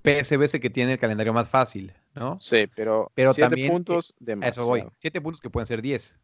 PSV 0.03 0.43
es 0.43 0.55
el 0.55 0.61
que 0.61 0.69
tiene 0.69 0.95
el 0.95 0.99
calendario 0.99 1.33
más 1.33 1.49
fácil, 1.49 1.93
¿no? 2.17 2.37
sí, 2.41 2.67
pero, 2.75 3.13
Pero 3.15 3.33
siete 3.33 3.51
también, 3.51 3.69
eh, 3.69 3.71
puntos 3.71 4.17
A 4.43 4.49
eso 4.49 4.67
voy. 4.67 4.85
Siete 4.99 5.21
puntos 5.21 5.41
que 5.41 5.49
pueden 5.49 5.67
ser 5.67 5.81
diez. 5.81 6.19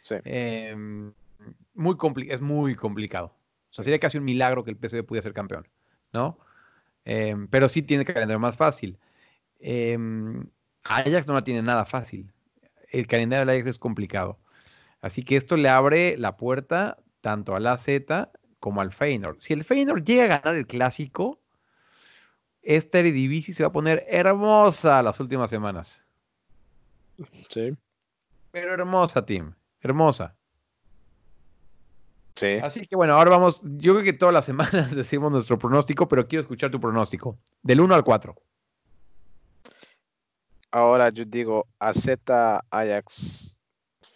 Sí. 0.00 0.14
Eh, 0.24 0.74
muy 1.74 1.96
es 2.28 2.40
muy 2.40 2.74
complicado. 2.74 3.36
O 3.68 3.74
sea, 3.74 3.84
sería 3.84 3.98
casi 3.98 4.16
un 4.16 4.24
milagro 4.24 4.64
que 4.64 4.70
el 4.70 4.78
PSV 4.78 5.04
pudiera 5.04 5.24
ser 5.24 5.34
campeón, 5.34 5.68
¿no? 6.10 6.38
Eh, 7.04 7.36
pero 7.50 7.68
sí 7.68 7.82
tiene 7.82 8.04
el 8.04 8.06
calendario 8.06 8.40
más 8.40 8.56
fácil. 8.56 8.96
Eh, 9.60 9.98
Ajax 10.84 11.26
no 11.26 11.34
la 11.34 11.44
tiene 11.44 11.60
nada 11.60 11.84
fácil. 11.84 12.32
El 12.88 13.06
calendario 13.06 13.44
del 13.44 13.54
Ajax 13.54 13.68
es 13.68 13.78
complicado. 13.78 14.38
Así 15.04 15.22
que 15.22 15.36
esto 15.36 15.58
le 15.58 15.68
abre 15.68 16.16
la 16.16 16.38
puerta 16.38 16.96
tanto 17.20 17.54
al 17.54 17.66
AZ 17.66 17.86
como 18.58 18.80
al 18.80 18.90
Feyenoord. 18.90 19.38
Si 19.38 19.52
el 19.52 19.62
Feyenoord 19.62 20.02
llega 20.02 20.24
a 20.24 20.38
ganar 20.38 20.54
el 20.54 20.66
clásico, 20.66 21.42
esta 22.62 23.00
Eredivisie 23.00 23.52
se 23.52 23.64
va 23.64 23.68
a 23.68 23.72
poner 23.72 24.06
hermosa 24.08 25.02
las 25.02 25.20
últimas 25.20 25.50
semanas. 25.50 26.06
Sí, 27.50 27.76
Pero 28.50 28.72
hermosa, 28.72 29.26
Tim. 29.26 29.52
Hermosa. 29.82 30.34
sí. 32.34 32.54
Así 32.62 32.86
que 32.86 32.96
bueno, 32.96 33.12
ahora 33.12 33.28
vamos. 33.32 33.60
Yo 33.62 33.92
creo 33.92 34.04
que 34.04 34.14
todas 34.14 34.32
las 34.32 34.46
semanas 34.46 34.90
decimos 34.96 35.30
nuestro 35.30 35.58
pronóstico, 35.58 36.08
pero 36.08 36.26
quiero 36.26 36.40
escuchar 36.40 36.70
tu 36.70 36.80
pronóstico. 36.80 37.36
Del 37.62 37.82
1 37.82 37.94
al 37.94 38.04
4. 38.04 38.34
Ahora 40.70 41.10
yo 41.10 41.26
digo 41.26 41.66
AZ, 41.78 42.08
Ajax, 42.70 43.58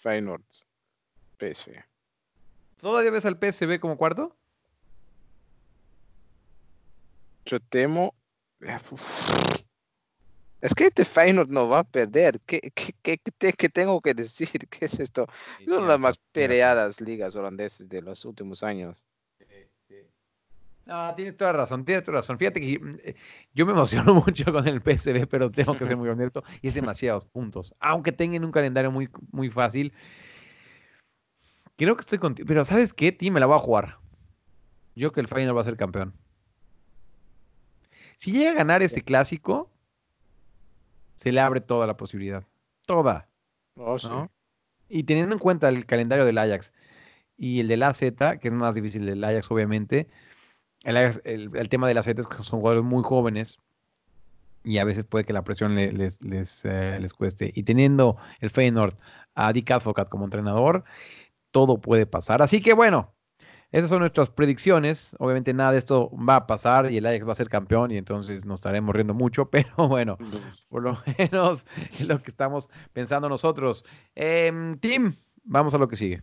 Feyenoord, 0.01 0.43
PSV. 1.39 1.85
¿Todavía 2.81 3.11
ves 3.11 3.25
al 3.25 3.39
PSV 3.39 3.81
como 3.81 3.97
cuarto? 3.97 4.37
Yo 7.47 7.59
temo. 7.61 8.15
Uf. 8.91 9.63
Es 10.61 10.75
que 10.75 10.87
este 10.87 11.05
Feyenoord 11.05 11.49
no 11.51 11.69
va 11.69 11.81
a 11.81 11.85
perder. 11.85 12.41
¿Qué, 12.45 12.61
qué, 12.75 12.93
qué- 13.03 13.19
qué 13.19 13.31
te- 13.31 13.53
qué 13.53 13.69
tengo 13.69 14.01
que 14.01 14.13
decir? 14.15 14.51
¿Qué 14.71 14.87
es 14.87 14.99
esto? 14.99 15.27
Son 15.67 15.87
las 15.89 16.01
más 16.01 16.19
peleadas 16.33 17.01
ligas 17.01 17.37
holandesas 17.37 17.89
de 17.89 18.03
los 18.03 18.25
últimos 18.25 18.63
años. 18.63 19.03
No, 20.85 21.15
tienes 21.15 21.37
toda 21.37 21.53
razón, 21.53 21.85
tienes 21.85 22.03
toda 22.03 22.17
razón. 22.19 22.39
Fíjate 22.39 22.61
que 22.61 22.81
eh, 23.05 23.15
yo 23.53 23.67
me 23.67 23.73
emociono 23.73 24.15
mucho 24.27 24.51
con 24.51 24.67
el 24.67 24.81
PSV, 24.81 25.27
pero 25.27 25.51
tengo 25.51 25.77
que 25.77 25.85
ser 25.85 25.97
muy 25.99 26.09
honesto, 26.09 26.43
y 26.63 26.69
es 26.69 26.75
demasiados 26.75 27.27
puntos. 27.27 27.75
Aunque 27.79 28.11
tengan 28.11 28.43
un 28.45 28.51
calendario 28.53 28.91
muy, 28.91 29.09
muy 29.31 29.51
fácil. 29.51 29.93
Creo 31.79 31.95
que 31.97 32.01
estoy 32.03 32.19
contigo. 32.19 32.47
Pero 32.47 32.65
¿sabes 32.67 32.93
qué? 32.93 33.13
Tim, 33.13 33.33
me 33.33 33.41
la 33.41 33.47
voy 33.47 33.57
a 33.57 33.61
jugar. 33.61 33.97
Yo 34.95 35.09
creo 35.09 35.13
que 35.13 35.21
el 35.21 35.29
Feyenoord 35.29 35.57
va 35.57 35.61
a 35.63 35.65
ser 35.65 35.77
campeón. 35.77 36.13
Si 38.17 38.33
llega 38.33 38.51
a 38.51 38.55
ganar 38.55 38.83
este 38.83 39.01
clásico, 39.03 39.71
se 41.17 41.31
le 41.33 41.41
abre 41.41 41.61
toda 41.61 41.87
la 41.87 41.97
posibilidad. 41.97 42.45
Toda. 42.85 43.29
Oh, 43.77 43.99
sí. 43.99 44.09
¿no? 44.09 44.31
Y 44.89 45.05
teniendo 45.05 45.33
en 45.35 45.39
cuenta 45.39 45.69
el 45.69 45.87
calendario 45.87 46.25
del 46.25 46.39
Ajax 46.39 46.73
y 47.37 47.61
el 47.61 47.69
del 47.69 47.85
AZ, 47.85 48.01
que 48.01 48.39
es 48.49 48.53
más 48.53 48.75
difícil 48.75 49.07
del 49.07 49.23
Ajax, 49.23 49.49
obviamente, 49.51 50.09
el, 50.83 50.97
Ajax- 50.97 51.21
el- 51.25 51.51
el 51.55 51.69
tema 51.69 51.87
del 51.87 51.99
AZ 51.99 52.09
es 52.09 52.27
que 52.27 52.43
son 52.43 52.59
jugadores 52.61 52.85
muy 52.85 53.05
jóvenes 53.05 53.59
y 54.65 54.79
a 54.79 54.85
veces 54.85 55.05
puede 55.05 55.25
que 55.25 55.33
la 55.33 55.43
presión 55.45 55.77
le- 55.77 55.93
les, 55.93 56.21
les, 56.23 56.65
eh, 56.65 56.99
les 57.01 57.15
cueste. 57.15 57.53
Y 57.55 57.63
teniendo 57.63 58.17
el 58.41 58.51
Feyenoord 58.51 58.97
a 59.37 59.53
Dick 59.53 59.71
Advocat 59.71 60.09
como 60.09 60.25
entrenador, 60.25 60.83
todo 61.51 61.81
puede 61.81 62.07
pasar. 62.07 62.43
Así 62.43 62.61
que 62.61 62.75
bueno, 62.75 63.15
esas 63.71 63.91
son 63.91 64.01
nuestras 64.01 64.31
predicciones. 64.31 65.15
Obviamente 65.19 65.53
nada 65.53 65.73
de 65.73 65.79
esto 65.79 66.11
va 66.17 66.37
a 66.37 66.47
pasar 66.47 66.91
y 66.91 66.97
el 66.97 67.07
Ajax 67.07 67.29
va 67.29 67.33
a 67.33 67.37
ser 67.37 67.49
campeón 67.49 67.91
y 67.91 67.97
entonces 67.99 68.47
nos 68.47 68.61
estaremos 68.61 68.95
riendo 68.95 69.15
mucho, 69.15 69.51
pero 69.51 69.89
bueno, 69.89 70.17
por 70.69 70.83
lo 70.83 70.99
menos 71.19 71.67
es 71.99 72.09
lo 72.09 72.23
que 72.23 72.31
estamos 72.31 72.69
pensando 72.93 73.29
nosotros. 73.29 73.85
Em, 74.15 74.79
Tim, 74.79 75.15
vamos 75.45 75.75
a 75.75 75.79
lo 75.79 75.89
que 75.89 75.97
sigue. 75.97 76.23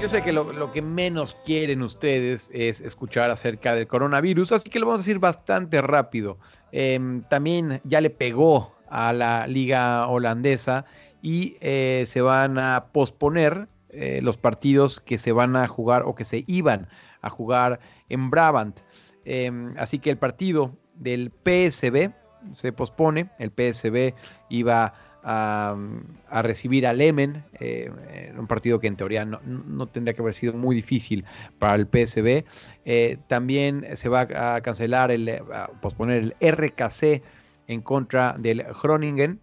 Yo 0.00 0.08
sé 0.08 0.22
que 0.22 0.32
lo, 0.32 0.72
que 0.72 0.80
menos 0.80 1.36
quieren 1.44 1.82
ustedes 1.82 2.50
es 2.54 2.80
escuchar 2.80 3.30
acerca 3.30 3.74
del 3.74 3.86
coronavirus, 3.86 4.52
así 4.52 4.70
que 4.70 4.80
lo 4.80 4.86
vamos 4.86 5.00
a 5.00 5.04
decir 5.04 5.18
bastante 5.18 5.82
rápido. 5.82 6.38
Em, 6.72 7.22
también 7.24 7.82
ya 7.84 8.00
le 8.00 8.08
pegó 8.08 8.74
a 8.88 9.12
la 9.12 9.46
liga 9.46 10.06
holandesa 10.08 10.86
y 11.20 11.58
eh, 11.60 12.04
se 12.06 12.22
van 12.22 12.58
a 12.58 12.86
posponer 12.92 13.68
eh, 13.90 14.20
los 14.22 14.38
partidos 14.38 15.00
que 15.00 15.18
se 15.18 15.32
van 15.32 15.54
a 15.54 15.66
jugar 15.66 16.04
o 16.06 16.14
que 16.14 16.24
se 16.24 16.44
iban 16.46 16.88
a 17.20 17.28
jugar 17.28 17.78
en 18.08 18.30
Brabant. 18.30 18.80
Em, 19.26 19.74
así 19.76 19.98
que 19.98 20.08
el 20.08 20.16
partido 20.16 20.74
del 20.94 21.30
PSB 21.44 22.10
se 22.52 22.72
pospone. 22.72 23.30
El 23.38 23.50
PSB 23.50 24.14
iba 24.48 24.84
a, 24.86 24.94
a 25.22 26.42
recibir 26.42 26.86
al 26.86 27.00
Emen, 27.00 27.44
eh, 27.58 27.90
un 28.38 28.46
partido 28.46 28.80
que 28.80 28.86
en 28.86 28.96
teoría 28.96 29.24
no, 29.24 29.40
no 29.44 29.86
tendría 29.86 30.14
que 30.14 30.22
haber 30.22 30.34
sido 30.34 30.54
muy 30.54 30.74
difícil 30.74 31.24
para 31.58 31.74
el 31.74 31.86
PSB. 31.86 32.44
Eh, 32.84 33.18
también 33.28 33.86
se 33.94 34.08
va 34.08 34.20
a 34.20 34.60
cancelar, 34.60 35.10
el, 35.10 35.28
a 35.28 35.70
posponer 35.80 36.34
el 36.40 36.52
RKC 36.52 37.22
en 37.66 37.82
contra 37.82 38.34
del 38.38 38.64
Groningen 38.82 39.40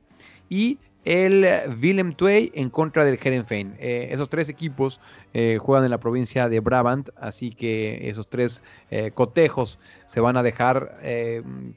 y 0.49 0.79
el 1.07 1.47
Willem 1.81 2.13
II 2.19 2.51
en 2.53 2.69
contra 2.69 3.05
del 3.05 3.17
Herenveen. 3.23 3.77
Eh, 3.79 4.09
esos 4.11 4.29
tres 4.29 4.49
equipos 4.49 4.99
eh, 5.33 5.57
juegan 5.57 5.85
en 5.85 5.91
la 5.91 5.99
provincia 5.99 6.49
de 6.49 6.59
Brabant, 6.59 7.11
así 7.15 7.51
que 7.51 8.09
esos 8.09 8.27
tres 8.27 8.61
eh, 8.91 9.11
cotejos 9.11 9.79
se 10.05 10.19
van 10.19 10.35
a 10.35 10.43
dejar 10.43 10.97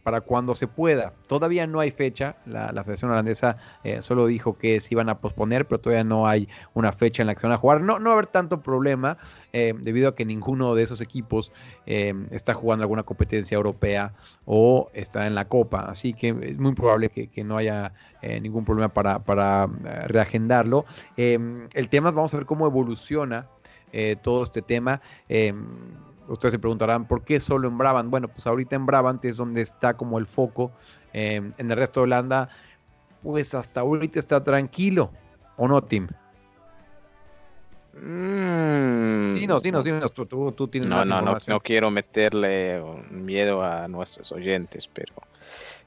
para 0.03 0.21
cuando 0.21 0.55
se 0.55 0.67
pueda. 0.67 1.13
Todavía 1.29 1.67
no 1.69 1.79
hay 1.79 1.93
fecha, 1.93 2.37
la, 2.45 2.69
Federación 2.83 3.11
Holandesa 3.11 3.57
solo 4.01 4.27
dijo 4.27 4.57
que 4.57 4.81
se 4.81 4.95
iban 4.95 5.09
a 5.09 5.19
posponer, 5.19 5.67
pero 5.67 5.81
todavía 5.81 6.05
no 6.05 6.27
hay 6.29 6.49
una 6.75 6.93
fecha 6.93 7.23
en 7.23 7.27
la 7.27 7.35
que 7.35 7.41
se 7.41 7.47
van 7.47 7.55
a 7.55 7.59
jugar. 7.59 7.81
No, 7.81 7.99
no 7.99 8.11
va 8.11 8.11
a 8.11 8.19
haber 8.19 8.29
tanto 8.29 8.63
problema 8.63 9.19
eh, 9.53 9.75
debido 9.79 10.09
a 10.09 10.15
que 10.15 10.25
ninguno 10.25 10.75
de 10.75 10.83
esos 10.83 11.01
equipos 11.01 11.53
eh, 11.87 12.15
está 12.31 12.55
jugando 12.55 12.83
alguna 12.83 13.03
competencia 13.03 13.57
europea 13.57 14.15
o 14.45 14.91
está 14.95 15.27
en 15.27 15.35
la 15.35 15.47
Copa, 15.47 15.81
así 15.83 16.13
que 16.13 16.29
es 16.43 16.59
muy 16.59 16.75
probable 16.75 17.11
que, 17.11 17.45
no 17.45 17.57
haya 17.57 17.93
eh, 18.23 18.41
ningún 18.41 18.65
problema 18.65 18.89
para, 18.93 19.69
reagendarlo. 20.07 20.85
Eh, 21.17 21.39
el 21.75 21.89
tema, 21.89 22.11
vamos 22.11 22.35
a 22.35 22.37
ver 22.37 22.47
cómo 22.47 22.67
evoluciona 22.67 23.47
todo 24.23 24.45
este 24.45 24.63
tema. 24.63 25.01
Eh, 25.29 25.53
ustedes 26.31 26.53
se 26.53 26.59
preguntarán, 26.59 27.07
¿por 27.07 27.25
qué 27.25 27.41
solo 27.41 27.69
en 27.69 27.77
Brabant? 27.77 28.11
Bueno, 28.11 28.29
pues 28.29 28.47
ahorita 28.47 28.77
en 28.77 28.87
Brabant 28.87 29.25
es 29.25 29.37
donde 29.37 29.63
está 29.63 29.95
como 29.95 30.19
el 30.19 30.27
foco. 30.27 30.71
Eh, 31.13 31.43
en 31.59 31.71
el 31.71 31.77
resto 31.77 32.01
de 32.01 32.05
Holanda, 32.05 32.49
pues 33.23 33.55
hasta 33.55 33.81
ahorita 33.81 34.19
está 34.19 34.43
tranquilo. 34.43 35.11
¿O 35.57 35.69
no, 35.69 35.83
Tim? 35.83 36.09
Mm, 37.93 39.35
Dinos, 39.35 39.63
dinos, 39.63 39.85
dinos. 39.85 40.15
Tú, 40.15 40.27
tú, 40.27 40.53
tú 40.53 40.69
tienes 40.69 40.89
No, 40.89 40.97
más 40.97 41.09
no, 41.09 41.39
no, 41.47 41.61
quiero 41.61 41.91
meterle 41.91 42.81
miedo 43.11 43.63
a 43.63 43.89
nuestros 43.89 44.31
oyentes, 44.33 44.87
pero 44.89 45.15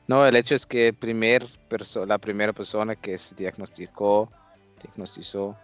no, 0.08 0.26
el 0.26 0.36
hecho 0.36 0.56
es 0.56 0.66
que 0.66 0.90
el 0.90 0.96
primer 0.96 1.48
perso- 1.70 2.06
la 2.06 2.18
primera 2.20 2.52
persona 2.54 2.96
que 2.96 3.18
se 3.18 3.36
diagnosticó, 3.36 4.32
diagnosticó 4.82 5.56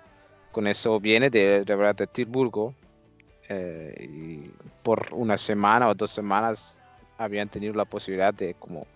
con 0.52 0.68
eso 0.68 1.00
viene 1.00 1.30
de, 1.30 1.64
de 1.66 1.76
verdad 1.76 1.96
de 1.96 2.08
Tilburgo 2.08 2.74
eh, 3.50 3.94
y 4.00 4.52
por 4.84 5.08
una 5.14 5.38
semana 5.38 5.90
o 5.90 5.96
dos 5.96 6.12
semanas 6.12 6.82
habían 7.18 7.50
tenido 7.50 7.74
la 7.74 7.86
posibilidad 7.86 8.34
de 8.34 8.56
como 8.56 8.88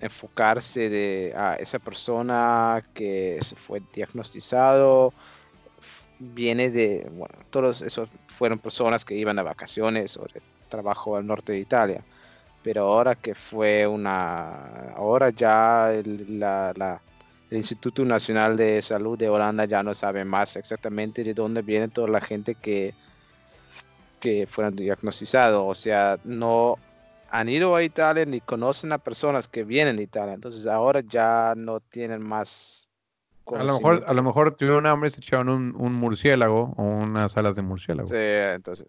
enfocarse 0.00 0.88
de 0.88 1.32
a 1.36 1.54
esa 1.56 1.78
persona 1.78 2.82
que 2.94 3.38
se 3.42 3.56
fue 3.56 3.82
diagnosticado 3.92 5.12
viene 6.18 6.70
de 6.70 7.06
bueno 7.12 7.34
todos 7.50 7.82
esos 7.82 8.10
fueron 8.28 8.58
personas 8.58 9.04
que 9.04 9.14
iban 9.16 9.36
de 9.36 9.42
vacaciones 9.42 10.16
o 10.16 10.22
de 10.32 10.42
trabajo 10.68 11.16
al 11.16 11.26
norte 11.26 11.52
de 11.52 11.60
Italia 11.60 12.04
pero 12.62 12.82
ahora 12.82 13.14
que 13.16 13.34
fue 13.34 13.86
una 13.86 14.90
ahora 14.94 15.30
ya 15.30 15.92
el, 15.92 16.38
la- 16.40 16.72
la- 16.76 17.02
el 17.50 17.58
Instituto 17.58 18.04
Nacional 18.04 18.56
de 18.56 18.82
Salud 18.82 19.18
de 19.18 19.28
Holanda 19.30 19.64
ya 19.66 19.82
no 19.82 19.94
sabe 19.94 20.24
más 20.24 20.56
exactamente 20.56 21.24
de 21.24 21.34
dónde 21.34 21.62
viene 21.62 21.88
toda 21.88 22.08
la 22.08 22.20
gente 22.20 22.56
que 22.56 22.94
que 24.20 24.46
fueron 24.46 24.74
diagnosticados 24.74 25.64
o 25.66 25.74
sea 25.74 26.18
no 26.24 26.76
han 27.30 27.48
ido 27.48 27.76
a 27.76 27.82
Italia 27.82 28.24
ni 28.24 28.40
conocen 28.40 28.92
a 28.92 28.98
personas 28.98 29.48
que 29.48 29.62
vienen 29.64 29.96
de 29.96 30.02
Italia. 30.04 30.32
Entonces 30.34 30.66
ahora 30.66 31.00
ya 31.06 31.54
no 31.56 31.80
tienen 31.80 32.22
más. 32.26 32.87
A 33.56 33.64
lo 33.64 33.74
mejor, 33.74 34.04
a 34.06 34.12
lo 34.12 34.22
mejor 34.22 34.56
tuvieron 34.56 34.86
hambre 34.86 35.08
y 35.08 35.10
se 35.10 35.20
echaron 35.20 35.48
un, 35.48 35.74
un 35.76 35.94
murciélago 35.94 36.74
o 36.76 36.82
unas 36.82 37.36
alas 37.36 37.54
de 37.54 37.62
murciélago. 37.62 38.08
Sí, 38.08 38.16
entonces. 38.16 38.86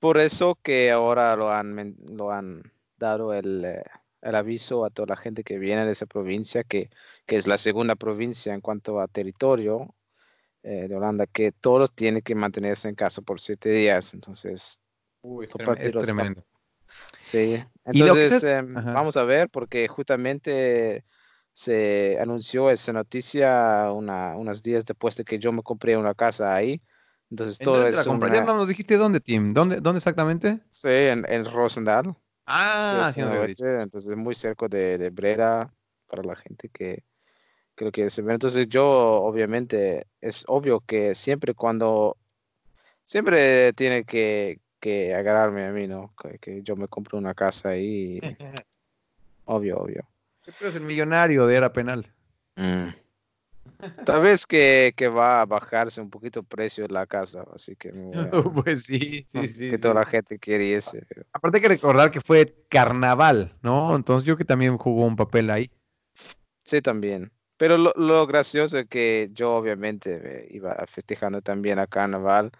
Por 0.00 0.18
eso 0.18 0.58
que 0.62 0.90
ahora 0.90 1.36
lo 1.36 1.50
han, 1.50 1.96
lo 2.08 2.32
han 2.32 2.72
dado 2.96 3.34
el, 3.34 3.64
eh, 3.64 3.82
el 4.22 4.34
aviso 4.34 4.84
a 4.84 4.90
toda 4.90 5.06
la 5.08 5.16
gente 5.16 5.44
que 5.44 5.58
viene 5.58 5.84
de 5.84 5.92
esa 5.92 6.06
provincia, 6.06 6.64
que, 6.64 6.90
que 7.26 7.36
es 7.36 7.46
la 7.46 7.58
segunda 7.58 7.96
provincia 7.96 8.54
en 8.54 8.60
cuanto 8.60 9.00
a 9.00 9.08
territorio 9.08 9.94
eh, 10.62 10.88
de 10.88 10.96
Holanda, 10.96 11.26
que 11.26 11.52
todos 11.52 11.94
tienen 11.94 12.22
que 12.22 12.34
mantenerse 12.34 12.88
en 12.88 12.94
casa 12.94 13.22
por 13.22 13.40
siete 13.40 13.70
días. 13.70 14.14
Entonces, 14.14 14.80
Uy, 15.22 15.46
es, 15.46 15.92
tremendo. 15.92 16.42
Sí, 17.20 17.62
entonces 17.84 18.42
es- 18.42 18.44
ajá. 18.44 18.92
vamos 18.92 19.16
a 19.16 19.24
ver 19.24 19.50
porque 19.50 19.86
justamente 19.88 21.04
se 21.52 22.18
anunció 22.20 22.70
esa 22.70 22.92
noticia 22.92 23.90
una- 23.92 24.36
unos 24.36 24.62
días 24.62 24.84
después 24.86 25.16
de 25.16 25.24
que 25.24 25.38
yo 25.38 25.52
me 25.52 25.62
compré 25.62 25.96
una 25.96 26.14
casa 26.14 26.54
ahí. 26.54 26.80
Entonces 27.30 27.60
¿En 27.60 27.64
todo 27.64 27.74
dónde 27.76 27.90
te 27.90 27.96
la 27.96 28.00
es 28.02 28.06
compraste? 28.06 28.36
Ya 28.36 28.42
una- 28.44 28.52
no 28.52 28.58
nos 28.58 28.68
dijiste 28.68 28.96
dónde, 28.96 29.20
Tim. 29.20 29.52
¿Dónde, 29.52 29.80
dónde 29.80 29.98
exactamente? 29.98 30.60
sí, 30.70 30.88
en, 30.88 31.24
en 31.28 31.44
Roosendaal, 31.44 32.04
que 32.06 32.12
Ah, 32.46 33.04
es 33.08 33.14
sí 33.14 33.20
en 33.20 33.26
oeste, 33.28 33.82
entonces 33.82 34.16
muy 34.16 34.34
cerca 34.34 34.66
de, 34.68 34.98
de 34.98 35.10
Brera 35.10 35.72
para 36.06 36.22
la 36.22 36.36
gente 36.36 36.68
que 36.68 37.04
que 37.92 38.10
se 38.10 38.20
ve. 38.20 38.34
Entonces 38.34 38.68
yo 38.68 38.86
obviamente 38.86 40.06
es 40.20 40.44
obvio 40.48 40.80
que 40.80 41.14
siempre 41.14 41.54
cuando 41.54 42.18
siempre 43.04 43.72
tiene 43.72 44.04
que, 44.04 44.60
que 44.78 45.14
agarrarme 45.14 45.64
a 45.64 45.72
mí, 45.72 45.86
¿no? 45.86 46.14
Que, 46.20 46.38
que 46.38 46.62
yo 46.62 46.76
me 46.76 46.88
compro 46.88 47.16
una 47.18 47.32
casa 47.32 47.70
ahí. 47.70 48.20
Obvio, 49.46 49.78
obvio. 49.78 50.09
Tú 50.58 50.64
eres 50.64 50.76
el 50.76 50.82
millonario 50.82 51.46
de 51.46 51.56
era 51.56 51.72
penal. 51.72 52.12
Mm. 52.56 52.88
Tal 54.04 54.22
vez 54.22 54.46
que, 54.46 54.92
que 54.94 55.08
va 55.08 55.40
a 55.40 55.46
bajarse 55.46 56.00
un 56.00 56.10
poquito 56.10 56.40
el 56.40 56.46
precio 56.46 56.86
de 56.86 56.92
la 56.92 57.06
casa, 57.06 57.44
así 57.54 57.76
que 57.76 57.90
pues 58.64 58.84
sí, 58.84 59.26
sí, 59.30 59.48
sí. 59.48 59.70
que 59.70 59.76
sí. 59.76 59.82
toda 59.82 59.94
la 59.94 60.04
gente 60.06 60.38
quiere 60.38 60.78
pero- 61.08 61.24
Aparte 61.32 61.58
hay 61.58 61.62
que 61.62 61.68
recordar 61.68 62.10
que 62.10 62.20
fue 62.20 62.46
carnaval, 62.68 63.56
¿no? 63.62 63.96
Entonces 63.96 64.26
yo 64.26 64.36
que 64.36 64.44
también 64.44 64.76
jugó 64.76 65.06
un 65.06 65.16
papel 65.16 65.50
ahí. 65.50 65.70
Sí, 66.64 66.82
también. 66.82 67.32
Pero 67.56 67.76
lo, 67.78 67.92
lo 67.96 68.26
gracioso 68.26 68.78
es 68.78 68.86
que 68.86 69.30
yo 69.32 69.54
obviamente 69.54 70.18
me 70.18 70.54
iba 70.54 70.74
festejando 70.86 71.42
también 71.42 71.78
a 71.78 71.86
Carnaval. 71.86 72.46
y 72.46 72.50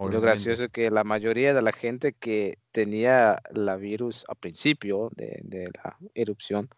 Lo 0.00 0.04
obviamente. 0.04 0.26
gracioso 0.26 0.64
es 0.64 0.70
que 0.70 0.90
la 0.90 1.04
mayoría 1.04 1.54
de 1.54 1.62
la 1.62 1.72
gente 1.72 2.12
que 2.12 2.58
tenía 2.70 3.40
la 3.52 3.76
virus 3.76 4.24
al 4.28 4.36
principio 4.36 5.10
de, 5.16 5.40
de 5.42 5.70
la 5.74 5.96
erupción 6.14 6.68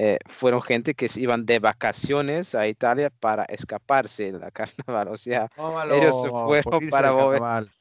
eh, 0.00 0.20
fueron 0.26 0.62
gente 0.62 0.94
que 0.94 1.08
se 1.08 1.20
iban 1.20 1.44
de 1.44 1.58
vacaciones 1.58 2.54
a 2.54 2.68
Italia 2.68 3.10
para 3.10 3.42
escaparse 3.46 4.30
de 4.30 4.38
la 4.38 4.50
Carnaval. 4.86 5.08
O 5.08 5.16
sea, 5.16 5.50
ellos 5.90 6.22
se 6.22 6.30
fueron 6.30 6.88
para 6.88 7.08
carnaval. 7.08 7.72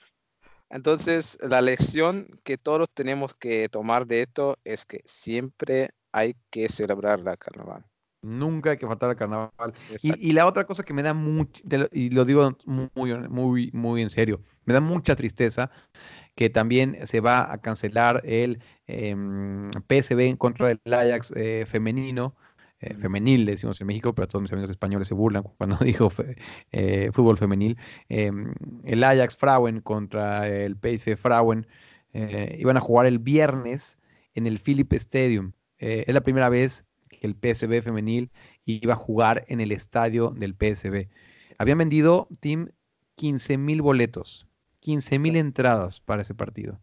Entonces, 0.71 1.37
la 1.41 1.61
lección 1.61 2.27
que 2.43 2.57
todos 2.57 2.89
tenemos 2.91 3.35
que 3.35 3.69
tomar 3.69 4.07
de 4.07 4.21
esto 4.21 4.57
es 4.65 4.83
que 4.83 5.01
siempre 5.05 5.91
hay 6.11 6.35
que 6.49 6.67
celebrar 6.69 7.19
la 7.19 7.37
carnaval. 7.37 7.85
Nunca 8.23 8.71
hay 8.71 8.77
que 8.77 8.87
faltar 8.87 9.11
al 9.11 9.15
carnaval. 9.15 9.73
Y, 10.01 10.29
y 10.29 10.33
la 10.33 10.47
otra 10.47 10.65
cosa 10.65 10.81
que 10.81 10.93
me 10.93 11.03
da 11.03 11.13
mucho, 11.13 11.61
y 11.91 12.09
lo 12.09 12.25
digo 12.25 12.57
muy, 12.65 13.13
muy, 13.29 13.69
muy 13.71 14.01
en 14.01 14.09
serio, 14.09 14.41
me 14.65 14.73
da 14.73 14.81
mucha 14.81 15.15
tristeza 15.15 15.69
que 16.37 16.49
también 16.51 16.99
se 17.05 17.19
va 17.21 17.51
a 17.51 17.59
cancelar 17.61 18.21
el 18.25 18.61
em, 18.87 19.71
PSV 19.89 20.19
en 20.29 20.37
contra 20.37 20.67
del 20.69 20.93
Ajax 20.93 21.33
eh, 21.35 21.65
femenino, 21.67 22.35
eh, 22.79 22.93
femenil, 22.95 23.45
le 23.45 23.51
decimos 23.53 23.81
en 23.81 23.87
México, 23.87 24.13
pero 24.15 24.27
todos 24.27 24.41
mis 24.43 24.51
amigos 24.53 24.69
españoles 24.71 25.07
se 25.09 25.15
burlan 25.15 25.43
cuando 25.57 25.77
digo 25.77 26.09
fe- 26.09 26.35
eh, 26.71 27.09
fútbol 27.13 27.37
femenil. 27.37 27.77
Em, 28.09 28.53
el 28.85 29.03
Ajax 29.03 29.35
Frauen 29.37 29.81
contra 29.81 30.47
el 30.47 30.77
PSV 30.77 31.17
Frauen 31.17 31.67
eh, 32.13 32.55
iban 32.59 32.77
a 32.77 32.81
jugar 32.81 33.05
el 33.07 33.19
viernes 33.19 33.99
en 34.35 34.47
el 34.47 34.59
Philip 34.59 34.93
Stadium. 34.93 35.53
Eh, 35.79 36.05
es 36.07 36.13
la 36.13 36.21
primera 36.21 36.49
vez 36.49 36.85
que 37.09 37.27
el 37.27 37.35
PSV 37.35 37.81
femenil 37.83 38.31
iba 38.65 38.93
a 38.93 38.97
jugar 38.97 39.45
en 39.47 39.59
el 39.61 39.71
estadio 39.71 40.31
del 40.31 40.55
PSV. 40.55 41.09
Habían 41.57 41.77
vendido, 41.79 42.27
Team, 42.39 42.69
15 43.15 43.57
mil 43.57 43.81
boletos, 43.81 44.46
15 44.79 45.19
mil 45.19 45.35
entradas 45.35 45.99
para 45.99 46.21
ese 46.21 46.33
partido. 46.33 46.79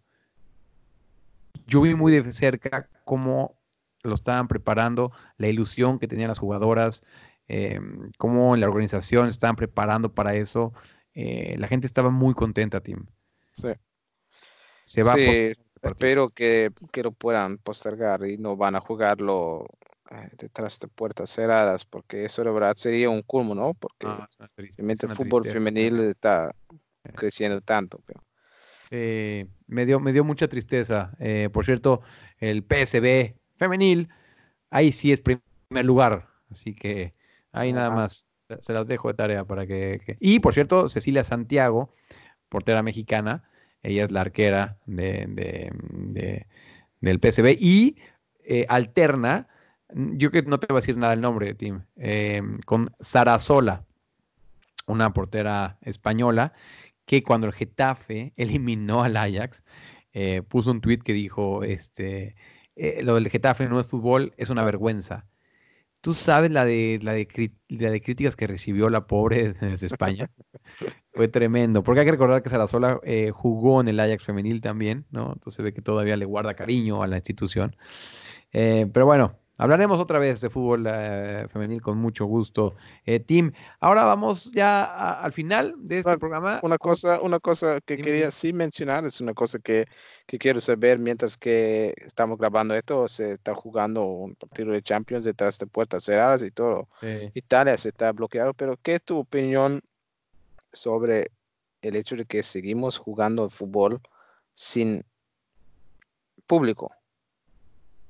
Yo 1.66 1.80
vi 1.80 1.94
muy 1.94 2.12
de 2.12 2.32
cerca 2.32 2.88
cómo 3.04 3.58
lo 4.02 4.14
estaban 4.14 4.48
preparando, 4.48 5.12
la 5.38 5.48
ilusión 5.48 5.98
que 5.98 6.08
tenían 6.08 6.28
las 6.28 6.38
jugadoras, 6.38 7.02
eh, 7.48 7.80
cómo 8.18 8.56
la 8.56 8.68
organización 8.68 9.28
estaban 9.28 9.56
preparando 9.56 10.12
para 10.12 10.34
eso. 10.34 10.72
Eh, 11.14 11.56
la 11.58 11.68
gente 11.68 11.86
estaba 11.86 12.10
muy 12.10 12.34
contenta, 12.34 12.80
Tim. 12.80 13.06
Sí. 13.52 13.68
Se 14.84 15.02
va 15.02 15.14
Sí, 15.14 15.24
partido. 15.26 15.64
espero 15.82 16.28
que, 16.30 16.70
que 16.92 17.02
lo 17.02 17.12
puedan 17.12 17.56
postergar 17.58 18.26
y 18.26 18.36
no 18.36 18.56
van 18.56 18.76
a 18.76 18.80
jugarlo 18.80 19.66
eh, 20.10 20.28
detrás 20.36 20.78
de 20.80 20.88
puertas 20.88 21.30
cerradas, 21.30 21.86
porque 21.86 22.26
eso 22.26 22.44
de 22.44 22.50
verdad 22.50 22.74
sería 22.76 23.08
un 23.08 23.22
culmo, 23.22 23.54
¿no? 23.54 23.72
Porque 23.72 24.06
Ah, 24.06 24.26
es 24.28 24.38
una 24.38 24.48
triste- 24.48 24.82
realmente 24.82 25.06
es 25.06 25.10
el 25.12 25.16
fútbol 25.16 25.42
tristeza. 25.42 25.54
femenil 25.54 26.00
está 26.00 26.54
creciendo 27.12 27.60
tanto. 27.60 28.00
pero- 28.06 28.22
Eh, 28.90 29.46
me 29.66 29.86
dio, 29.86 29.98
me 29.98 30.12
dio 30.12 30.24
mucha 30.24 30.46
tristeza. 30.48 31.12
Eh, 31.18 31.48
por 31.52 31.64
cierto, 31.64 32.02
el 32.38 32.62
PSB 32.62 33.34
femenil, 33.56 34.08
ahí 34.70 34.92
sí 34.92 35.10
es 35.12 35.20
primer 35.20 35.84
lugar. 35.84 36.28
Así 36.50 36.74
que 36.74 37.14
ahí 37.52 37.72
nada 37.72 37.90
más. 37.90 38.28
se- 38.60 38.72
las 38.74 38.86
dejo 38.86 39.08
de 39.08 39.14
tarea 39.14 39.44
para 39.46 39.66
que, 39.66 40.00
que- 40.04 40.16
Y 40.20 40.38
por 40.40 40.52
cierto, 40.54 40.88
Cecilia 40.90 41.24
Santiago, 41.24 41.94
portera 42.50 42.82
mexicana, 42.82 43.42
ella 43.82 44.04
es 44.04 44.12
la 44.12 44.20
arquera 44.20 44.76
de, 44.86 45.24
de- 45.28 45.72
de- 45.80 46.46
del 47.00 47.18
PSB 47.20 47.56
y 47.58 47.96
eh, 48.44 48.66
alterna, 48.68 49.48
mm, 49.94 50.18
yo 50.18 50.30
que 50.30 50.42
no 50.42 50.60
te 50.60 50.66
voy 50.68 50.76
a 50.76 50.80
decir 50.82 50.98
nada 50.98 51.14
el 51.14 51.22
nombre, 51.22 51.54
Tim, 51.54 51.80
eh, 51.96 52.42
con 52.66 52.94
Sarasola, 53.00 53.84
una 54.86 55.14
portera 55.14 55.78
española 55.80 56.52
que 57.06 57.22
cuando 57.22 57.46
el 57.46 57.52
Getafe 57.52 58.32
eliminó 58.36 59.02
al 59.02 59.16
Ajax, 59.16 59.64
eh, 60.12 60.42
puso 60.42 60.70
un 60.70 60.80
tuit 60.80 61.02
que 61.02 61.12
dijo, 61.12 61.64
este, 61.64 62.36
eh, 62.76 63.02
lo 63.02 63.14
del 63.14 63.28
Getafe 63.28 63.68
no 63.68 63.80
es 63.80 63.86
fútbol, 63.86 64.32
es 64.36 64.50
una 64.50 64.64
vergüenza. 64.64 65.26
¿Tú 66.04 66.12
sabes 66.12 66.50
la 66.50 66.66
de, 66.66 67.00
la 67.02 67.14
de, 67.14 67.52
la 67.68 67.90
de 67.90 68.02
críticas 68.02 68.36
que 68.36 68.46
recibió 68.46 68.90
la 68.90 69.06
pobre 69.06 69.54
desde 69.60 69.86
España? 69.86 70.30
Fue 71.14 71.28
tremendo, 71.28 71.82
porque 71.82 72.00
hay 72.00 72.06
que 72.06 72.12
recordar 72.12 72.42
que 72.42 72.50
Sarasola 72.50 73.00
eh, 73.04 73.30
jugó 73.30 73.80
en 73.80 73.88
el 73.88 73.98
Ajax 73.98 74.24
femenil 74.24 74.60
también, 74.60 75.06
¿no? 75.10 75.32
Entonces 75.32 75.64
ve 75.64 75.72
que 75.72 75.80
todavía 75.80 76.16
le 76.18 76.26
guarda 76.26 76.54
cariño 76.54 77.02
a 77.02 77.06
la 77.06 77.16
institución. 77.16 77.74
Eh, 78.52 78.86
pero 78.92 79.06
bueno, 79.06 79.38
hablaremos 79.56 80.00
otra 80.00 80.18
vez 80.18 80.40
de 80.40 80.50
fútbol 80.50 80.86
eh, 80.88 81.46
femenil 81.48 81.80
con 81.80 81.98
mucho 81.98 82.26
gusto. 82.26 82.74
Eh, 83.04 83.20
Tim, 83.20 83.52
ahora 83.80 84.04
vamos 84.04 84.50
ya 84.52 84.84
a- 84.84 85.22
al 85.24 85.32
final 85.32 85.74
de 85.78 85.98
este 86.00 86.18
programa. 86.18 86.60
Una 86.62 86.78
cosa, 86.78 87.20
una 87.20 87.38
cosa 87.40 87.80
que 87.80 87.96
quería 87.96 88.30
sí 88.30 88.52
mencionar, 88.52 89.04
es 89.04 89.20
una 89.20 89.34
cosa 89.34 89.58
que, 89.58 89.86
que 90.26 90.38
quiero 90.38 90.60
saber 90.60 90.98
mientras 90.98 91.36
que 91.38 91.94
estamos 91.98 92.38
grabando 92.38 92.74
esto, 92.74 93.06
se 93.08 93.32
está 93.32 93.54
jugando 93.54 94.04
un 94.04 94.34
partido 94.34 94.72
de 94.72 94.82
Champions 94.82 95.24
detrás 95.24 95.58
de 95.58 95.66
puertas 95.66 96.04
cerradas 96.04 96.42
y 96.42 96.50
todo. 96.50 96.88
Italia 97.34 97.76
se 97.76 97.88
está 97.88 98.12
bloqueado, 98.12 98.54
pero 98.54 98.76
¿qué 98.76 98.94
es 98.94 99.02
tu 99.02 99.18
opinión 99.18 99.80
sobre 100.72 101.30
el 101.82 101.96
hecho 101.96 102.16
de 102.16 102.24
que 102.24 102.42
seguimos 102.42 102.98
jugando 102.98 103.48
fútbol 103.50 104.00
sin 104.54 105.04
público? 106.46 106.88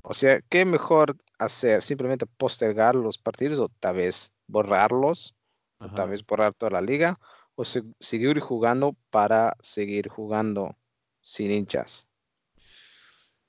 O 0.04 0.14
sea, 0.14 0.40
¿qué 0.42 0.64
mejor 0.64 1.16
hacer? 1.38 1.82
¿Simplemente 1.82 2.26
postergar 2.26 2.94
los 2.94 3.18
partidos 3.18 3.58
o 3.58 3.68
tal 3.80 3.96
vez 3.96 4.32
borrarlos? 4.46 5.34
o 5.78 5.88
tal 5.88 6.10
vez 6.10 6.24
borrar 6.24 6.54
toda 6.54 6.70
la 6.72 6.80
liga? 6.82 7.18
¿O 7.56 7.64
se- 7.64 7.82
seguir 8.00 8.40
jugando 8.40 8.96
para 9.10 9.56
seguir 9.60 10.08
jugando 10.08 10.76
sin 11.22 11.50
hinchas? 11.50 12.08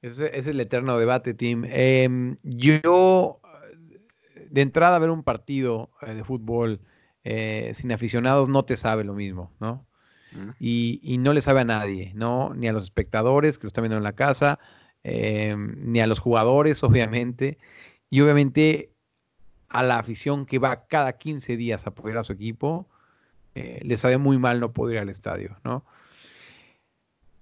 Ese, 0.01 0.37
es 0.37 0.47
el 0.47 0.59
eterno 0.59 0.97
debate, 0.97 1.33
Tim. 1.33 1.65
Em, 1.67 2.37
yo, 2.43 3.41
eh, 4.35 4.47
de 4.51 4.61
entrada, 4.61 4.99
ver 4.99 5.09
un 5.09 5.23
partido 5.23 5.89
eh, 6.01 6.13
de 6.13 6.23
fútbol 6.23 6.79
eh, 7.23 7.71
sin 7.73 7.91
aficionados 7.91 8.49
no 8.49 8.63
te 8.65 8.77
sabe 8.77 9.03
lo 9.03 9.13
mismo, 9.13 9.51
¿no? 9.59 9.85
Y, 10.59 10.99
y 11.03 11.17
no 11.17 11.33
le 11.33 11.41
sabe 11.41 11.61
a 11.61 11.65
nadie, 11.65 12.11
¿no? 12.15 12.53
Ni 12.53 12.67
a 12.67 12.73
los 12.73 12.83
espectadores 12.83 13.57
que 13.57 13.65
lo 13.65 13.69
están 13.69 13.83
viendo 13.83 13.97
en 13.97 14.03
la 14.03 14.13
casa, 14.15 14.59
em, 15.05 15.75
ni 15.91 15.99
a 15.99 16.07
los 16.07 16.19
jugadores, 16.19 16.83
obviamente, 16.83 17.57
y 18.09 18.21
obviamente 18.21 18.89
a 19.69 19.83
la 19.83 19.99
afición 19.99 20.45
que 20.45 20.59
va 20.59 20.87
cada 20.87 21.13
15 21.17 21.57
días 21.57 21.85
a 21.85 21.91
apoyar 21.91 22.17
a 22.19 22.23
su 22.23 22.33
equipo, 22.33 22.87
eh, 23.55 23.79
le 23.83 23.97
sabe 23.97 24.17
muy 24.17 24.37
mal 24.37 24.59
no 24.59 24.73
poder 24.73 24.95
ir 24.95 25.01
al 25.01 25.09
estadio, 25.09 25.57
¿no? 25.63 25.85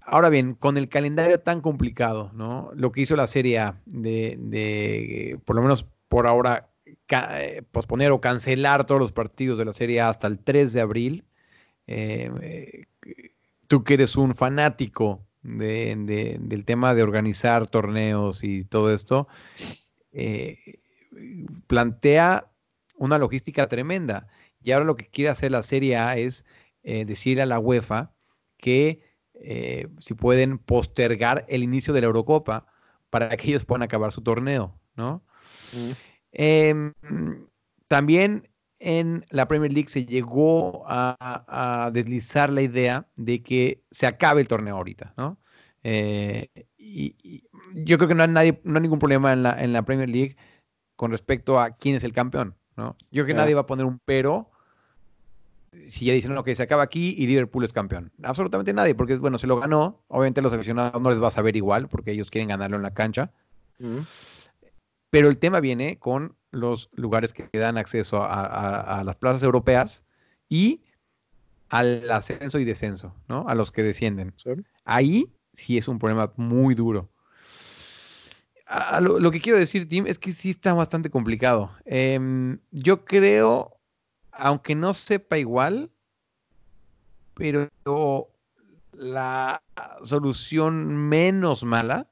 Ahora 0.06 0.28
bien, 0.28 0.54
con 0.54 0.76
el 0.76 0.88
calendario 0.90 1.40
tan 1.40 1.62
complicado, 1.62 2.30
¿no? 2.34 2.70
Lo 2.74 2.92
que 2.92 3.00
hizo 3.00 3.16
la 3.16 3.26
Serie 3.26 3.58
A 3.58 3.80
de, 3.86 5.38
por 5.46 5.56
lo 5.56 5.62
menos 5.62 5.86
por 6.08 6.26
ahora, 6.26 6.68
eh, 7.08 7.62
posponer 7.72 8.12
o 8.12 8.20
cancelar 8.20 8.84
todos 8.84 9.00
los 9.00 9.12
partidos 9.12 9.58
de 9.58 9.64
la 9.64 9.72
Serie 9.72 10.02
A 10.02 10.10
hasta 10.10 10.26
el 10.26 10.38
3 10.38 10.74
de 10.74 10.80
abril, 10.82 11.24
eh, 11.86 12.30
eh, 12.42 12.84
tú 13.66 13.82
que 13.82 13.94
eres 13.94 14.16
un 14.16 14.34
fanático 14.34 15.22
de- 15.44 15.94
de- 15.96 16.38
del 16.40 16.64
tema 16.64 16.94
de 16.94 17.02
organizar 17.02 17.68
torneos 17.68 18.42
y 18.42 18.64
todo 18.64 18.92
esto, 18.92 19.28
eh, 20.12 20.58
plantea 21.66 22.50
una 22.96 23.18
logística 23.18 23.68
tremenda. 23.68 24.26
Y 24.62 24.72
ahora 24.72 24.84
lo 24.86 24.96
que 24.96 25.06
quiere 25.06 25.30
hacer 25.30 25.50
la 25.52 25.62
Serie 25.62 25.96
A 25.96 26.16
es 26.16 26.44
eh, 26.82 27.04
decirle 27.04 27.42
a 27.42 27.46
la 27.46 27.58
UEFA 27.58 28.12
que 28.58 29.00
eh, 29.34 29.88
si 29.98 30.14
pueden 30.14 30.58
postergar 30.58 31.44
el 31.48 31.62
inicio 31.62 31.92
de 31.94 32.00
la 32.00 32.06
Eurocopa 32.06 32.66
para 33.10 33.36
que 33.36 33.48
ellos 33.48 33.64
puedan 33.64 33.82
acabar 33.82 34.12
su 34.12 34.22
torneo, 34.22 34.78
¿no? 34.96 35.24
Em, 36.32 36.92
también 37.88 38.48
en 38.84 39.26
la 39.30 39.48
Premier 39.48 39.72
League 39.72 39.88
se 39.88 40.06
llegó 40.06 40.84
a, 40.86 41.16
a 41.18 41.90
deslizar 41.90 42.50
la 42.50 42.62
idea 42.62 43.06
de 43.16 43.42
que 43.42 43.82
se 43.90 44.06
acabe 44.06 44.40
el 44.40 44.48
torneo 44.48 44.76
ahorita, 44.76 45.14
¿no? 45.16 45.38
Eh, 45.82 46.48
y, 46.78 47.16
y 47.22 47.44
yo 47.74 47.98
creo 47.98 48.08
que 48.08 48.14
no 48.14 48.22
hay, 48.22 48.28
nadie, 48.28 48.60
no 48.64 48.76
hay 48.76 48.82
ningún 48.82 48.98
problema 48.98 49.32
en 49.32 49.42
la, 49.42 49.62
en 49.62 49.72
la 49.72 49.82
Premier 49.82 50.08
League 50.08 50.36
con 50.96 51.10
respecto 51.10 51.60
a 51.60 51.70
quién 51.70 51.96
es 51.96 52.04
el 52.04 52.12
campeón, 52.12 52.54
¿no? 52.76 52.96
Yo 53.10 53.24
creo 53.24 53.26
que 53.26 53.34
nadie 53.34 53.54
va 53.54 53.62
a 53.62 53.66
poner 53.66 53.86
un 53.86 54.00
pero 54.04 54.50
si 55.88 56.06
ya 56.06 56.12
dicen, 56.12 56.34
que 56.44 56.54
se 56.54 56.62
acaba 56.62 56.82
aquí 56.82 57.14
y 57.18 57.26
Liverpool 57.26 57.64
es 57.64 57.72
campeón. 57.72 58.12
Absolutamente 58.22 58.72
nadie, 58.72 58.94
porque, 58.94 59.16
bueno, 59.16 59.38
se 59.38 59.46
lo 59.46 59.58
ganó. 59.58 60.04
Obviamente 60.08 60.42
los 60.42 60.52
aficionados 60.52 61.00
no 61.00 61.10
les 61.10 61.22
va 61.22 61.28
a 61.28 61.32
saber 61.32 61.56
igual, 61.56 61.88
porque 61.88 62.12
ellos 62.12 62.30
quieren 62.30 62.48
ganarlo 62.48 62.76
en 62.76 62.82
la 62.82 62.94
cancha. 62.94 63.32
Mm. 63.78 63.98
Pero 65.14 65.28
el 65.28 65.38
tema 65.38 65.60
viene 65.60 65.96
con 66.00 66.36
los 66.50 66.90
lugares 66.92 67.32
que 67.32 67.48
dan 67.56 67.78
acceso 67.78 68.20
a, 68.20 68.44
a- 68.46 68.98
a 68.98 69.04
las 69.04 69.14
plazas 69.14 69.44
europeas 69.44 70.04
y 70.48 70.82
al 71.68 72.10
ascenso 72.10 72.58
y 72.58 72.64
descenso, 72.64 73.14
¿no? 73.28 73.48
A 73.48 73.54
los 73.54 73.70
que 73.70 73.84
descienden. 73.84 74.34
Sí. 74.36 74.50
Ahí 74.84 75.32
sí 75.52 75.78
es 75.78 75.86
un 75.86 76.00
problema 76.00 76.32
muy 76.34 76.74
duro. 76.74 77.12
A- 78.66 78.96
a 78.96 79.00
lo, 79.00 79.20
lo 79.20 79.30
que 79.30 79.40
quiero 79.40 79.56
decir, 79.56 79.88
Tim, 79.88 80.08
es 80.08 80.18
que 80.18 80.32
sí 80.32 80.50
está 80.50 80.74
bastante 80.74 81.10
complicado. 81.10 81.70
Em, 81.84 82.58
yo 82.72 83.04
creo, 83.04 83.78
aunque 84.32 84.74
no 84.74 84.94
sepa 84.94 85.38
igual, 85.38 85.92
pero 87.34 87.68
la 88.92 89.62
solución 90.02 90.88
menos 91.08 91.62
mala 91.62 92.10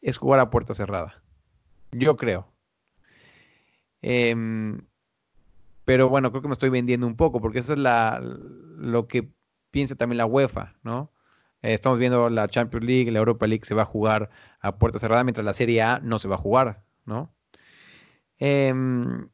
es 0.00 0.16
jugar 0.16 0.40
a 0.40 0.48
puerta 0.48 0.72
cerrada. 0.72 1.23
Yo 1.98 2.16
creo. 2.16 2.52
Em, 4.02 4.86
pero 5.84 6.08
bueno, 6.08 6.30
creo 6.30 6.42
que 6.42 6.48
me 6.48 6.54
estoy 6.54 6.70
vendiendo 6.70 7.06
un 7.06 7.16
poco, 7.16 7.40
porque 7.40 7.60
eso 7.60 7.72
es 7.72 7.78
la, 7.78 8.20
lo 8.20 9.06
que 9.06 9.30
piensa 9.70 9.96
también 9.96 10.18
la 10.18 10.26
UEFA, 10.26 10.74
¿no? 10.82 11.12
Eh, 11.62 11.74
estamos 11.74 11.98
viendo 11.98 12.28
la 12.30 12.48
Champions 12.48 12.84
League, 12.84 13.10
la 13.10 13.20
Europa 13.20 13.46
League 13.46 13.64
se 13.64 13.74
va 13.74 13.82
a 13.82 13.86
jugar 13.86 14.30
a 14.60 14.78
puerta 14.78 14.98
cerrada, 14.98 15.24
mientras 15.24 15.44
la 15.44 15.54
Serie 15.54 15.82
A 15.82 16.00
no 16.00 16.18
se 16.18 16.28
va 16.28 16.34
a 16.36 16.38
jugar, 16.38 16.84
¿no? 17.04 17.34
Em, 18.38 19.28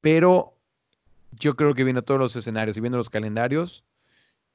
pero 0.00 0.58
yo 1.32 1.56
creo 1.56 1.74
que 1.74 1.84
viendo 1.84 2.02
todos 2.02 2.20
los 2.20 2.36
escenarios 2.36 2.76
y 2.76 2.80
viendo 2.80 2.98
los 2.98 3.10
calendarios, 3.10 3.84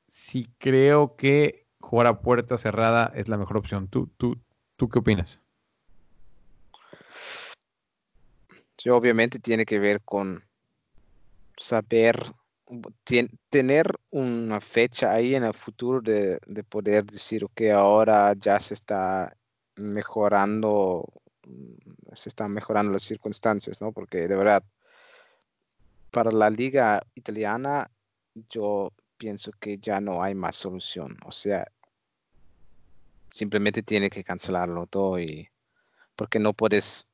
sí 0.07 0.49
creo 0.57 1.15
que 1.15 1.67
jugar 1.79 2.07
a 2.07 2.21
puerta 2.21 2.57
cerrada 2.57 3.11
es 3.15 3.29
la 3.29 3.37
mejor 3.37 3.57
opción. 3.57 3.87
¿Tú, 3.87 4.07
tú, 4.17 4.41
tú 4.77 4.89
qué 4.89 4.99
opinas? 4.99 5.41
Sí, 8.81 8.89
obviamente 8.89 9.37
tiene 9.37 9.63
que 9.63 9.77
ver 9.77 10.01
con 10.01 10.43
saber, 11.55 12.33
tener 13.51 13.93
una 14.09 14.59
fecha 14.59 15.11
ahí 15.11 15.35
en 15.35 15.43
el 15.43 15.53
futuro 15.53 16.01
de, 16.01 16.39
de 16.47 16.63
poder 16.63 17.05
decir, 17.05 17.43
ok, 17.43 17.61
ahora 17.75 18.33
ya 18.33 18.59
se 18.59 18.73
está 18.73 19.37
mejorando, 19.75 21.05
mm, 21.45 21.75
se 22.13 22.29
están 22.29 22.53
mejorando 22.53 22.91
las 22.91 23.03
circunstancias, 23.03 23.79
¿no? 23.81 23.91
Porque 23.91 24.27
de 24.27 24.35
verdad, 24.35 24.63
para 26.09 26.31
la 26.31 26.49
liga 26.49 27.03
italiana, 27.13 27.91
yo 28.49 28.93
pienso 29.17 29.51
que 29.59 29.77
ya 29.77 30.01
no 30.01 30.23
hay 30.23 30.33
más 30.33 30.55
solución. 30.55 31.19
O 31.23 31.31
sea, 31.31 31.67
simplemente 33.29 33.83
tiene 33.83 34.09
que 34.09 34.23
cancelarlo 34.23 34.87
todo 34.87 35.17
porque 36.15 36.39
no 36.39 36.53
puedes 36.53 37.07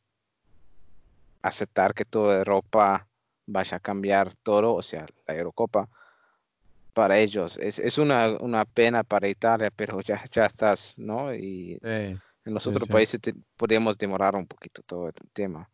aceptar 1.41 1.93
que 1.93 2.05
toda 2.05 2.37
Europa 2.37 3.07
vaya 3.45 3.77
a 3.77 3.79
cambiar 3.79 4.33
todo, 4.35 4.73
o 4.75 4.81
sea, 4.81 5.05
la 5.25 5.35
Eurocopa, 5.35 5.89
para 6.93 7.19
ellos. 7.19 7.57
Es, 7.57 7.79
es 7.79 7.97
una, 7.97 8.37
una 8.39 8.65
pena 8.65 9.03
para 9.03 9.27
Italia, 9.27 9.71
pero 9.75 10.01
ya, 10.01 10.23
ya 10.31 10.45
estás, 10.45 10.97
¿no? 10.97 11.33
Y 11.33 11.79
En 12.45 12.53
los 12.53 12.63
Sí, 12.63 12.69
otros 12.69 12.87
sí. 12.87 12.91
países 12.93 13.21
te- 13.21 13.35
podemos 13.55 13.97
demorar 13.97 14.35
un 14.35 14.47
poquito 14.47 14.81
todo 14.83 15.07
el 15.07 15.13
tema. 15.33 15.69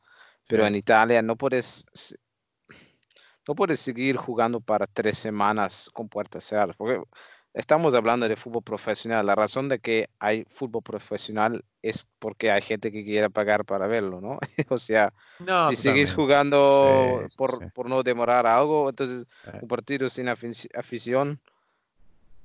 Pero 0.47 0.63
Sí. 0.63 0.67
en 0.67 0.75
Italia 0.75 1.21
no 1.21 1.35
puedes, 1.37 1.85
no 3.47 3.55
puedes 3.55 3.79
seguir 3.79 4.17
jugando 4.17 4.59
para 4.59 4.87
tres 4.87 5.17
semanas 5.17 5.89
con 5.93 6.09
puertas 6.09 6.43
cerradas. 6.43 6.75
Porque 6.75 7.01
estamos 7.53 7.93
hablando 7.93 8.27
de 8.27 8.35
fútbol 8.35 8.63
profesional. 8.63 9.25
La 9.25 9.35
razón 9.35 9.69
de 9.69 9.79
que 9.79 10.09
hay 10.19 10.45
fútbol 10.45 10.81
profesional 10.83 11.63
es 11.81 12.07
porque 12.19 12.51
hay 12.51 12.61
gente 12.61 12.91
que 12.91 13.03
quiere 13.03 13.29
pagar 13.29 13.65
para 13.65 13.87
verlo, 13.87 14.21
¿no? 14.21 14.39
O 14.69 14.77
sea, 14.77 15.13
No, 15.39 15.69
si 15.69 15.75
seguís 15.75 16.09
totalmente. 16.09 16.15
jugando 16.15 17.25
Sí, 17.29 17.35
por, 17.37 17.59
sí. 17.59 17.65
por 17.73 17.89
no 17.89 18.03
demorar 18.03 18.47
algo, 18.47 18.89
entonces 18.89 19.25
Eh, 19.47 19.59
un 19.61 19.67
partido 19.67 20.09
sin 20.09 20.27
afici- 20.27 20.69
afición 20.77 21.39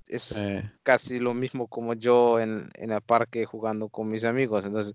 es 0.06 0.50
casi 0.82 1.18
lo 1.18 1.34
mismo 1.34 1.66
como 1.68 1.94
yo 1.94 2.40
en, 2.40 2.68
en 2.74 2.92
el 2.92 3.02
parque 3.02 3.44
jugando 3.44 3.88
con 3.88 4.08
mis 4.08 4.24
amigos. 4.24 4.64
Entonces, 4.64 4.94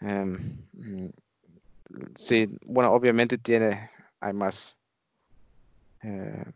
mm, 0.00 1.08
sí, 2.14 2.46
bueno, 2.66 2.92
obviamente 2.92 3.38
tiene, 3.38 3.90
hay 4.20 4.32
más. 4.32 4.78
em, 6.02 6.52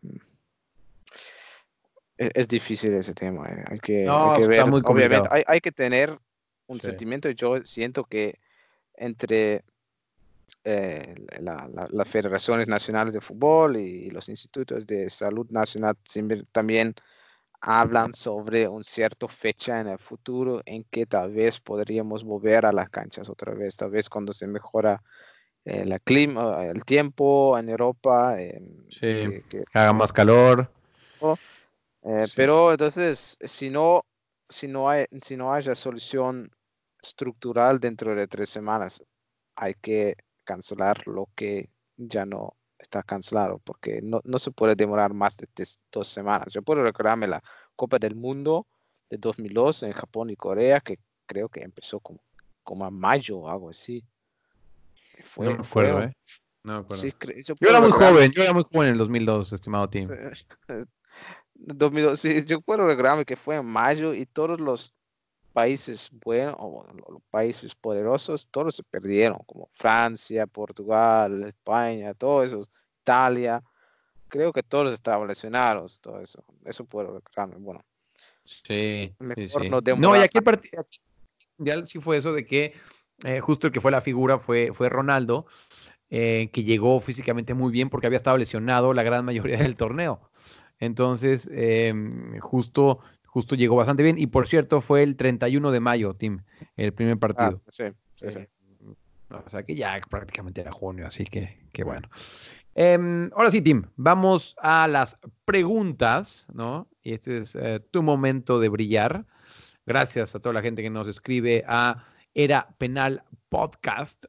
e- 2.19 2.31
es, 2.35 2.49
difícil 2.49 2.93
ese 2.95 3.15
tema. 3.15 3.47
eh, 3.49 3.65
Hay 3.71 3.79
que, 3.79 4.01
hay 4.01 4.07
No, 4.07 4.33
que 4.35 4.47
está 4.47 4.65
ver, 4.65 4.81
obviamente, 4.85 5.29
hay, 5.31 5.45
hay 5.47 5.61
que 5.61 5.73
tener 5.73 6.19
un 6.67 6.81
Sí. 6.81 6.87
sentimiento. 6.87 7.31
Yo 7.31 7.63
siento 7.65 8.05
que 8.05 8.39
entre 8.95 9.65
eh, 10.65 11.15
la- 11.41 11.69
la- 11.73 11.89
las 11.91 12.09
federaciones 12.09 12.69
nacionales 12.69 13.13
de 13.15 13.21
fútbol 13.21 13.77
y 13.77 14.11
los 14.11 14.29
institutos 14.29 14.87
de 14.87 15.09
salud 15.09 15.47
nacional 15.51 15.97
también 16.53 16.95
hablan 17.61 18.13
sobre 18.13 18.69
un 18.69 18.85
cierto 18.85 19.29
fecha 19.29 19.81
en 19.81 19.89
el 19.89 19.99
futuro 19.99 20.61
en 20.65 20.85
que 20.85 21.07
tal 21.07 21.33
vez 21.33 21.61
podríamos 21.61 22.25
volver 22.25 22.67
a 22.67 22.73
las 22.73 22.91
canchas 22.91 23.29
otra 23.29 23.55
vez, 23.55 23.77
tal 23.77 23.91
vez 23.91 24.09
cuando 24.09 24.33
se 24.33 24.47
mejora 24.47 25.03
eh, 25.65 25.85
la 25.85 25.99
clima, 25.99 26.65
el 26.65 26.83
tiempo 26.85 27.59
en 27.59 27.69
Europa, 27.69 28.41
em, 28.41 28.79
Sí. 28.89 29.01
que- 29.01 29.45
que- 29.49 29.65
que 29.65 29.79
haga 29.79 29.93
más 29.93 30.13
calor. 30.13 30.73
Eh, 32.03 32.25
Sí. 32.27 32.33
pero 32.37 32.71
entonces, 32.73 33.37
si 33.41 33.71
no, 33.71 34.05
si 34.49 34.69
no 34.69 34.89
hay, 34.89 35.07
si 35.23 35.37
no 35.37 35.53
haya 35.53 35.75
solución 35.75 36.51
estructural 37.03 37.79
dentro 37.81 38.15
de 38.15 38.27
tres 38.27 38.49
semanas, 38.51 39.05
hay 39.57 39.75
que 39.75 40.17
cancelar 40.45 41.07
lo 41.07 41.29
que 41.35 41.71
ya 41.97 42.25
no 42.25 42.55
está 42.79 43.03
cancelado, 43.03 43.59
porque 43.65 44.01
no, 44.03 44.21
no 44.25 44.39
se 44.39 44.51
puede 44.53 44.75
demorar 44.77 45.13
más 45.13 45.37
de 45.37 45.47
tes- 45.49 45.81
dos 45.91 46.09
semanas. 46.09 46.53
Yo 46.53 46.63
puedo 46.63 46.83
recordarme 46.83 47.27
la 47.27 47.43
Copa 47.77 47.99
del 47.99 48.15
Mundo 48.15 48.67
de 49.11 49.19
2002 49.19 49.83
en 49.83 49.93
Japón 49.93 50.31
y 50.31 50.37
Corea, 50.37 50.81
que 50.81 50.99
creo 51.27 51.49
que 51.49 51.61
empezó 51.63 51.99
como, 52.01 52.21
como 52.63 52.85
a 52.85 52.91
mayo 52.91 53.39
o 53.39 53.49
algo 53.49 53.71
así. 53.71 54.05
Fue, 55.25 55.47
no 55.47 55.57
me 55.59 55.65
fue 55.65 55.89
acuerdo, 55.91 56.09
¿eh? 56.09 56.17
No 56.65 56.73
me 56.75 56.79
acuerdo. 56.81 57.03
sí, 57.03 57.09
cre- 57.13 57.43
yo 57.45 57.55
era 57.69 57.81
muy 57.81 57.91
joven, 57.91 58.31
yo 58.33 58.43
era 58.43 58.53
muy 58.53 58.63
joven 58.63 58.87
en 58.89 58.93
el 58.93 58.99
2002, 58.99 59.53
estimado 59.53 59.89
Tim. 59.89 60.05
Sí. 61.59 61.65
2002, 61.67 62.21
sí, 62.21 62.45
yo 62.45 62.61
puedo 62.61 62.87
recordarme 62.87 63.25
que 63.25 63.37
fue 63.37 63.57
en 63.57 63.67
mayo 63.67 64.15
y 64.15 64.27
todos 64.27 64.61
los 64.61 64.95
países 65.53 66.11
buenos 66.25 66.55
o 66.59 66.87
lo- 66.95 67.13
los 67.15 67.23
países 67.31 67.75
poderosos, 67.75 68.49
todos 68.51 68.77
se 68.77 68.83
perdieron, 68.85 69.39
como 69.47 69.69
Francia, 69.75 70.47
Portugal, 70.47 71.43
España, 71.45 72.15
todos 72.15 72.47
esos, 72.47 72.71
Italia. 73.03 73.63
Creo 74.29 74.53
que 74.53 74.63
todos 74.63 74.93
estaban 74.93 75.27
lesionados, 75.27 76.01
todo 76.01 76.21
eso. 76.21 76.45
Eso 76.65 76.85
puedo 76.85 77.13
recordarme. 77.15 77.57
Bueno, 77.59 77.81
Sí, 78.45 78.63
sí, 78.65 79.15
Mejor 79.19 79.63
sí. 79.63 79.69
no 79.69 79.81
No, 79.97 80.17
y 80.17 80.21
aquí 80.21 80.41
partido 80.41 80.87
mundial 81.59 81.87
sí 81.87 81.99
fue 81.99 82.19
eso 82.19 82.33
de 82.33 82.47
que 82.47 82.73
eh, 83.25 83.41
justo 83.41 83.67
el 83.67 83.73
que 83.73 83.81
fue 83.81 83.91
la 83.91 84.01
figura 84.01 84.39
fue, 84.39 84.73
fue 84.73 84.89
Ronaldo, 84.89 85.47
eh, 86.09 86.51
que 86.53 86.63
llegó 86.63 87.01
físicamente 87.01 87.53
muy 87.55 87.73
bien 87.73 87.91
porque 87.91 88.07
había 88.07 88.17
estado 88.17 88.37
lesionado 88.39 88.95
la 88.95 89.03
gran 89.03 89.25
mayoría 89.25 89.59
del 89.59 89.77
torneo. 89.77 90.28
Entonces, 90.79 91.49
em, 91.53 92.39
justo, 92.39 93.01
justo 93.27 93.57
llegó 93.57 93.77
bastante 93.77 94.03
bien. 94.03 94.19
Y 94.19 94.29
por 94.29 94.47
cierto, 94.47 94.81
fue 94.81 95.03
el 95.03 95.17
31 95.17 95.71
de 95.71 95.81
mayo, 95.81 96.15
Tim, 96.15 96.41
el 96.77 96.93
primer 96.93 97.15
ah, 97.15 97.21
partido. 97.21 97.63
sí, 97.69 97.85
sí, 98.15 98.27
sí. 98.31 98.41
O 99.31 99.51
sea 99.51 99.63
que 99.63 99.75
ya 99.75 99.99
prácticamente 100.09 100.63
era 100.63 100.73
junio, 100.73 101.07
así 101.07 101.25
que, 101.25 101.59
que 101.73 101.85
bueno. 101.85 102.09
Em, 102.75 103.31
ahora 103.35 103.51
sí, 103.51 103.61
Tim, 103.61 103.83
vamos 103.97 104.57
a 104.63 104.89
las 104.89 105.19
preguntas, 105.45 106.47
¿no? 106.53 106.89
Y 107.03 107.15
este 107.15 107.39
es 107.39 107.55
eh, 107.55 107.81
tu 107.91 108.03
momento 108.03 108.61
de 108.61 108.69
brillar. 108.69 109.27
Gracias 109.85 110.35
a 110.35 110.41
toda 110.41 110.53
la 110.53 110.63
gente 110.63 110.83
que 110.83 110.91
nos 110.91 111.09
escribe 111.09 111.65
a 111.67 112.05
Era 112.35 112.69
Penal 112.79 113.25
Podcast. 113.49 114.27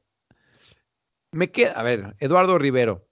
Me 1.32 1.52
queda, 1.52 1.74
a 1.74 1.84
ver, 1.84 2.16
Eduardo 2.20 2.58
Rivero. 2.58 3.09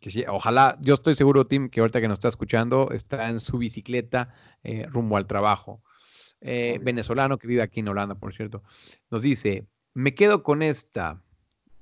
Que 0.00 0.10
sí, 0.10 0.24
ojalá, 0.26 0.78
yo 0.80 0.94
estoy 0.94 1.14
seguro, 1.14 1.46
Tim, 1.46 1.68
que 1.68 1.80
ahorita 1.80 2.00
que 2.00 2.08
nos 2.08 2.16
está 2.18 2.28
escuchando, 2.28 2.90
está 2.92 3.28
en 3.28 3.38
su 3.40 3.58
bicicleta 3.58 4.32
eh, 4.62 4.86
rumbo 4.88 5.16
al 5.16 5.26
trabajo. 5.26 5.82
Eh, 6.40 6.78
venezolano 6.82 7.36
que 7.38 7.46
vive 7.46 7.60
aquí 7.62 7.80
en 7.80 7.88
Holanda, 7.88 8.14
por 8.14 8.32
cierto. 8.34 8.62
Nos 9.10 9.22
dice, 9.22 9.66
me 9.94 10.14
quedo 10.14 10.42
con 10.42 10.62
esta. 10.62 11.22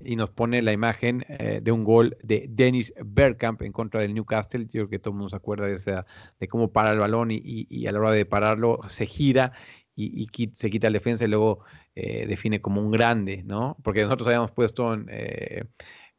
Y 0.00 0.14
nos 0.14 0.30
pone 0.30 0.62
la 0.62 0.72
imagen 0.72 1.24
eh, 1.28 1.58
de 1.60 1.72
un 1.72 1.82
gol 1.82 2.16
de 2.22 2.46
Dennis 2.48 2.94
Bergkamp 3.04 3.62
en 3.62 3.72
contra 3.72 4.00
del 4.00 4.14
Newcastle. 4.14 4.64
Yo 4.66 4.70
creo 4.82 4.88
que 4.88 4.98
todo 5.00 5.10
el 5.10 5.16
mundo 5.16 5.28
se 5.28 5.36
acuerda 5.36 5.66
de, 5.66 5.74
esa, 5.74 6.06
de 6.38 6.46
cómo 6.46 6.70
para 6.72 6.92
el 6.92 7.00
balón 7.00 7.32
y, 7.32 7.36
y- 7.44 7.66
y 7.68 7.86
a 7.88 7.92
la 7.92 7.98
hora 7.98 8.12
de 8.12 8.24
pararlo 8.24 8.78
se 8.86 9.06
gira 9.06 9.52
y, 9.96 10.28
se 10.54 10.70
quita 10.70 10.86
el 10.86 10.92
defensa 10.92 11.24
y 11.24 11.28
luego 11.28 11.64
eh, 11.96 12.26
define 12.28 12.60
como 12.60 12.80
un 12.80 12.92
grande, 12.92 13.42
¿no? 13.44 13.76
Porque 13.82 14.04
nosotros 14.04 14.28
habíamos 14.28 14.52
puesto 14.52 14.94
en, 14.94 15.06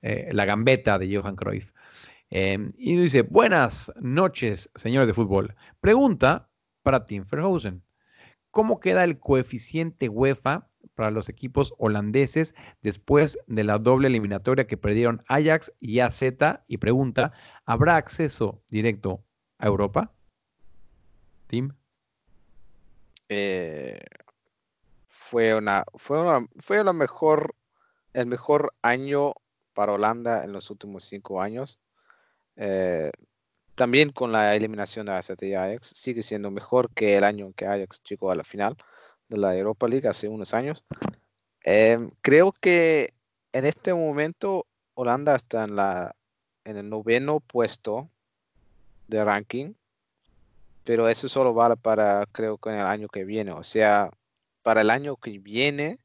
eh, 0.01 0.29
la 0.33 0.43
gambeta 0.45 0.97
de 0.99 1.15
Johan 1.15 1.37
Cruyff. 1.37 1.71
Eh, 2.31 2.71
y 2.77 2.95
dice, 2.95 3.23
buenas 3.23 3.91
noches, 3.99 4.69
señores 4.75 5.07
de 5.07 5.13
fútbol. 5.13 5.55
Pregunta 5.81 6.49
para 6.83 7.05
Tim 7.05 7.25
Verheusen. 7.29 7.83
¿Cómo 8.51 8.79
queda 8.79 9.03
el 9.03 9.19
coeficiente 9.19 10.09
UEFA 10.09 10.67
para 10.95 11.11
los 11.11 11.29
equipos 11.29 11.73
holandeses 11.77 12.55
después 12.81 13.37
de 13.47 13.63
la 13.63 13.77
doble 13.77 14.07
eliminatoria 14.07 14.67
que 14.67 14.77
perdieron 14.77 15.23
Ajax 15.27 15.71
y 15.79 15.99
AZ? 15.99 16.23
Y 16.67 16.77
pregunta, 16.77 17.31
¿habrá 17.65 17.95
acceso 17.95 18.61
directo 18.69 19.23
a 19.57 19.67
Europa? 19.67 20.11
Tim. 21.47 21.73
Eh, 23.27 23.99
fue 25.07 25.55
una, 25.55 25.83
fue 25.95 26.21
una, 26.21 26.47
fue 26.57 26.83
la 26.83 26.93
mejor, 26.93 27.55
el 28.13 28.25
mejor 28.25 28.73
año 28.81 29.33
para 29.73 29.93
Holanda 29.93 30.43
en 30.43 30.53
los 30.53 30.69
últimos 30.71 31.03
cinco 31.03 31.41
años. 31.41 31.79
Eh, 32.59 33.09
también 33.75 34.11
con 34.11 34.33
la 34.33 34.55
eliminación 34.55 35.05
de 35.05 35.13
AZ 35.13 35.31
y 35.41 35.53
Ajax, 35.53 35.93
sigue 35.95 36.21
siendo 36.21 36.51
mejor 36.51 36.89
que 36.93 37.17
el 37.17 37.23
año 37.23 37.53
que 37.55 37.65
Ajax 37.65 38.01
llegó 38.03 38.29
a 38.29 38.35
la 38.35 38.43
final 38.43 38.75
de 39.29 39.37
la 39.37 39.55
Europa 39.55 39.87
League 39.87 40.07
hace 40.07 40.27
unos 40.27 40.53
años. 40.53 40.83
Em, 41.63 42.11
creo 42.21 42.51
que 42.51 43.13
en 43.53 43.65
este 43.65 43.93
momento 43.93 44.65
Holanda 44.95 45.35
está 45.35 45.63
en 45.63 45.75
la 45.77 46.15
en 46.65 46.77
el 46.77 46.89
noveno 46.89 47.39
puesto 47.39 48.09
de 49.07 49.23
ranking, 49.23 49.73
pero 50.83 51.07
eso 51.07 51.29
solo 51.29 51.53
vale 51.53 51.77
para 51.77 52.25
creo 52.31 52.57
que 52.57 52.69
en 52.69 52.79
el 52.79 52.85
año 52.85 53.07
que 53.07 53.23
viene. 53.23 53.53
O 53.53 53.63
sea, 53.63 54.11
para 54.61 54.81
el 54.81 54.89
año 54.89 55.15
que 55.15 55.39
viene 55.39 55.99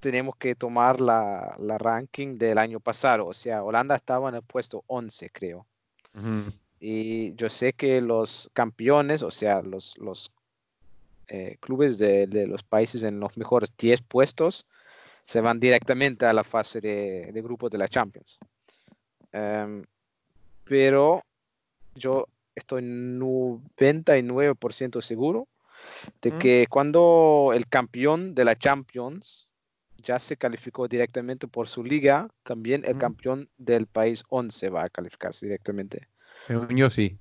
tenemos 0.00 0.36
que 0.36 0.54
tomar 0.54 1.00
la, 1.00 1.54
la 1.58 1.78
ranking 1.78 2.38
del 2.38 2.58
año 2.58 2.80
pasado. 2.80 3.26
O 3.26 3.34
sea, 3.34 3.62
Holanda 3.62 3.94
estaba 3.94 4.28
en 4.28 4.36
el 4.36 4.42
puesto 4.42 4.84
11, 4.86 5.30
creo. 5.30 5.66
Ujú. 6.14 6.52
Y 6.80 7.34
yo 7.34 7.48
sé 7.48 7.72
que 7.72 8.00
los 8.00 8.50
campeones, 8.52 9.22
o 9.22 9.30
sea, 9.30 9.62
los, 9.62 9.96
los 9.98 10.30
eh, 11.28 11.56
clubes 11.60 11.98
de, 11.98 12.26
de 12.26 12.46
los 12.46 12.62
países 12.62 13.02
en 13.02 13.18
los 13.18 13.36
mejores 13.36 13.72
10 13.76 14.02
puestos, 14.02 14.66
se 15.24 15.40
van 15.40 15.58
directamente 15.58 16.26
a 16.26 16.32
la 16.32 16.44
fase 16.44 16.80
de, 16.80 17.30
de 17.32 17.42
grupos 17.42 17.70
de 17.70 17.78
la 17.78 17.88
Champions. 17.88 18.38
Em, 19.32 19.82
pero 20.64 21.22
yo 21.94 22.26
estoy 22.54 22.82
99% 22.82 25.02
seguro 25.02 25.48
de 26.22 26.32
Mm. 26.32 26.38
que 26.38 26.66
cuando 26.70 27.50
el 27.54 27.66
campeón 27.68 28.34
de 28.34 28.44
la 28.44 28.56
Champions 28.56 29.45
ya 30.06 30.18
se 30.20 30.38
calificó 30.38 30.88
directamente 30.88 31.48
por 31.48 31.68
su 31.68 31.84
liga, 31.84 32.28
también 32.44 32.84
el 32.86 32.96
Mm. 32.96 32.98
campeón 32.98 33.50
del 33.58 33.88
país 33.88 34.24
11 34.30 34.70
va 34.70 34.84
a 34.84 34.90
calificarse 34.90 35.46
directamente. 35.46 36.08
Según 36.46 36.76
Yo 36.76 36.90
sí. 36.90 37.20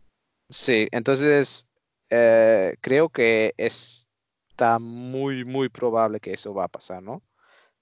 Sí, 0.49 0.87
entonces 0.91 1.67
eh, 2.09 2.75
creo 2.81 3.09
que 3.09 3.53
es- 3.57 4.07
está 4.49 4.79
muy, 4.79 5.43
muy 5.45 5.69
probable 5.69 6.19
que 6.19 6.33
eso 6.33 6.53
va 6.53 6.65
a 6.65 6.67
pasar, 6.67 7.01
¿no? 7.03 7.23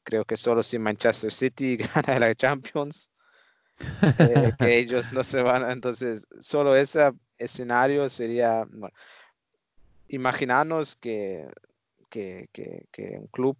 Creo 0.03 0.25
que 0.25 0.37
solo 0.37 0.63
si 0.63 0.79
Manchester 0.79 1.31
City 1.33 1.77
gana 1.95 2.19
la 2.19 2.35
Champions, 2.35 3.11
eh, 4.17 4.53
que 4.59 4.77
ellos 4.79 5.11
no 5.11 5.23
se 5.23 5.41
van, 5.41 5.69
entonces 5.71 6.25
solo 6.39 6.75
ese 6.75 7.11
escenario 7.37 8.07
sería, 8.09 8.65
bueno, 8.65 8.93
imaginarnos 10.07 10.95
que, 10.97 11.47
que, 12.09 12.49
que- 12.53 12.87
que 12.91 13.17
un 13.19 13.27
club 13.27 13.57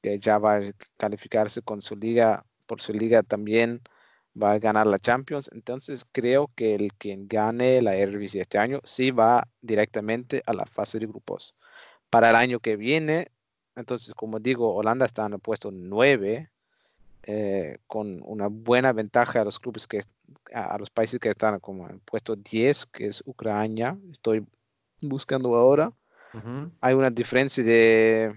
que 0.00 0.18
ya 0.18 0.38
va 0.38 0.56
a 0.56 0.60
calificarse 0.96 1.62
con 1.62 1.82
su 1.82 1.96
liga, 1.96 2.42
por 2.66 2.80
su 2.80 2.92
liga 2.92 3.22
también 3.22 3.80
va 4.40 4.52
a 4.52 4.58
ganar 4.58 4.86
la 4.86 4.98
Champions. 4.98 5.50
Entonces 5.52 6.06
creo 6.12 6.50
que 6.54 6.74
el 6.74 6.92
quien 6.94 7.28
gane 7.28 7.82
la 7.82 7.96
Eredivisie 7.96 8.40
este 8.40 8.58
año 8.58 8.80
sí 8.84 9.10
va 9.10 9.48
directamente 9.60 10.42
a 10.46 10.52
la 10.52 10.66
fase 10.66 10.98
de 10.98 11.06
grupos. 11.06 11.56
Para 12.10 12.30
el 12.30 12.36
año 12.36 12.60
que 12.60 12.76
viene, 12.76 13.28
entonces 13.76 14.14
como 14.14 14.38
digo, 14.40 14.74
Holanda 14.74 15.06
está 15.06 15.26
en 15.26 15.34
el 15.34 15.40
puesto 15.40 15.70
9 15.72 16.50
eh, 17.24 17.78
con 17.86 18.20
una 18.24 18.48
buena 18.48 18.92
ventaja 18.92 19.40
a 19.40 19.44
los 19.44 19.58
clubes 19.58 19.86
que 19.86 20.02
a, 20.54 20.74
a 20.74 20.78
los 20.78 20.90
países 20.90 21.20
que 21.20 21.30
están 21.30 21.58
como 21.60 21.86
en 21.86 21.94
el 21.96 22.00
puesto 22.00 22.36
10, 22.36 22.86
que 22.86 23.06
es 23.06 23.22
Ucrania. 23.26 23.98
Estoy 24.10 24.46
buscando 25.00 25.54
ahora 25.54 25.92
Ujú. 26.34 26.70
hay 26.80 26.94
una 26.94 27.10
diferencia 27.10 27.62
de, 27.64 28.32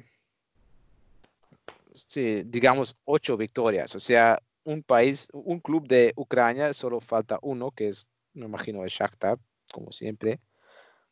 sí, 1.93 2.43
digamos, 2.45 2.95
ocho 3.05 3.37
victorias. 3.37 3.95
O 3.95 3.99
sea, 3.99 4.41
un 4.63 4.83
país, 4.83 5.27
un 5.33 5.59
club 5.59 5.87
de 5.87 6.13
Ucrania, 6.15 6.73
solo 6.73 6.99
falta 6.99 7.39
uno, 7.41 7.71
que 7.71 7.89
es, 7.89 8.07
me 8.33 8.45
imagino, 8.45 8.83
el 8.83 8.89
Shakhtar, 8.89 9.39
como 9.71 9.91
siempre. 9.91 10.39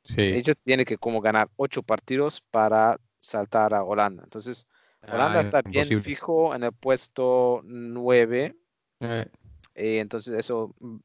Sí. 0.03 0.21
Ellos 0.21 0.55
tienen 0.63 0.85
que 0.85 0.97
como 0.97 1.21
ganar 1.21 1.49
ocho 1.55 1.83
partidos 1.83 2.41
para 2.51 2.97
saltar 3.19 3.73
a 3.73 3.83
Holanda. 3.83 4.23
Entonces, 4.23 4.67
Holanda 5.07 5.39
Ah, 5.39 5.41
está 5.41 5.61
bien 5.61 5.83
imposible. 5.83 6.01
fijo 6.01 6.55
en 6.55 6.63
el 6.63 6.73
puesto 6.73 7.61
nueve. 7.63 8.55
Eh, 9.01 9.95
y 9.95 9.97
entonces 9.97 10.33
eso 10.33 10.75
mm, 10.79 10.97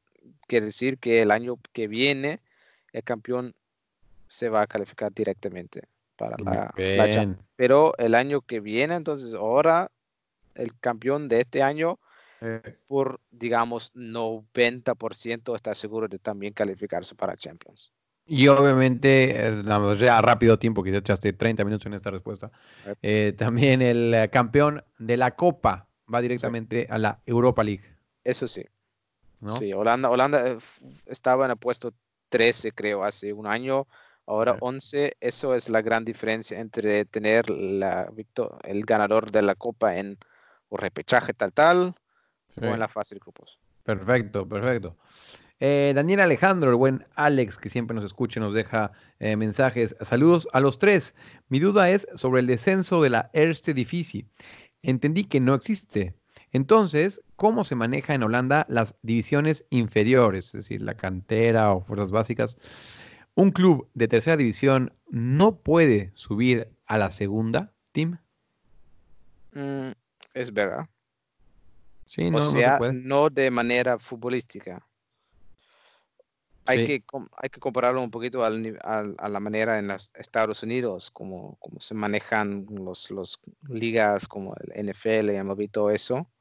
quiere 0.47 0.67
decir 0.67 0.97
que 0.97 1.21
el 1.21 1.31
año 1.31 1.57
que 1.71 1.87
viene 1.87 2.41
el 2.91 3.03
campeón 3.03 3.53
se 4.27 4.49
va 4.49 4.61
a 4.61 4.67
calificar 4.67 5.13
directamente 5.13 5.83
para 6.15 6.37
la, 6.37 6.73
la 6.75 7.11
Champions. 7.11 7.47
Pero 7.55 7.93
el 7.97 8.15
año 8.15 8.41
que 8.41 8.59
viene, 8.59 8.95
entonces 8.95 9.33
ahora 9.33 9.91
el 10.55 10.77
campeón 10.79 11.27
de 11.27 11.41
este 11.41 11.61
año, 11.61 11.99
Eh, 12.41 12.77
por 12.87 13.21
digamos 13.31 13.93
90% 13.95 15.55
está 15.55 15.73
seguro 15.73 16.07
de 16.09 16.19
también 16.19 16.53
calificarse 16.53 17.15
para 17.15 17.35
Champions. 17.37 17.93
Y 18.27 18.47
obviamente, 18.47 19.47
eh, 19.47 19.63
ya 19.99 20.21
rápido 20.21 20.57
tiempo, 20.57 20.83
ya 20.85 20.97
echaste 20.97 21.31
30 21.33 21.63
minutos 21.63 21.85
en 21.85 21.93
esta 21.93 22.09
respuesta. 22.09 22.51
Eh, 23.01 23.33
también 23.37 23.81
el 23.81 24.13
eh, 24.13 24.29
campeón 24.29 24.83
de 24.97 25.15
la 25.15 25.35
Copa 25.35 25.87
va 26.11 26.21
directamente 26.21 26.87
a 26.89 26.97
la 26.97 27.19
Europa 27.25 27.63
League. 27.63 27.83
Eso 28.23 28.47
sí. 28.47 28.65
¿no? 29.41 29.55
Sí, 29.55 29.73
Holanda, 29.73 30.09
Holanda 30.09 30.47
eh, 30.47 30.57
estaba 31.05 31.45
en 31.45 31.51
el 31.51 31.57
puesto 31.57 31.93
13, 32.29 32.71
creo, 32.71 33.03
hace 33.03 33.31
un 33.31 33.45
año. 33.45 33.87
Ahora 34.27 34.53
Sí. 34.53 34.59
11, 34.61 35.17
eso 35.19 35.53
es 35.55 35.69
la 35.69 35.81
gran 35.81 36.03
diferencia 36.03 36.59
entre 36.59 37.05
tener 37.05 37.49
la 37.49 38.11
el 38.63 38.85
ganador 38.85 39.31
de 39.31 39.41
la 39.41 39.55
Copa 39.55 39.97
en 39.97 40.17
repechaje 40.71 41.33
tal 41.33 41.53
tal 41.53 41.95
Sí. 42.47 42.59
o 42.61 42.73
en 42.73 42.79
la 42.79 42.87
fase 42.87 43.15
de 43.15 43.19
grupos. 43.19 43.59
Perfecto, 43.83 44.47
perfecto. 44.47 44.97
Eh, 45.59 45.93
Daniel 45.95 46.19
Alejandro, 46.19 46.69
el 46.69 46.75
buen 46.75 47.05
Alex, 47.15 47.57
que 47.57 47.69
siempre 47.69 47.95
nos 47.95 48.03
escucha 48.03 48.39
y 48.39 48.43
nos 48.43 48.53
deja 48.53 48.91
eh, 49.19 49.35
mensajes. 49.37 49.95
Saludos 50.01 50.47
a 50.51 50.59
los 50.59 50.79
tres. 50.79 51.15
Mi 51.47 51.59
duda 51.59 51.89
es 51.89 52.07
sobre 52.15 52.41
el 52.41 52.47
descenso 52.47 53.01
de 53.01 53.09
la 53.09 53.29
Erste 53.33 53.73
Divisie. 53.73 54.25
Entendí 54.81 55.23
que 55.23 55.39
no 55.39 55.53
existe. 55.53 56.13
Entonces, 56.51 57.21
¿cómo 57.35 57.63
se 57.63 57.75
maneja 57.75 58.13
en 58.13 58.23
Holanda 58.23 58.65
las 58.69 58.95
divisiones 59.01 59.65
inferiores? 59.69 60.47
Es 60.47 60.51
decir, 60.53 60.81
la 60.81 60.95
cantera 60.95 61.73
o 61.73 61.81
fuerzas 61.81 62.11
básicas. 62.11 62.57
¿Un 63.35 63.51
club 63.51 63.89
de 63.93 64.07
tercera 64.07 64.37
división 64.37 64.93
no 65.09 65.57
puede 65.59 66.11
subir 66.15 66.71
a 66.85 66.97
la 66.97 67.11
segunda, 67.11 67.73
Tim? 67.91 68.17
Mm, 69.51 69.91
es 70.33 70.53
verdad. 70.53 70.85
Sí, 72.05 72.27
O 72.27 72.31
no, 72.31 72.37
no 72.39 72.51
se 72.51 72.57
sea, 72.61 72.77
puede. 72.77 72.93
no 72.93 73.29
de 73.29 73.51
manera 73.51 73.99
futbolística. 73.99 74.87
Hay, 76.67 76.79
Sí. 76.79 76.85
que, 76.85 77.01
com- 77.03 77.27
hay 77.37 77.49
que 77.49 77.59
compararlo 77.59 78.01
un 78.01 78.09
poquito 78.09 78.43
al 78.43 78.61
ni- 78.61 78.73
al- 78.81 79.15
a 79.19 79.29
la 79.29 79.39
manera 79.39 79.77
en 79.79 79.87
los 79.89 80.09
Estados 80.15 80.63
Unidos, 80.63 81.11
como, 81.11 81.57
como 81.59 81.79
se 81.79 81.93
manejan 81.93 82.65
los, 82.69 83.11
los 83.11 83.39
ligas 83.67 84.27
como 84.27 84.55
el 84.55 84.87
NFL, 84.87 85.61
y 85.63 85.67
todo 85.67 85.91
eso. 85.91 86.31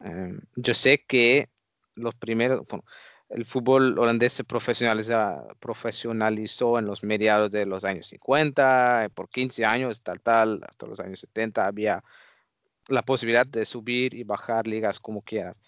Em, 0.00 0.40
yo 0.56 0.74
sé 0.74 1.04
que 1.06 1.48
los 1.94 2.14
primeros, 2.14 2.66
bueno, 2.66 2.84
el 3.34 3.44
fútbol 3.46 3.98
holandés 3.98 4.34
se 4.34 4.44
profesionalizó 4.44 6.78
en 6.78 6.86
los 6.86 7.02
mediados 7.02 7.50
de 7.50 7.66
los 7.66 7.84
años 7.84 8.06
50, 8.08 9.10
por 9.14 9.28
15 9.30 9.64
años, 9.64 10.02
tal, 10.02 10.20
tal, 10.20 10.60
hasta 10.68 10.86
los 10.86 11.00
años 11.00 11.20
70 11.20 11.66
había 11.66 12.04
la 12.88 13.02
posibilidad 13.02 13.46
de 13.46 13.64
subir 13.64 14.14
y 14.14 14.24
bajar 14.24 14.66
ligas 14.66 15.00
como 15.00 15.22
quieras. 15.22 15.60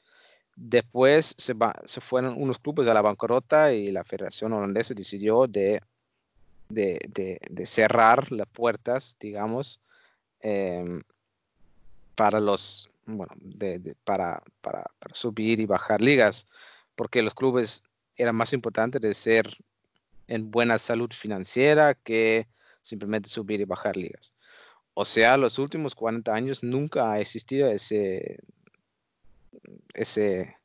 Después 0.57 1.35
se, 1.39 1.55
fueron 2.01 2.41
unos 2.41 2.59
clubes 2.59 2.87
a 2.87 2.95
la 2.95 3.03
bancarrota 3.03 3.73
y 3.73 3.91
la 3.91 4.05
Federación 4.05 4.53
Holandesa 4.53 4.95
decidió 4.95 5.47
de, 5.47 5.81
de, 6.69 7.01
de- 7.51 7.67
cerrar 7.67 8.31
las 8.31 8.47
puertas, 8.49 9.17
digamos, 9.19 9.81
em, 10.41 11.01
para 12.15 12.41
los, 12.41 12.91
bueno, 13.07 13.33
para, 14.05 14.43
para 14.61 14.85
subir 15.13 15.61
y 15.61 15.67
bajar 15.67 16.01
ligas, 16.01 16.47
porque 16.97 17.23
los 17.23 17.35
clubes 17.35 17.83
eran 18.17 18.37
más 18.37 18.53
importantes 18.53 19.01
de 19.01 19.15
ser 19.15 19.57
en 20.29 20.51
buena 20.51 20.79
salud 20.79 21.11
financiera 21.13 21.95
que 21.95 22.47
simplemente 22.81 23.29
subir 23.29 23.61
y 23.61 23.65
bajar 23.65 23.97
ligas. 23.97 24.33
O 24.95 25.05
sea, 25.05 25.37
los 25.37 25.59
últimos 25.59 25.95
40 25.95 26.33
años 26.33 26.63
nunca 26.63 27.13
ha 27.13 27.21
existido 27.21 27.69
ese, 27.69 28.39
ese, 29.93 30.57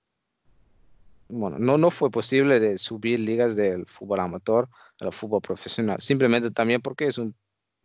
bueno, 1.27 1.57
no, 1.57 1.77
no 1.77 1.89
fue 1.89 2.11
posible 2.11 2.59
de 2.59 2.77
subir 2.77 3.19
ligas 3.19 3.55
del 3.55 3.86
fútbol 3.88 4.19
amateur 4.19 4.67
al 4.99 5.13
fútbol 5.13 5.41
profesional, 5.41 5.99
simplemente 5.99 6.51
también 6.51 6.82
porque 6.82 7.07
es 7.07 7.17
un 7.17 7.34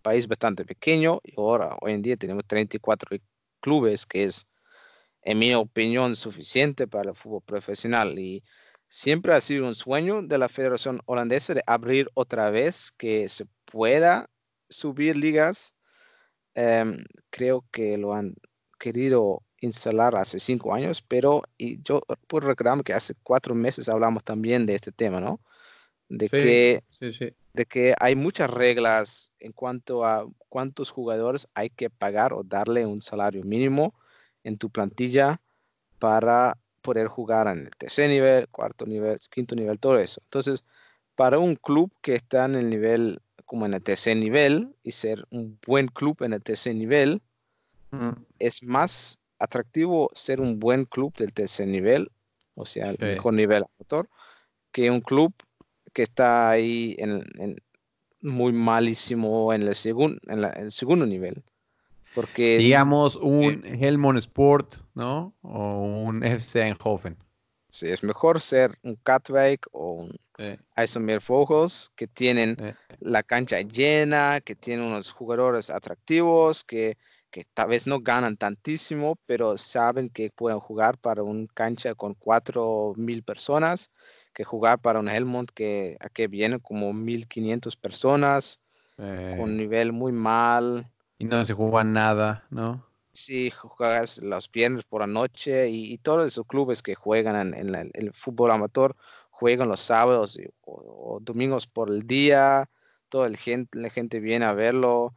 país 0.02 0.28
bastante 0.28 0.64
pequeño 0.64 1.20
y 1.24 1.32
ahora, 1.38 1.76
hoy 1.80 1.92
en 1.92 2.02
día 2.02 2.16
tenemos 2.16 2.44
34 2.46 3.18
clubes, 3.60 4.04
que 4.04 4.24
es, 4.24 4.46
en 5.24 5.38
mi 5.38 5.54
opinión, 5.54 6.16
suficiente 6.16 6.86
para 6.86 7.10
el 7.10 7.16
fútbol 7.16 7.42
profesional 7.42 8.18
y 8.18 8.42
siempre 8.88 9.32
ha 9.32 9.40
sido 9.40 9.66
un 9.66 9.74
sueño 9.74 10.22
de 10.22 10.38
la 10.38 10.48
Federación 10.48 11.00
Holandesa 11.06 11.54
de 11.54 11.62
abrir 11.66 12.10
otra 12.14 12.50
vez 12.50 12.92
que 12.92 13.28
se 13.28 13.46
pueda 13.64 14.28
subir 14.68 15.16
ligas. 15.16 15.74
Em, 16.54 17.04
creo 17.30 17.64
que 17.72 17.96
lo 17.96 18.14
han 18.14 18.34
querido 18.78 19.42
instalar 19.60 20.14
hace 20.14 20.38
cinco 20.38 20.74
años, 20.74 21.02
pero 21.02 21.42
y 21.56 21.82
yo 21.82 22.02
puedo 22.28 22.46
recordar 22.46 22.84
que 22.84 22.92
hace 22.92 23.14
cuatro 23.22 23.54
meses 23.54 23.88
hablamos 23.88 24.22
también 24.22 24.66
de 24.66 24.74
este 24.74 24.92
tema, 24.92 25.20
¿no? 25.20 25.40
De 26.08 26.26
Sí. 26.26 26.36
que 26.36 26.84
Sí, 26.90 27.12
sí. 27.14 27.34
de 27.54 27.64
que 27.64 27.94
hay 27.98 28.14
muchas 28.14 28.50
reglas 28.50 29.32
en 29.38 29.52
cuanto 29.52 30.04
a 30.04 30.26
cuántos 30.50 30.90
jugadores 30.90 31.48
hay 31.54 31.70
que 31.70 31.88
pagar 31.88 32.34
o 32.34 32.42
darle 32.44 32.84
un 32.84 33.00
salario 33.00 33.42
mínimo 33.42 33.94
en 34.44 34.56
tu 34.58 34.70
plantilla 34.70 35.40
para 35.98 36.56
poder 36.82 37.08
jugar 37.08 37.48
en 37.48 37.64
el 37.64 37.70
tercer 37.70 38.10
nivel, 38.10 38.48
cuarto 38.48 38.86
nivel, 38.86 39.18
quinto 39.30 39.54
nivel, 39.56 39.78
todo 39.78 39.98
eso. 39.98 40.20
Entonces, 40.24 40.64
para 41.16 41.38
un 41.38 41.56
club 41.56 41.90
que 42.02 42.14
está 42.14 42.44
en 42.44 42.54
el 42.56 42.68
nivel, 42.70 43.20
como 43.46 43.66
en 43.66 43.74
el 43.74 43.82
tercer 43.82 44.16
nivel, 44.16 44.74
y 44.82 44.92
ser 44.92 45.26
un 45.30 45.58
buen 45.66 45.88
club 45.88 46.22
en 46.22 46.32
el 46.34 46.42
tercer 46.42 46.74
nivel, 46.76 47.22
Mm, 47.90 48.24
es 48.40 48.62
más 48.64 49.18
atractivo 49.38 50.10
ser 50.14 50.40
un 50.40 50.58
buen 50.58 50.84
club 50.84 51.14
del 51.16 51.32
tercer 51.32 51.68
nivel, 51.68 52.10
o 52.54 52.66
sea, 52.66 52.90
el 52.90 52.96
Sí. 52.98 53.04
mejor 53.04 53.34
nivel 53.34 53.64
motor, 53.78 54.08
que 54.72 54.90
un 54.90 55.00
club 55.00 55.32
que 55.92 56.02
está 56.02 56.50
ahí 56.50 56.96
en, 56.98 57.22
en 57.38 57.56
muy 58.20 58.52
malísimo 58.52 59.52
en 59.52 59.62
el, 59.62 59.74
segun- 59.74 60.18
en, 60.26 60.40
la- 60.40 60.50
en 60.56 60.64
el 60.64 60.72
segundo 60.72 61.06
nivel. 61.06 61.44
Porque 62.14 62.58
Digamos 62.58 63.16
un 63.16 63.64
Helmond 63.64 64.18
Sport, 64.18 64.76
¿no? 64.94 65.34
O 65.42 65.82
un 65.82 66.22
FC 66.22 66.62
Eindhoven. 66.62 67.16
sí, 67.68 67.88
es 67.90 68.04
mejor 68.04 68.40
ser 68.40 68.78
un 68.82 68.96
Katwijk 68.96 69.66
o 69.72 69.92
un 69.92 70.18
Eh, 70.38 70.58
IJsselmeer 70.76 71.20
Vogels 71.20 71.92
que 71.94 72.08
tienen 72.08 72.56
eh, 72.58 72.74
la 72.98 73.22
cancha 73.22 73.60
llena, 73.60 74.40
que 74.40 74.56
tienen 74.56 74.86
unos 74.86 75.12
jugadores 75.12 75.70
atractivos, 75.70 76.64
que, 76.64 76.96
que 77.30 77.44
tal 77.54 77.68
vez 77.68 77.86
no 77.86 78.00
ganan 78.00 78.36
tantísimo, 78.36 79.16
pero 79.26 79.56
saben 79.56 80.08
que 80.10 80.30
pueden 80.30 80.58
jugar 80.58 80.98
para 80.98 81.22
una 81.22 81.46
cancha 81.54 81.94
con 81.94 82.14
4.000 82.14 83.22
personas, 83.22 83.92
que 84.32 84.42
jugar 84.42 84.80
para 84.80 84.98
un 84.98 85.08
Helmond 85.08 85.50
que 85.54 85.96
aquí 86.00 86.26
vienen 86.26 86.58
como 86.58 86.92
1.500 86.92 87.76
personas, 87.76 88.60
eh, 88.98 89.36
con 89.36 89.50
un 89.50 89.56
nivel 89.56 89.92
muy 89.92 90.10
mal. 90.10 90.90
Y 91.18 91.24
no 91.24 91.44
se 91.44 91.54
juega 91.54 91.84
nada, 91.84 92.46
¿no? 92.50 92.84
Si 93.12 93.50
juegas 93.50 94.18
los 94.18 94.50
viernes 94.50 94.84
por 94.84 95.00
la 95.00 95.06
noche 95.06 95.68
y, 95.68 95.98
todos 95.98 96.26
esos 96.26 96.46
clubes 96.46 96.82
que 96.82 96.94
juegan 96.94 97.54
en, 97.54 97.72
la- 97.72 97.86
el 97.92 98.12
fútbol 98.12 98.50
amateur 98.50 98.96
juegan 99.30 99.68
los 99.68 99.80
sábados 99.80 100.38
o, 100.62 101.18
domingos 101.20 101.66
por 101.66 101.90
el 101.90 102.06
día. 102.06 102.68
toda 103.08 103.28
el 103.28 103.36
gente, 103.36 103.78
la 103.78 103.90
gente 103.90 104.18
viene 104.18 104.44
a 104.44 104.54
verlo. 104.54 105.14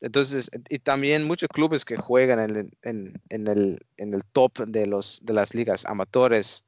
Entonces, 0.00 0.48
y 0.68 0.78
también 0.78 1.26
muchos 1.26 1.48
clubes 1.48 1.84
que 1.84 1.96
juegan 1.96 2.38
en, 2.38 2.70
en- 2.82 3.20
en 3.28 3.46
el, 3.48 3.84
en 3.96 4.12
el 4.14 4.24
top 4.24 4.58
de, 4.66 4.86
los, 4.86 5.20
de 5.24 5.32
las 5.32 5.54
ligas 5.54 5.84
amatores, 5.86 6.64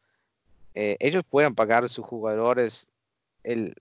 eh, 0.74 0.96
ellos 1.00 1.22
pueden 1.28 1.54
pagar 1.54 1.84
a 1.84 1.88
sus 1.88 2.04
jugadores 2.04 2.88
el, 3.44 3.74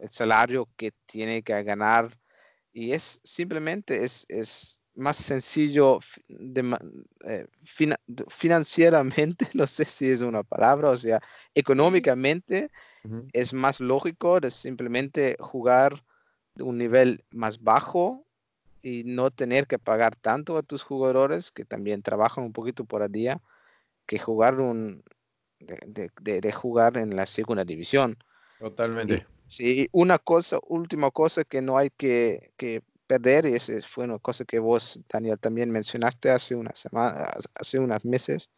el 0.00 0.08
salario 0.10 0.68
que 0.76 0.92
tiene 1.06 1.42
que 1.42 1.62
ganar 1.62 2.18
y 2.76 2.92
es 2.92 3.20
simplemente 3.24 4.04
es, 4.04 4.26
es 4.28 4.82
más 4.94 5.16
sencillo 5.16 5.98
de 6.28 6.76
eh, 7.26 7.46
fina- 7.64 7.98
financieramente, 8.28 9.46
no 9.54 9.66
sé 9.66 9.86
si 9.86 10.10
es 10.10 10.20
una 10.20 10.42
palabra, 10.42 10.90
o 10.90 10.96
sea, 10.96 11.22
económicamente 11.54 12.70
es 13.32 13.54
más 13.54 13.80
lógico 13.80 14.40
de 14.40 14.50
simplemente 14.50 15.36
jugar 15.40 16.04
de 16.54 16.64
un 16.64 16.76
nivel 16.76 17.24
más 17.30 17.62
bajo 17.62 18.26
y 18.82 19.04
no 19.04 19.30
tener 19.30 19.66
que 19.66 19.78
pagar 19.78 20.14
tanto 20.14 20.58
a 20.58 20.62
tus 20.62 20.82
jugadores 20.82 21.50
que 21.50 21.64
también 21.64 22.02
trabajan 22.02 22.44
un 22.44 22.52
poquito 22.52 22.84
por 22.84 23.00
el 23.02 23.10
día 23.10 23.40
que 24.04 24.18
jugar 24.18 24.60
un 24.60 25.02
de, 25.60 25.78
de- 25.86 26.10
de- 26.20 26.40
de 26.42 26.52
jugar 26.52 26.98
en 26.98 27.16
la 27.16 27.24
segunda 27.24 27.64
división. 27.64 28.18
Totalmente. 28.58 29.26
Sí, 29.48 29.88
una 29.92 30.18
cosa, 30.18 30.58
última 30.66 31.10
cosa 31.10 31.44
que 31.44 31.62
no 31.62 31.78
hay 31.78 31.90
que, 31.90 32.52
perder, 33.06 33.46
y 33.46 33.54
esa 33.54 33.72
fue 33.82 34.04
una 34.04 34.18
cosa 34.18 34.44
que 34.44 34.58
vos, 34.58 34.98
Daniel, 35.08 35.38
también 35.38 35.70
mencionaste 35.70 36.30
hace 36.30 36.56
unas 36.56 36.78
semanas, 36.78 37.48
hace 37.54 37.78
unos 37.78 38.04
meses, 38.04 38.50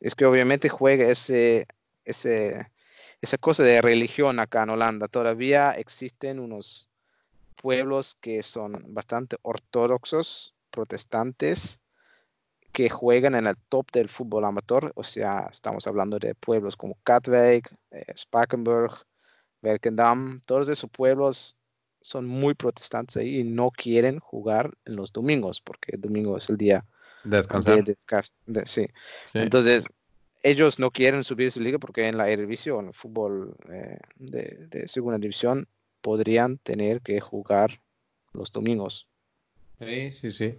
es 0.00 0.14
que 0.14 0.24
obviamente 0.24 0.68
juega 0.70 1.08
ese, 1.10 1.66
ese, 2.04 2.72
esa 3.20 3.38
cosa 3.38 3.62
de 3.62 3.82
religión 3.82 4.40
acá 4.40 4.62
en 4.62 4.70
Holanda. 4.70 5.08
Todavía 5.08 5.72
existen 5.72 6.38
unos 6.38 6.88
pueblos 7.56 8.16
que 8.20 8.42
son 8.42 8.94
bastante 8.94 9.36
ortodoxos, 9.42 10.54
protestantes, 10.70 11.80
que 12.72 12.90
juegan 12.90 13.34
en 13.34 13.46
el 13.46 13.56
top 13.68 13.90
del 13.92 14.08
fútbol 14.08 14.44
amateur. 14.44 14.92
O 14.96 15.04
sea, 15.04 15.48
estamos 15.50 15.86
hablando 15.86 16.18
de 16.18 16.34
pueblos 16.34 16.76
como 16.76 16.98
Katwijk, 17.04 17.72
eh, 17.92 18.12
Spakenburg, 18.16 19.06
Werkendam, 19.64 20.40
todos 20.44 20.68
esos 20.68 20.90
pueblos 20.90 21.56
son 22.00 22.26
muy 22.26 22.54
protestantes 22.54 23.16
ahí 23.16 23.40
y 23.40 23.44
no 23.44 23.70
quieren 23.70 24.18
jugar 24.18 24.72
en 24.84 24.96
los 24.96 25.12
domingos, 25.12 25.60
porque 25.62 25.92
el 25.94 26.00
domingo 26.02 26.36
es 26.36 26.48
el 26.50 26.56
día 26.58 26.84
de 27.24 27.30
Descansar. 27.38 27.82
descanso. 27.84 28.32
de- 28.46 28.66
sí. 28.66 28.86
Sí. 29.32 29.38
Entonces, 29.38 29.86
ellos 30.42 30.78
no 30.78 30.90
quieren 30.90 31.24
subir 31.24 31.50
su 31.50 31.60
liga 31.60 31.78
porque 31.78 32.06
en 32.06 32.18
la 32.18 32.28
Eredivisie 32.28 32.72
en 32.78 32.88
el 32.88 32.92
fútbol 32.94 33.56
eh, 33.70 33.98
de, 34.16 34.66
de 34.68 34.86
segunda 34.86 35.18
división 35.18 35.66
podrían 36.02 36.58
tener 36.58 37.00
que 37.00 37.18
jugar 37.20 37.80
los 38.34 38.52
domingos. 38.52 39.08
Sí, 39.80 40.12
sí, 40.12 40.32
sí. 40.32 40.58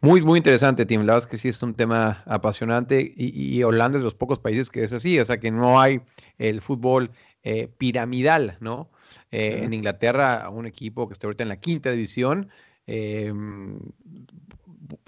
Muy, 0.00 0.20
muy 0.20 0.36
interesante, 0.38 0.84
Tim. 0.84 1.00
La 1.00 1.14
verdad 1.14 1.20
es 1.20 1.26
que 1.28 1.38
sí 1.38 1.48
es 1.48 1.62
un 1.62 1.74
tema 1.74 2.22
apasionante 2.26 3.00
y, 3.16 3.56
y 3.56 3.62
Holanda 3.62 3.96
es 3.96 4.02
de 4.02 4.04
los 4.04 4.14
pocos 4.14 4.38
países 4.38 4.68
que 4.68 4.82
es 4.82 4.92
así, 4.92 5.18
o 5.18 5.24
sea 5.24 5.38
que 5.38 5.50
no 5.50 5.80
hay 5.80 6.02
el 6.38 6.60
fútbol 6.60 7.10
eh, 7.42 7.68
piramidal, 7.68 8.56
¿no? 8.60 8.90
Eh. 9.30 9.62
En 9.64 9.72
Inglaterra, 9.72 10.48
un 10.50 10.66
equipo 10.66 11.08
que 11.08 11.14
está 11.14 11.26
ahorita 11.26 11.42
en 11.42 11.48
la 11.48 11.60
quinta 11.60 11.90
división, 11.90 12.50
eh, 12.86 13.32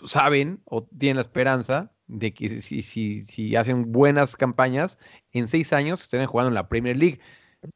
saben 0.05 0.61
o 0.65 0.85
tienen 0.85 1.17
la 1.17 1.23
esperanza 1.23 1.93
de 2.07 2.35
que 2.35 2.49
si, 2.49 2.83
si, 2.83 3.23
si 3.23 3.57
hacen 3.57 3.91
buenas 3.91 4.37
campañas, 4.37 4.99
en 5.33 5.49
seis 5.49 5.73
años 5.73 6.03
estén 6.03 6.25
jugando 6.27 6.49
en 6.49 6.55
la 6.55 6.69
Premier 6.69 6.97
League. 6.97 7.21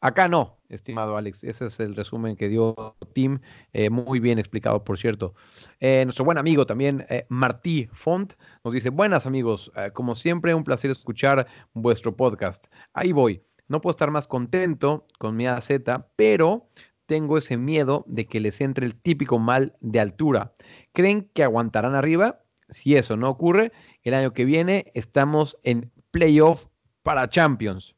Acá 0.00 0.26
no, 0.28 0.58
estimado 0.68 1.16
Alex. 1.16 1.44
Ese 1.44 1.66
es 1.66 1.78
el 1.80 1.94
resumen 1.94 2.36
que 2.36 2.48
dio 2.48 2.96
Tim. 3.14 3.38
eh, 3.72 3.88
muy 3.88 4.18
bien 4.18 4.38
explicado, 4.38 4.82
por 4.84 4.98
cierto. 4.98 5.34
Eh, 5.80 6.02
nuestro 6.04 6.24
buen 6.24 6.38
amigo 6.38 6.66
también, 6.66 7.06
eh, 7.08 7.24
Martí 7.28 7.88
Font, 7.92 8.34
nos 8.64 8.74
dice, 8.74 8.90
buenas 8.90 9.26
amigos, 9.26 9.72
como 9.92 10.14
siempre, 10.14 10.54
un 10.54 10.64
placer 10.64 10.90
escuchar 10.90 11.46
vuestro 11.72 12.16
podcast. 12.16 12.66
Ahí 12.92 13.12
voy. 13.12 13.42
No 13.68 13.80
puedo 13.80 13.92
estar 13.92 14.10
más 14.10 14.28
contento 14.28 15.06
con 15.18 15.36
mi 15.36 15.46
AZ, 15.46 15.70
pero 16.16 16.68
tengo 17.06 17.38
ese 17.38 17.56
miedo 17.56 18.04
de 18.06 18.26
que 18.26 18.40
les 18.40 18.60
entre 18.60 18.86
el 18.86 18.94
típico 18.94 19.38
mal 19.38 19.76
de 19.80 20.00
altura. 20.00 20.52
¿Creen 20.92 21.30
que 21.32 21.44
aguantarán 21.44 21.94
arriba? 21.94 22.40
Si 22.68 22.96
eso 22.96 23.16
no 23.16 23.30
ocurre, 23.30 23.72
el 24.02 24.14
año 24.14 24.32
que 24.32 24.44
viene 24.44 24.90
estamos 24.94 25.56
en 25.62 25.90
playoff 26.10 26.66
para 27.02 27.28
Champions. 27.28 27.94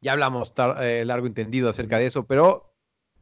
Ya 0.00 0.12
hablamos 0.12 0.52
eh, 0.80 1.04
largo 1.04 1.26
entendido 1.26 1.68
acerca 1.68 1.98
de 1.98 2.06
eso, 2.06 2.26
pero 2.26 2.72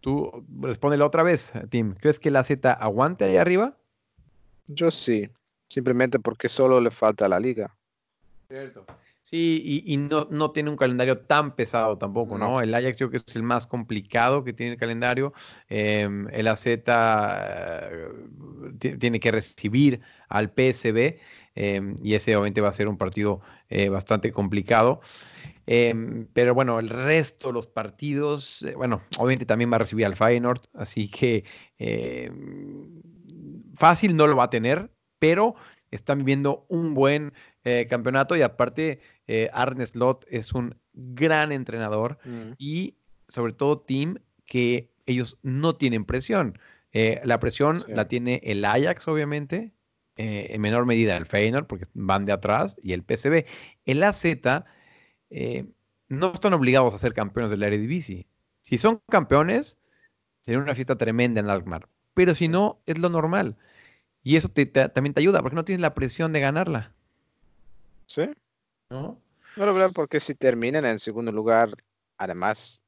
tú 0.00 0.46
respóndelo 0.60 1.06
otra 1.06 1.22
vez, 1.22 1.52
Tim. 1.70 1.94
¿Crees 1.94 2.20
que 2.20 2.30
la 2.30 2.44
Z 2.44 2.72
aguante 2.72 3.24
ahí 3.24 3.36
arriba? 3.36 3.76
Yo 4.66 4.90
sí, 4.90 5.28
simplemente 5.68 6.18
porque 6.18 6.48
solo 6.48 6.80
le 6.80 6.90
falta 6.90 7.26
a 7.26 7.28
la 7.28 7.40
liga. 7.40 7.76
Cierto. 8.48 8.86
Sí, 9.30 9.60
y, 9.86 9.92
y 9.92 9.98
no, 9.98 10.26
no 10.30 10.52
tiene 10.52 10.70
un 10.70 10.76
calendario 10.76 11.18
tan 11.18 11.54
pesado 11.54 11.98
tampoco, 11.98 12.38
¿no? 12.38 12.62
El 12.62 12.74
Ajax 12.74 12.96
creo 12.96 13.10
que 13.10 13.18
es 13.18 13.36
el 13.36 13.42
más 13.42 13.66
complicado 13.66 14.42
que 14.42 14.54
tiene 14.54 14.72
el 14.72 14.78
calendario. 14.78 15.34
Em, 15.68 16.26
el 16.32 16.48
AZ 16.48 16.66
eh, 16.66 18.08
ti- 18.78 18.96
tiene 18.96 19.20
que 19.20 19.30
recibir 19.30 20.00
al 20.30 20.50
PSB 20.54 21.20
em, 21.54 21.98
y 22.02 22.14
ese 22.14 22.34
obviamente 22.36 22.62
va 22.62 22.68
a 22.70 22.72
ser 22.72 22.88
un 22.88 22.96
partido 22.96 23.40
eh, 23.68 23.90
bastante 23.90 24.32
complicado. 24.32 25.00
Em, 25.66 26.26
pero 26.32 26.54
bueno, 26.54 26.78
el 26.80 26.88
resto, 26.88 27.52
los 27.52 27.66
partidos, 27.66 28.62
eh, 28.62 28.74
bueno, 28.76 29.02
obviamente 29.18 29.46
también 29.46 29.70
va 29.72 29.76
a 29.76 29.80
recibir 29.80 30.06
al 30.06 30.16
Feyenoord, 30.16 30.62
así 30.74 31.10
que 31.10 31.44
fácil 33.74 34.16
no 34.16 34.26
lo 34.26 34.36
va 34.36 34.44
a 34.44 34.50
tener, 34.50 34.90
pero 35.18 35.54
están 35.90 36.18
viviendo 36.18 36.66
un 36.68 36.94
buen 36.94 37.32
eh, 37.64 37.86
campeonato 37.88 38.36
y 38.36 38.42
aparte 38.42 39.00
eh, 39.28 39.48
Arne 39.52 39.86
Slot 39.86 40.24
es 40.28 40.52
un 40.52 40.74
gran 40.92 41.52
entrenador 41.52 42.18
Mm, 42.24 42.52
y 42.58 42.96
sobre 43.28 43.52
todo 43.52 43.78
Team 43.80 44.18
que 44.46 44.90
ellos 45.06 45.38
no 45.42 45.76
tienen 45.76 46.04
presión. 46.04 46.58
Eh, 46.92 47.20
la 47.24 47.38
presión 47.38 47.80
Sí. 47.82 47.92
la 47.92 48.08
tiene 48.08 48.40
el 48.42 48.64
Ajax, 48.64 49.06
obviamente, 49.08 49.72
eh, 50.16 50.48
en 50.50 50.60
menor 50.60 50.84
medida 50.86 51.16
el 51.16 51.26
Feyenoord, 51.26 51.66
porque 51.66 51.84
van 51.94 52.24
de 52.24 52.32
atrás, 52.32 52.74
y 52.82 52.92
el 52.92 53.02
PSV. 53.04 53.46
El 53.84 54.02
AZ 54.02 54.24
eh, 55.30 55.66
no 56.08 56.32
están 56.32 56.54
obligados 56.54 56.94
a 56.94 56.98
ser 56.98 57.12
campeones 57.12 57.50
del 57.50 57.62
Eredivisie. 57.62 58.26
Si 58.62 58.78
son 58.78 59.00
campeones, 59.10 59.78
sería 60.42 60.58
una 60.58 60.74
fiesta 60.74 60.96
tremenda 60.96 61.40
en 61.40 61.50
Alkmaar. 61.50 61.86
Pero 62.14 62.34
si 62.34 62.48
no, 62.48 62.80
es 62.86 62.98
lo 62.98 63.10
normal. 63.10 63.56
Y 64.24 64.36
eso 64.36 64.48
te- 64.48 64.66
te- 64.66 64.88
también 64.88 65.14
te 65.14 65.20
ayuda, 65.20 65.42
porque 65.42 65.54
no 65.54 65.64
tienes 65.64 65.82
la 65.82 65.94
presión 65.94 66.32
de 66.32 66.40
ganarla. 66.40 66.92
Sí, 68.06 68.22
¿no? 68.90 69.20
no 69.56 69.66
lo 69.66 69.74
verdad, 69.74 69.90
porque 69.94 70.20
si 70.20 70.34
terminan 70.34 70.84
en 70.84 70.98
segundo 70.98 71.32
lugar, 71.32 71.70
además, 72.16 72.82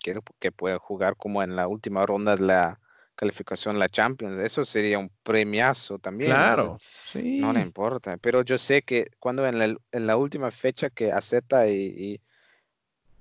quiero 0.00 0.22
que 0.38 0.52
puedan 0.52 0.78
jugar 0.78 1.16
como 1.16 1.42
en 1.42 1.56
la 1.56 1.68
última 1.68 2.04
ronda 2.04 2.36
de 2.36 2.42
la 2.42 2.80
calificación 3.14 3.78
la 3.78 3.88
Champions, 3.88 4.38
eso 4.40 4.64
sería 4.64 4.98
un 4.98 5.10
premiazo 5.22 5.98
también. 5.98 6.32
Claro, 6.32 6.78
sí. 7.06 7.38
No 7.38 7.52
le 7.52 7.60
importa, 7.60 8.16
pero 8.16 8.42
yo 8.42 8.58
sé 8.58 8.82
que 8.82 9.06
cuando 9.18 9.46
en 9.46 9.58
la, 9.58 9.64
en 9.66 10.06
la 10.06 10.16
última 10.16 10.50
fecha 10.50 10.90
que 10.90 11.12
AZ 11.12 11.34
y, 11.68 11.70
y 11.70 12.20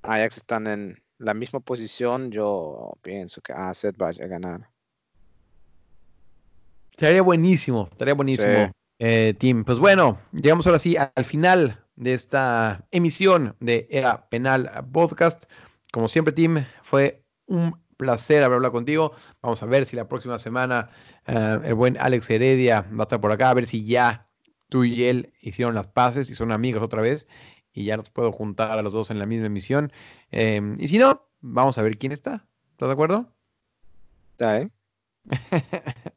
Ajax 0.02 0.38
están 0.38 0.68
en 0.68 1.04
la 1.18 1.34
misma 1.34 1.60
posición, 1.60 2.32
yo 2.32 2.94
pienso 3.02 3.42
que 3.42 3.54
AZ 3.54 3.86
va 4.02 4.10
a 4.10 4.28
ganar. 4.28 4.70
Estaría 6.92 7.22
buenísimo, 7.22 7.88
estaría 7.92 8.14
buenísimo, 8.14 8.68
Sí. 8.68 8.83
Eh, 9.06 9.34
Tim. 9.38 9.66
Pues 9.66 9.80
bueno, 9.80 10.18
llegamos 10.32 10.66
ahora 10.66 10.80
sí 10.80 10.96
al 10.96 11.26
final 11.26 11.84
de 11.98 12.14
esta 12.14 12.86
emisión 12.90 13.54
de 13.60 13.86
Era 13.92 14.30
Penal 14.30 14.72
Podcast. 14.94 15.44
Como 15.92 16.08
siempre, 16.08 16.32
Tim, 16.32 16.64
fue 16.82 17.22
un 17.46 17.78
placer 17.98 18.44
haber 18.44 18.56
hablado 18.56 18.72
contigo. 18.72 19.12
Vamos 19.42 19.62
a 19.62 19.66
ver 19.66 19.86
si 19.86 19.98
la 19.98 20.08
próxima 20.08 20.40
semana 20.40 20.90
eh, 21.28 21.60
el 21.66 21.74
buen 21.74 21.98
Alex 22.00 22.30
Heredia 22.30 22.88
va 22.98 23.00
a 23.00 23.02
estar 23.02 23.20
por 23.20 23.34
acá, 23.34 23.50
a 23.50 23.54
ver 23.54 23.68
si 23.68 23.86
ya 23.86 24.30
tú 24.70 24.86
y 24.86 25.04
él 25.04 25.34
hicieron 25.42 25.76
las 25.76 25.88
paces 25.88 26.30
y 26.30 26.36
son 26.36 26.54
amigos 26.54 26.82
otra 26.82 27.02
vez 27.02 27.28
y 27.74 27.84
ya 27.84 27.98
nos 27.98 28.10
puedo 28.10 28.32
juntar 28.32 28.80
a 28.80 28.82
los 28.82 28.94
dos 28.94 29.12
en 29.12 29.20
la 29.20 29.26
misma 29.26 29.48
emisión. 29.48 29.92
Eh, 30.32 30.62
y 30.78 30.88
si 30.88 30.98
no, 30.98 31.28
vamos 31.42 31.78
a 31.78 31.82
ver 31.82 31.98
quién 31.98 32.14
está. 32.14 32.48
¿Estás 32.72 32.88
de 32.88 32.94
acuerdo? 32.94 33.28
¿Está, 34.32 34.62
eh? 34.62 34.72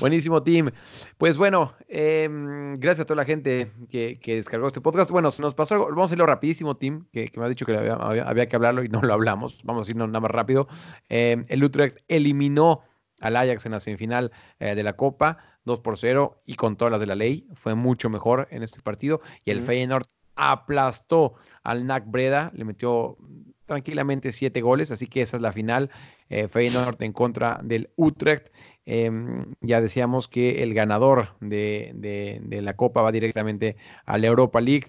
Buenísimo, 0.00 0.42
Tim. 0.42 0.70
Pues 1.18 1.36
bueno, 1.36 1.74
em, 1.88 2.78
gracias 2.80 3.02
a 3.04 3.06
toda 3.06 3.16
la 3.16 3.24
gente 3.26 3.70
que, 3.90 4.18
que 4.18 4.36
descargó 4.36 4.66
este 4.66 4.80
podcast. 4.80 5.10
Bueno, 5.10 5.30
se 5.30 5.42
nos 5.42 5.54
pasó 5.54 5.74
algo. 5.74 5.86
Vamos 5.88 6.02
a 6.02 6.04
hacerlo 6.06 6.26
rapidísimo, 6.26 6.76
Tim, 6.76 7.04
que, 7.12 7.28
que 7.28 7.38
me 7.38 7.46
ha 7.46 7.48
dicho 7.48 7.66
que 7.66 7.76
había, 7.76 7.94
había- 7.94 8.24
había 8.24 8.48
que 8.48 8.56
hablarlo 8.56 8.82
y 8.82 8.88
no 8.88 9.02
lo 9.02 9.12
hablamos. 9.12 9.60
Vamos 9.64 9.86
a 9.86 9.90
irnos 9.90 10.08
nada 10.08 10.20
más 10.20 10.30
rápido. 10.30 10.68
Em, 11.08 11.44
el 11.48 11.62
Utrecht 11.62 11.98
eliminó 12.08 12.80
al 13.20 13.36
Ajax 13.36 13.66
en 13.66 13.72
la 13.72 13.80
semifinal 13.80 14.32
eh, 14.58 14.74
de 14.74 14.82
la 14.82 14.94
Copa, 14.94 15.36
2 15.64 15.80
por 15.80 15.98
0, 15.98 16.40
y 16.46 16.54
con 16.54 16.76
todas 16.76 16.90
las 16.92 17.00
de 17.00 17.06
la 17.06 17.14
ley. 17.14 17.46
Fue 17.54 17.74
mucho 17.74 18.08
mejor 18.08 18.48
en 18.50 18.62
este 18.62 18.80
partido. 18.80 19.20
Y 19.44 19.50
el. 19.50 19.60
Feyenoord 19.60 20.06
aplastó 20.36 21.34
al 21.62 21.86
NAC 21.86 22.04
Breda, 22.06 22.50
le 22.54 22.64
metió 22.64 23.18
tranquilamente 23.66 24.32
siete 24.32 24.62
goles, 24.62 24.90
así 24.90 25.06
que 25.06 25.20
esa 25.22 25.36
es 25.36 25.42
la 25.42 25.52
final. 25.52 25.90
Eh, 26.28 26.48
Feyenoord 26.48 27.00
en 27.02 27.12
contra 27.12 27.60
del 27.62 27.90
Utrecht. 27.96 28.48
Em, 28.92 29.54
ya 29.60 29.80
decíamos 29.80 30.26
que 30.26 30.64
el 30.64 30.74
ganador 30.74 31.36
de, 31.40 31.92
de- 31.94 32.40
de 32.42 32.60
la 32.60 32.74
Copa 32.74 33.02
va 33.02 33.12
directamente 33.12 33.76
a 34.04 34.18
la 34.18 34.26
Europa 34.26 34.60
League, 34.60 34.88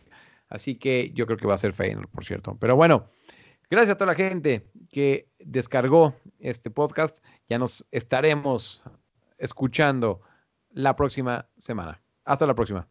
así 0.49 0.75
que 0.75 1.11
yo 1.13 1.27
creo 1.27 1.37
que 1.37 1.45
va 1.45 1.53
a 1.53 1.59
ser 1.59 1.71
Feyenoord, 1.73 2.09
por 2.09 2.25
cierto. 2.25 2.57
Pero 2.59 2.75
bueno, 2.75 3.05
gracias 3.69 3.93
a 3.93 3.97
toda 3.99 4.11
la 4.13 4.15
gente 4.15 4.65
que 4.89 5.27
descargó 5.37 6.15
este 6.39 6.71
podcast. 6.71 7.23
Ya 7.47 7.59
nos 7.59 7.85
estaremos 7.91 8.83
escuchando 9.37 10.21
la 10.71 10.95
próxima 10.95 11.47
semana. 11.59 12.01
Hasta 12.25 12.47
la 12.47 12.55
próxima. 12.55 12.87